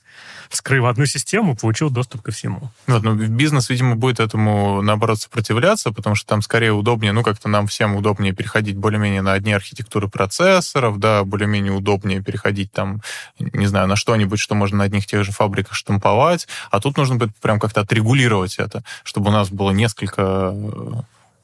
Вскрыв 0.49 0.85
одну 0.85 1.07
систему, 1.07 1.57
получил 1.57 1.91
доступ 1.91 2.23
ко 2.23 2.33
всему. 2.33 2.71
Вот, 2.87 3.03
ну, 3.03 3.15
бизнес, 3.15 3.71
видимо, 3.71 3.97
будет 3.97 4.21
этому, 4.21 4.83
наоборот, 4.83 5.21
сопротивляться, 5.21 5.91
потому 5.93 6.15
что 6.17 6.29
там 6.29 6.43
скорее 6.43 6.73
удобнее, 6.73 7.13
ну, 7.13 7.23
как-то 7.23 7.49
нам 7.49 7.67
всем 7.67 7.97
удобнее 7.97 8.35
переходить 8.35 8.77
более-менее 8.77 9.23
на 9.23 9.33
одни 9.33 9.53
архитектуры 9.53 10.09
процессоров, 10.09 10.99
да, 10.99 11.25
более-менее 11.25 11.73
удобнее 11.73 12.23
переходить 12.23 12.73
там, 12.73 13.01
не 13.39 13.67
знаю, 13.67 13.87
на 13.87 13.97
что-нибудь, 13.97 14.39
что 14.39 14.55
можно 14.55 14.82
на 14.83 14.87
одних 14.87 15.07
тех 15.07 15.25
же 15.25 15.33
фабриках 15.33 15.75
штамповать, 15.75 16.49
а 16.71 16.81
тут 16.81 16.97
нужно 16.97 17.17
будет 17.17 17.35
прям 17.37 17.61
как-то 17.61 17.83
отрегулировать 17.83 18.57
это, 18.59 18.83
чтобы 19.05 19.31
у 19.31 19.33
нас 19.33 19.49
было 19.51 19.71
несколько 19.71 20.53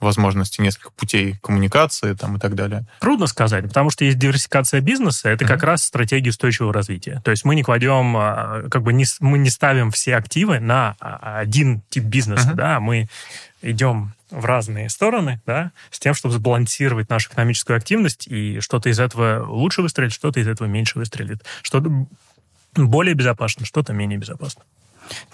возможности 0.01 0.61
нескольких 0.61 0.93
путей 0.93 1.36
коммуникации 1.43 2.14
там, 2.14 2.36
и 2.36 2.41
так 2.41 2.55
далее? 2.55 2.84
Трудно 3.01 3.26
сказать, 3.26 3.64
потому 3.64 3.91
что 3.91 4.05
есть 4.05 4.18
диверсификация 4.18 4.80
бизнеса, 4.80 5.28
это 5.28 5.45
mm-hmm. 5.45 5.49
как 5.49 5.62
раз 5.64 5.84
стратегия 5.84 6.30
устойчивого 6.30 6.72
развития. 6.72 7.20
То 7.24 7.30
есть 7.30 7.45
мы 7.45 7.55
не 7.55 7.62
кладем, 7.62 8.16
а, 8.16 8.62
как 8.70 8.82
бы 8.82 8.93
не, 8.93 9.05
мы 9.20 9.39
не 9.39 9.51
ставим 9.51 9.91
все 9.91 10.16
активы 10.16 10.61
на 10.61 10.97
а, 11.01 11.39
один 11.39 11.82
тип 11.91 12.05
бизнеса, 12.05 12.51
mm-hmm. 12.51 12.55
да, 12.55 12.80
мы 12.80 13.09
идем 13.61 14.14
в 14.30 14.45
разные 14.45 14.89
стороны, 14.91 15.41
да, 15.47 15.72
с 15.91 15.99
тем, 15.99 16.14
чтобы 16.14 16.34
сбалансировать 16.34 17.09
нашу 17.09 17.30
экономическую 17.30 17.76
активность, 17.76 18.26
и 18.28 18.61
что-то 18.61 18.91
из 18.91 19.01
этого 19.01 19.45
лучше 19.47 19.82
выстрелит, 19.82 20.12
что-то 20.12 20.39
из 20.39 20.47
этого 20.47 20.68
меньше 20.68 20.99
выстрелит. 20.99 21.43
Что-то 21.62 22.07
более 22.87 23.14
безопасно, 23.14 23.66
что-то 23.66 23.93
менее 23.93 24.18
безопасно. 24.18 24.62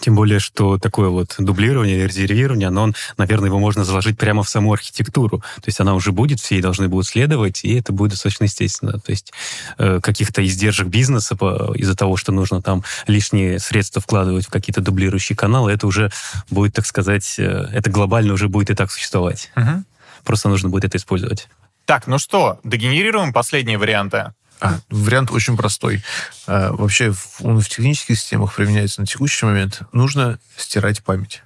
Тем 0.01 0.14
более, 0.14 0.38
что 0.38 0.78
такое 0.78 1.09
вот 1.09 1.34
дублирование, 1.38 2.07
резервирование, 2.07 2.68
оно, 2.68 2.92
наверное, 3.16 3.49
его 3.49 3.59
можно 3.59 3.84
заложить 3.84 4.18
прямо 4.18 4.42
в 4.42 4.49
саму 4.49 4.72
архитектуру. 4.72 5.38
То 5.38 5.66
есть 5.66 5.80
она 5.80 5.95
уже 5.95 6.12
будет, 6.12 6.40
все 6.40 6.57
ей 6.57 6.62
должны 6.62 6.88
будут 6.88 7.07
следовать, 7.07 7.64
и 7.64 7.74
это 7.74 7.92
будет 7.92 8.12
достаточно 8.12 8.45
естественно. 8.45 8.99
То 8.99 9.11
есть 9.11 9.32
э, 9.78 10.01
каких-то 10.03 10.45
издержек 10.45 10.88
бизнеса 10.88 11.34
из-за 11.74 11.97
того, 11.97 12.16
что 12.16 12.32
нужно 12.32 12.62
там 12.62 12.84
лишние 13.07 13.59
средства 13.59 14.01
вкладывать 14.01 14.47
в 14.47 14.51
какие-то 14.51 14.80
дублирующие 14.80 15.36
каналы, 15.36 15.72
это 15.72 15.86
уже 15.86 16.11
будет, 16.51 16.74
так 16.74 16.86
сказать, 16.86 17.38
э, 17.38 17.68
это 17.72 17.90
глобально 17.90 18.34
уже 18.34 18.49
будет 18.49 18.70
и 18.70 18.74
так 18.74 18.90
существовать. 18.90 19.51
Угу. 19.57 19.84
Просто 20.24 20.49
нужно 20.49 20.68
будет 20.68 20.84
это 20.84 20.99
использовать. 20.99 21.49
Так, 21.84 22.07
ну 22.07 22.18
что, 22.18 22.61
дегенерируем 22.64 23.32
последние 23.32 23.76
варианты? 23.76 24.32
А, 24.61 24.78
вариант 24.90 25.30
очень 25.30 25.57
простой. 25.57 26.02
А, 26.46 26.72
вообще 26.72 27.14
он 27.40 27.61
в 27.61 27.68
технических 27.68 28.18
системах 28.18 28.55
применяется 28.55 29.00
на 29.00 29.07
текущий 29.07 29.46
момент. 29.46 29.82
Нужно 29.92 30.38
стирать 30.57 31.02
память. 31.02 31.42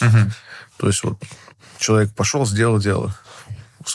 Угу. 0.00 0.18
То 0.78 0.86
есть 0.86 1.02
вот 1.02 1.18
человек 1.78 2.12
пошел, 2.14 2.46
сделал 2.46 2.78
дело 2.78 3.14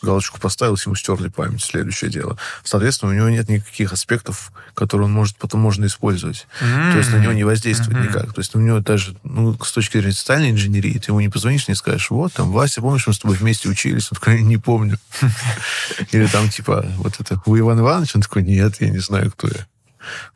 галочку 0.02 0.40
поставил, 0.40 0.78
ему 0.84 0.96
стерли 0.96 1.30
память, 1.30 1.64
следующее 1.64 2.10
дело. 2.10 2.38
Соответственно, 2.64 3.12
у 3.12 3.16
него 3.16 3.30
нет 3.30 3.50
никаких 3.50 3.94
аспектов, 3.94 4.52
которые 4.74 5.06
он 5.06 5.14
может 5.14 5.38
потом 5.38 5.62
можно 5.62 5.86
использовать. 5.86 6.48
Mm-hmm. 6.62 6.92
То 6.92 6.98
есть 6.98 7.12
на 7.12 7.18
него 7.18 7.34
не 7.34 7.44
воздействует 7.44 7.98
mm-hmm. 7.98 8.08
никак. 8.08 8.34
То 8.34 8.42
есть 8.42 8.56
у 8.56 8.60
него 8.60 8.80
даже, 8.80 9.16
ну, 9.24 9.58
с 9.62 9.72
точки 9.72 9.98
зрения 9.98 10.14
социальной 10.14 10.52
инженерии, 10.52 10.98
ты 10.98 11.12
ему 11.12 11.20
не 11.20 11.30
позвонишь, 11.30 11.68
не 11.68 11.76
скажешь, 11.76 12.10
вот, 12.10 12.34
там, 12.34 12.52
Вася, 12.52 12.82
помнишь, 12.82 13.08
мы 13.08 13.14
с 13.14 13.20
тобой 13.20 13.38
вместе 13.38 13.70
учились? 13.70 14.10
Он 14.12 14.18
такой, 14.18 14.42
не 14.42 14.58
помню. 14.58 14.98
Или 16.12 16.28
там, 16.28 16.50
типа, 16.50 16.86
вот 16.98 17.20
это, 17.20 17.42
у 17.46 17.58
Ивана 17.58 17.82
Ивановича? 17.82 18.14
Он 18.16 18.22
такой, 18.22 18.44
нет, 18.44 18.82
я 18.82 18.90
не 18.90 19.00
знаю, 19.00 19.32
кто 19.32 19.48
я. 19.48 19.66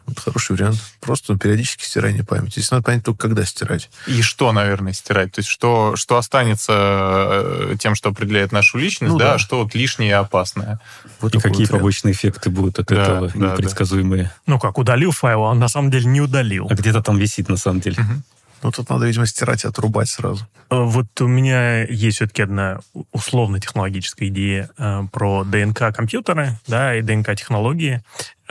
Вот 0.06 0.20
хороший 0.20 0.56
вариант. 0.56 0.80
Просто 1.02 1.38
периодически 1.38 1.84
стирание 1.84 2.24
памяти. 2.24 2.54
Здесь 2.54 2.72
надо 2.72 2.84
понять 2.84 3.04
только, 3.04 3.28
когда 3.28 3.46
стирать. 3.46 3.90
И 4.08 4.22
что, 4.22 4.52
наверное, 4.52 4.94
стирать? 4.94 5.32
То 5.34 5.40
есть 5.40 5.50
что, 5.50 5.96
что 5.96 6.18
останется 6.18 6.74
э, 6.76 7.76
тем, 7.80 7.96
что 7.96 8.10
определяет 8.10 8.52
нашу 8.52 8.78
личность, 8.78 9.12
ну, 9.12 9.20
да, 9.20 9.26
да, 9.26 9.34
а 9.36 9.40
что 9.40 9.64
вот 9.64 9.76
лишнее 9.76 10.10
и 10.10 10.14
опасное. 10.14 10.80
Вот 11.20 11.36
и 11.36 11.40
какие 11.40 11.66
вот 11.68 11.72
побочные 11.72 12.14
эффекты 12.14 12.50
будут 12.50 12.80
от 12.80 12.88
да, 12.88 13.04
этого 13.04 13.32
да, 13.34 13.52
непредсказуемые. 13.52 14.24
Да. 14.24 14.32
Ну 14.48 14.60
как, 14.60 14.78
удалил 14.78 15.12
файл, 15.12 15.44
а 15.44 15.50
он 15.50 15.60
на 15.60 15.68
самом 15.68 15.92
деле 15.92 16.06
не 16.06 16.22
удалил. 16.22 16.68
А 16.70 16.74
где-то 16.74 17.02
там 17.02 17.18
висит 17.18 17.50
на 17.50 17.58
самом 17.58 17.82
деле. 17.82 17.98
Угу. 18.02 18.22
Ну, 18.62 18.72
тут 18.72 18.90
надо, 18.90 19.06
видимо, 19.06 19.26
стирать 19.26 19.64
и 19.64 19.68
отрубать 19.68 20.10
сразу. 20.10 20.46
Э, 20.70 20.84
вот 20.84 21.08
у 21.22 21.28
меня 21.28 21.84
есть 21.84 22.18
все-таки 22.18 22.44
одна 22.44 22.80
условно-технологическая 23.12 24.28
идея 24.28 24.70
э, 24.78 25.04
про 25.12 25.44
ДНК-компьютеры, 25.44 26.60
да, 26.68 26.96
и 26.96 27.02
ДНК-технологии, 27.02 28.04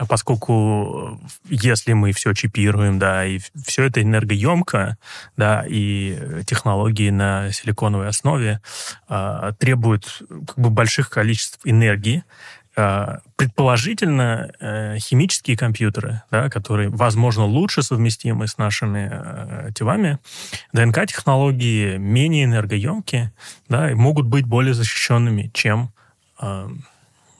поскольку 0.07 1.19
если 1.49 1.93
мы 1.93 2.11
все 2.13 2.33
чипируем, 2.33 2.99
да, 2.99 3.25
и 3.25 3.39
все 3.65 3.83
это 3.83 4.01
энергоемко, 4.01 4.97
да, 5.37 5.65
и 5.67 6.43
технологии 6.45 7.09
на 7.09 7.51
силиконовой 7.51 8.07
основе 8.07 8.61
э, 9.09 9.51
требуют 9.59 10.21
как 10.47 10.57
бы 10.57 10.69
больших 10.69 11.09
количеств 11.09 11.59
энергии, 11.63 12.23
предположительно, 13.35 14.51
э, 14.59 14.97
химические 14.99 15.57
компьютеры, 15.57 16.21
да, 16.31 16.49
которые, 16.49 16.89
возможно, 16.89 17.45
лучше 17.45 17.83
совместимы 17.83 18.47
с 18.47 18.57
нашими 18.57 19.09
э, 19.11 19.71
телами, 19.73 20.19
ДНК-технологии 20.71 21.97
менее 21.97 22.45
энергоемкие, 22.45 23.33
да, 23.67 23.91
и 23.91 23.95
могут 23.95 24.27
быть 24.27 24.45
более 24.45 24.73
защищенными, 24.73 25.51
чем, 25.53 25.91
э, 26.41 26.69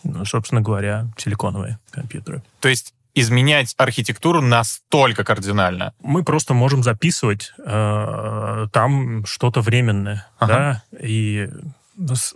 ну, 0.04 0.26
собственно 0.26 0.62
говоря, 0.62 1.08
силиконовые 1.18 1.80
компьютеры. 1.92 2.42
То 2.60 2.68
есть 2.68 2.94
изменять 3.16 3.76
архитектуру 3.78 4.42
настолько 4.42 5.24
кардинально. 5.24 5.94
Мы 6.02 6.24
просто 6.24 6.54
можем 6.54 6.84
записывать 6.84 7.54
э, 7.58 8.68
там 8.72 9.26
что-то 9.26 9.62
временное, 9.62 10.28
ага. 10.38 10.54
да, 10.54 10.84
и 11.00 11.50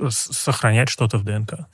сохранять 0.09 0.89
что-то 0.89 1.17
в 1.17 1.23
ДНК. 1.23 1.67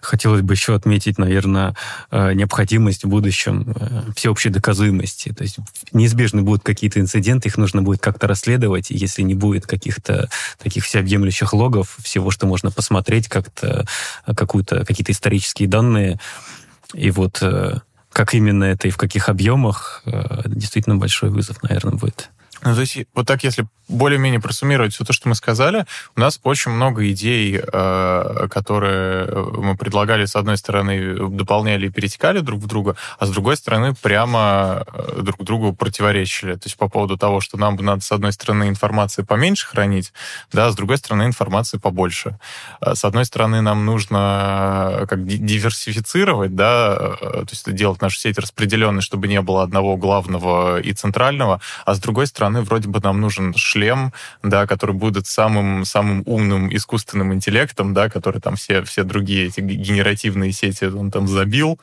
Хотелось 0.00 0.42
бы 0.42 0.54
еще 0.54 0.74
отметить, 0.74 1.18
наверное, 1.18 1.74
э, 2.10 2.32
необходимость 2.32 3.04
в 3.04 3.08
будущем 3.08 3.74
э, 3.74 4.12
всеобщей 4.16 4.50
доказуемости. 4.50 5.32
То 5.32 5.42
есть 5.42 5.58
неизбежно 5.92 6.42
будут 6.42 6.62
какие-то 6.62 7.00
инциденты, 7.00 7.48
их 7.48 7.58
нужно 7.58 7.82
будет 7.82 8.00
как-то 8.00 8.26
расследовать, 8.26 8.90
если 8.90 9.22
не 9.22 9.34
будет 9.34 9.66
каких-то 9.66 10.28
таких 10.58 10.84
всеобъемлющих 10.84 11.52
логов, 11.52 11.96
всего, 12.02 12.30
что 12.30 12.46
можно 12.46 12.70
посмотреть, 12.70 13.28
как-то 13.28 13.86
э, 14.26 14.34
какую-то, 14.34 14.84
какие-то 14.84 15.12
исторические 15.12 15.68
данные, 15.68 16.18
и 16.94 17.10
вот 17.10 17.42
как 18.12 18.34
именно 18.34 18.64
это 18.64 18.88
и 18.88 18.90
в 18.90 18.96
каких 18.96 19.28
объемах, 19.28 20.02
действительно 20.46 20.96
большой 20.96 21.28
вызов, 21.28 21.62
наверное, 21.62 21.94
будет. 21.94 22.30
Ну, 22.62 22.74
то 22.74 22.80
есть, 22.80 22.98
вот 23.14 23.26
так, 23.26 23.44
если 23.44 23.66
более-менее 23.88 24.40
просуммировать 24.40 24.94
все 24.94 25.04
то, 25.04 25.12
что 25.12 25.28
мы 25.28 25.34
сказали, 25.34 25.86
у 26.14 26.20
нас 26.20 26.40
очень 26.42 26.72
много 26.72 27.10
идей, 27.10 27.60
э, 27.60 28.48
которые 28.50 29.26
мы 29.26 29.76
предлагали, 29.76 30.26
с 30.26 30.36
одной 30.36 30.58
стороны, 30.58 31.28
дополняли 31.30 31.86
и 31.86 31.90
перетекали 31.90 32.40
друг 32.40 32.60
в 32.60 32.66
друга, 32.66 32.96
а 33.18 33.26
с 33.26 33.30
другой 33.30 33.56
стороны, 33.56 33.94
прямо 33.94 34.84
э, 34.86 35.20
друг 35.22 35.42
другу 35.42 35.72
противоречили. 35.72 36.54
То 36.54 36.66
есть 36.66 36.76
по 36.76 36.88
поводу 36.88 37.16
того, 37.16 37.40
что 37.40 37.56
нам 37.56 37.76
надо, 37.76 38.02
с 38.02 38.12
одной 38.12 38.32
стороны, 38.32 38.68
информации 38.68 39.22
поменьше 39.22 39.66
хранить, 39.66 40.12
да, 40.52 40.70
с 40.70 40.76
другой 40.76 40.98
стороны, 40.98 41.22
информации 41.22 41.78
побольше. 41.78 42.38
Э, 42.80 42.94
с 42.94 43.04
одной 43.04 43.24
стороны, 43.24 43.62
нам 43.62 43.86
нужно 43.86 45.06
как 45.08 45.24
диверсифицировать, 45.26 46.54
да, 46.54 46.96
то 47.18 47.46
есть 47.50 47.72
делать 47.72 48.02
нашу 48.02 48.18
сеть 48.18 48.38
распределенной, 48.38 49.00
чтобы 49.00 49.28
не 49.28 49.40
было 49.40 49.62
одного 49.62 49.96
главного 49.96 50.80
и 50.80 50.92
центрального, 50.92 51.60
а 51.86 51.94
с 51.94 52.00
другой 52.00 52.26
стороны, 52.26 52.47
вроде 52.50 52.88
бы 52.88 53.00
нам 53.00 53.20
нужен 53.20 53.54
шлем, 53.54 54.12
да, 54.42 54.66
который 54.66 54.94
будет 54.94 55.26
самым, 55.26 55.84
самым 55.84 56.22
умным 56.26 56.74
искусственным 56.74 57.32
интеллектом, 57.34 57.94
да, 57.94 58.08
который 58.08 58.40
там 58.40 58.56
все, 58.56 58.82
все 58.82 59.04
другие 59.04 59.46
эти 59.46 59.60
генеративные 59.60 60.52
сети 60.52 60.84
он 60.84 61.10
там 61.10 61.28
забил, 61.28 61.80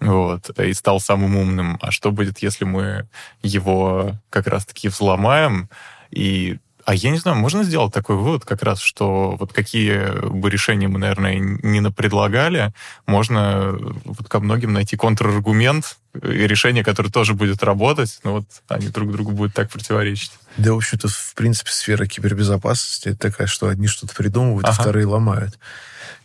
вот, 0.00 0.50
и 0.58 0.72
стал 0.72 1.00
самым 1.00 1.36
умным. 1.36 1.78
А 1.80 1.90
что 1.90 2.10
будет, 2.10 2.38
если 2.38 2.64
мы 2.64 3.08
его 3.42 4.12
как 4.30 4.46
раз-таки 4.46 4.88
взломаем 4.88 5.68
и 6.10 6.58
а 6.84 6.94
я 6.94 7.10
не 7.10 7.18
знаю, 7.18 7.36
можно 7.38 7.64
сделать 7.64 7.92
такой 7.92 8.16
вывод 8.16 8.44
как 8.44 8.62
раз, 8.62 8.80
что 8.80 9.36
вот 9.38 9.52
какие 9.52 10.28
бы 10.28 10.50
решения 10.50 10.88
мы, 10.88 10.98
наверное, 10.98 11.38
не 11.38 11.80
напредлагали, 11.80 12.72
можно 13.06 13.76
вот 14.04 14.28
ко 14.28 14.40
многим 14.40 14.72
найти 14.72 14.96
контраргумент 14.96 15.96
и 16.22 16.46
решение, 16.46 16.84
которое 16.84 17.10
тоже 17.10 17.34
будет 17.34 17.62
работать, 17.62 18.20
но 18.22 18.34
вот 18.34 18.44
они 18.68 18.88
друг 18.88 19.12
другу 19.12 19.32
будут 19.32 19.54
так 19.54 19.70
противоречить. 19.70 20.32
Да, 20.56 20.74
в 20.74 20.76
общем-то, 20.76 21.08
в 21.08 21.34
принципе, 21.34 21.70
сфера 21.70 22.06
кибербезопасности 22.06 23.08
это 23.08 23.18
такая, 23.18 23.46
что 23.46 23.68
одни 23.68 23.86
что-то 23.86 24.14
придумывают, 24.14 24.66
ага. 24.66 24.76
а 24.78 24.80
вторые 24.80 25.06
ломают. 25.06 25.58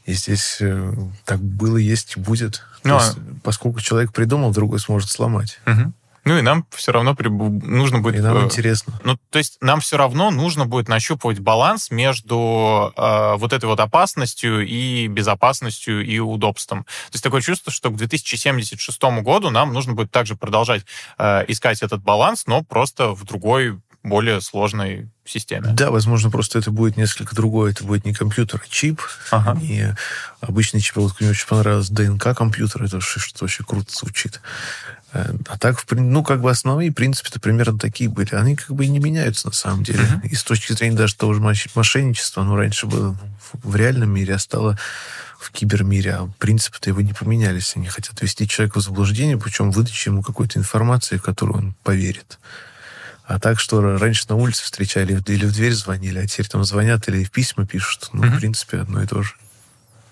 И 0.05 0.13
здесь 0.13 0.57
э, 0.59 0.93
так 1.25 1.39
было, 1.39 1.77
есть 1.77 2.17
и 2.17 2.19
будет. 2.19 2.63
Ну, 2.83 2.97
а... 2.97 2.99
есть, 2.99 3.17
поскольку 3.43 3.79
человек 3.79 4.11
придумал, 4.11 4.51
другой 4.51 4.79
сможет 4.79 5.09
сломать. 5.09 5.59
Угу. 5.65 5.93
Ну 6.25 6.37
и 6.37 6.41
нам 6.41 6.65
все 6.71 6.91
равно 6.91 7.15
нужно 7.19 7.99
будет... 7.99 8.15
И 8.15 8.19
нам 8.19 8.37
э, 8.37 8.43
интересно. 8.45 8.99
Ну, 9.03 9.17
то 9.29 9.39
есть 9.39 9.57
нам 9.61 9.79
все 9.79 9.97
равно 9.97 10.31
нужно 10.31 10.65
будет 10.65 10.87
нащупывать 10.87 11.39
баланс 11.39 11.91
между 11.91 12.93
э, 12.95 13.35
вот 13.37 13.53
этой 13.53 13.65
вот 13.65 13.79
опасностью 13.79 14.65
и 14.65 15.07
безопасностью 15.07 16.05
и 16.05 16.19
удобством. 16.19 16.83
То 16.83 17.13
есть 17.13 17.23
такое 17.23 17.41
чувство, 17.41 17.71
что 17.71 17.89
к 17.89 17.95
2076 17.95 19.01
году 19.21 19.49
нам 19.49 19.73
нужно 19.73 19.93
будет 19.93 20.11
также 20.11 20.35
продолжать 20.35 20.85
э, 21.17 21.45
искать 21.47 21.81
этот 21.81 22.01
баланс, 22.03 22.45
но 22.47 22.63
просто 22.63 23.13
в 23.13 23.23
другой 23.23 23.79
более 24.03 24.41
сложной 24.41 25.09
системе. 25.25 25.69
Да, 25.73 25.91
возможно, 25.91 26.31
просто 26.31 26.59
это 26.59 26.71
будет 26.71 26.97
несколько 26.97 27.35
другое. 27.35 27.71
Это 27.71 27.83
будет 27.83 28.05
не 28.05 28.13
компьютер, 28.13 28.61
а 28.63 28.69
чип. 28.69 29.01
Ага. 29.31 29.59
Не 29.59 29.95
обычный 30.41 30.79
чип. 30.79 30.95
Вот 30.97 31.19
мне 31.19 31.29
очень 31.29 31.47
понравилось 31.47 31.89
ДНК-компьютер. 31.89 32.83
Это 32.83 33.01
что 33.01 33.19
вообще 33.41 33.63
круто 33.63 33.91
звучит. 33.91 34.41
А 35.11 35.57
так, 35.57 35.83
ну, 35.91 36.23
как 36.23 36.41
бы 36.41 36.51
основные 36.51 36.91
принципы-то 36.91 37.39
примерно 37.39 37.79
такие 37.79 38.09
были. 38.09 38.35
Они 38.35 38.55
как 38.55 38.69
бы 38.69 38.85
и 38.85 38.89
не 38.89 38.99
меняются 38.99 39.47
на 39.47 39.53
самом 39.53 39.83
деле. 39.83 40.03
Uh-huh. 40.03 40.27
И 40.27 40.35
с 40.35 40.43
точки 40.43 40.73
зрения 40.73 40.95
даже 40.95 41.15
того 41.15 41.33
же 41.33 41.41
мошенничества, 41.41 42.43
ну, 42.43 42.55
раньше 42.55 42.85
было 42.85 43.17
в 43.53 43.75
реальном 43.75 44.11
мире, 44.11 44.35
а 44.35 44.39
стало 44.39 44.77
в 45.39 45.51
кибермире, 45.51 46.13
а 46.13 46.29
принципы-то 46.37 46.91
его 46.91 47.01
не 47.01 47.13
поменялись. 47.13 47.75
Они 47.75 47.87
хотят 47.87 48.21
ввести 48.21 48.47
человека 48.47 48.79
в 48.79 48.83
заблуждение, 48.83 49.37
причем 49.37 49.71
выдачи 49.71 50.09
ему 50.09 50.21
какой-то 50.21 50.59
информации, 50.59 51.17
в 51.17 51.23
которую 51.23 51.57
он 51.57 51.75
поверит. 51.83 52.37
А 53.25 53.39
так, 53.39 53.59
что 53.59 53.97
раньше 53.97 54.25
на 54.29 54.35
улице 54.35 54.63
встречали 54.63 55.13
или 55.27 55.45
в 55.45 55.53
дверь 55.53 55.73
звонили, 55.73 56.19
а 56.19 56.27
теперь 56.27 56.47
там 56.47 56.63
звонят 56.63 57.07
или 57.07 57.23
в 57.23 57.31
письма 57.31 57.65
пишут. 57.65 58.09
Ну, 58.13 58.23
uh-huh. 58.23 58.35
в 58.35 58.39
принципе, 58.39 58.77
одно 58.77 59.01
и 59.01 59.07
то 59.07 59.23
же. 59.23 59.33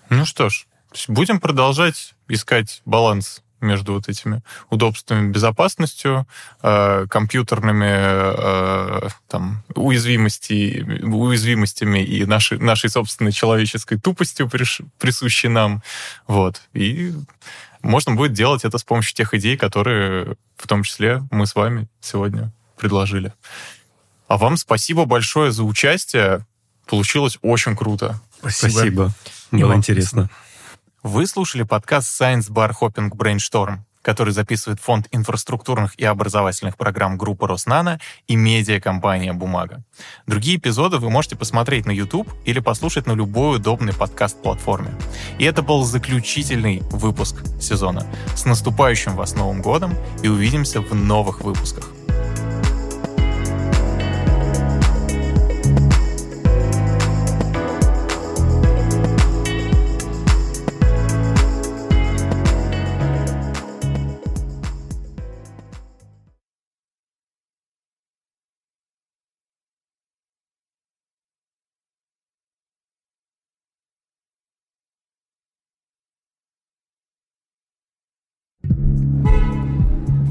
Ну 0.10 0.26
что 0.26 0.50
ж, 0.50 0.66
будем 1.08 1.40
продолжать 1.40 2.16
искать 2.28 2.82
баланс 2.86 3.42
между 3.62 3.94
вот 3.94 4.08
этими 4.08 4.42
удобствами, 4.70 5.32
безопасностью, 5.32 6.28
э, 6.62 7.08
компьютерными 7.10 7.88
э, 7.90 9.10
там, 9.28 9.64
уязвимости, 9.76 10.86
уязвимостями 11.04 12.04
и 12.04 12.26
нашей, 12.26 12.60
нашей 12.60 12.90
собственной 12.90 13.32
человеческой 13.32 14.00
тупостью, 14.00 14.50
приш, 14.50 14.82
присущей 15.00 15.48
нам. 15.48 15.82
Вот. 16.28 16.62
И 16.74 17.14
можно 17.82 18.16
будет 18.16 18.34
делать 18.34 18.66
это 18.66 18.78
с 18.78 18.84
помощью 18.84 19.16
тех 19.16 19.34
идей, 19.34 19.58
которые 19.58 20.36
в 20.58 20.68
том 20.68 20.84
числе 20.84 21.24
мы 21.32 21.48
с 21.48 21.56
вами 21.56 21.88
сегодня 22.02 22.52
предложили. 22.78 23.34
А 24.28 24.38
вам 24.38 24.58
спасибо 24.58 25.06
большое 25.06 25.52
за 25.52 25.64
участие. 25.64 26.46
Получилось 26.86 27.38
очень 27.42 27.76
круто. 27.76 28.20
Спасибо. 28.40 28.72
спасибо. 28.72 29.12
Было 29.52 29.74
интересно. 29.74 30.30
Вы 31.10 31.26
слушали 31.26 31.64
подкаст 31.64 32.22
Science 32.22 32.52
Bar 32.52 32.74
Hopping 32.82 33.10
Brainstorm. 33.12 33.78
который 34.02 34.34
записывает 34.34 34.80
Фонд 34.80 35.08
инфраструктурных 35.12 36.00
и 36.00 36.06
образовательных 36.06 36.78
программ 36.78 37.18
группы 37.18 37.46
Роснана 37.46 38.00
и 38.28 38.38
медиакомпания 38.38 39.34
«Бумага». 39.34 39.84
Другие 40.28 40.58
эпизоды 40.58 40.98
вы 40.98 41.10
можете 41.10 41.36
посмотреть 41.36 41.86
на 41.86 41.92
YouTube 41.92 42.30
или 42.46 42.60
послушать 42.60 43.06
на 43.06 43.14
любой 43.14 43.58
удобной 43.58 43.94
подкаст-платформе. 43.94 44.92
И 45.40 45.44
это 45.44 45.62
был 45.62 45.84
заключительный 45.84 46.80
выпуск 46.92 47.44
сезона. 47.60 48.06
С 48.36 48.46
наступающим 48.46 49.16
вас 49.16 49.36
Новым 49.36 49.62
годом 49.62 49.94
и 50.24 50.30
увидимся 50.30 50.80
в 50.80 50.94
новых 50.94 51.42
выпусках. 51.42 51.97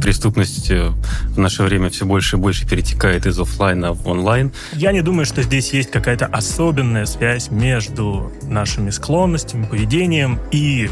Преступность 0.07 0.71
э, 0.71 0.93
в 1.31 1.39
наше 1.41 1.65
время 1.65 1.91
все 1.91 2.07
больше 2.07 2.37
и 2.37 2.39
больше 2.39 2.65
перетекает 2.65 3.27
из 3.27 3.41
офлайна 3.41 3.93
в 3.93 4.07
онлайн. 4.07 4.53
Я 4.73 4.93
не 4.93 5.03
думаю, 5.03 5.27
что 5.27 5.43
здесь 5.43 5.73
есть 5.73 5.91
какая-то 5.91 6.27
особенная 6.27 7.07
связь 7.07 7.51
между 7.51 8.31
нашими 8.45 8.91
склонностями, 8.91 9.67
поведением 9.67 10.39
и 10.53 10.89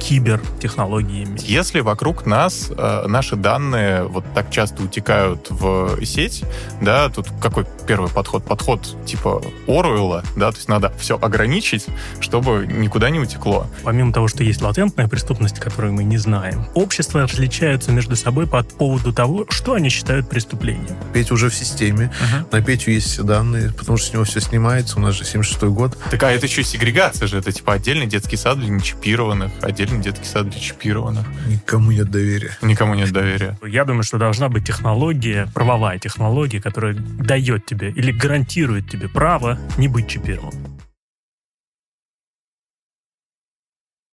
кибертехнологиями. 0.00 1.36
Если 1.42 1.80
вокруг 1.80 2.26
нас 2.26 2.70
э, 2.70 3.06
наши 3.08 3.34
данные 3.34 4.04
вот 4.04 4.24
так 4.34 4.52
часто 4.52 4.84
утекают 4.84 5.48
в 5.50 6.04
сеть, 6.04 6.44
да, 6.80 7.08
тут 7.08 7.26
какой 7.42 7.66
первый 7.86 8.10
подход? 8.10 8.44
Подход 8.44 8.96
типа 9.06 9.42
Оруэлла, 9.66 10.22
да, 10.36 10.50
то 10.50 10.56
есть 10.56 10.68
надо 10.68 10.92
все 10.98 11.18
ограничить, 11.18 11.86
чтобы 12.20 12.66
никуда 12.66 13.10
не 13.10 13.18
утекло. 13.18 13.66
Помимо 13.82 14.12
того, 14.12 14.28
что 14.28 14.44
есть 14.44 14.62
латентная 14.62 15.08
преступность, 15.08 15.60
которую 15.60 15.92
мы 15.92 16.04
не 16.04 16.18
знаем, 16.18 16.66
общества 16.74 17.22
различаются 17.22 17.92
между 17.92 18.16
собой 18.16 18.46
по 18.46 18.62
поводу 18.62 19.12
того, 19.12 19.46
что 19.48 19.74
они 19.74 19.88
считают 19.88 20.28
преступлением. 20.28 20.96
Петя 21.12 21.34
уже 21.34 21.48
в 21.48 21.54
системе, 21.54 22.12
uh-huh. 22.20 22.46
на 22.52 22.62
Петю 22.62 22.90
есть 22.90 23.08
все 23.08 23.22
данные, 23.22 23.72
потому 23.72 23.98
что 23.98 24.08
с 24.08 24.12
него 24.12 24.24
все 24.24 24.40
снимается, 24.40 24.98
у 24.98 25.00
нас 25.00 25.14
же 25.14 25.24
76-й 25.24 25.70
год. 25.70 25.96
Так 26.10 26.22
а 26.22 26.30
это 26.30 26.46
еще 26.46 26.62
сегрегация 26.64 27.28
же, 27.28 27.38
это 27.38 27.52
типа 27.52 27.74
отдельный 27.74 28.06
детский 28.06 28.36
сад 28.36 28.58
для 28.58 28.68
нечипированных, 28.68 29.52
отдельный 29.60 30.00
детский 30.00 30.26
сад 30.26 30.48
для 30.48 30.60
чипированных. 30.60 31.26
Никому 31.46 31.90
нет 31.90 32.10
доверия. 32.10 32.56
Никому 32.62 32.94
нет 32.94 33.12
доверия. 33.12 33.58
Я 33.66 33.84
думаю, 33.84 34.02
что 34.02 34.18
должна 34.18 34.48
быть 34.48 34.66
технология, 34.66 35.48
правовая 35.54 35.98
технология, 35.98 36.60
которая 36.60 36.94
дает 36.94 37.66
тебе 37.74 37.90
или 37.90 38.12
гарантирует 38.12 38.88
тебе 38.88 39.08
право 39.08 39.58
не 39.78 39.88
быть 39.88 40.08
чипированным. 40.08 40.78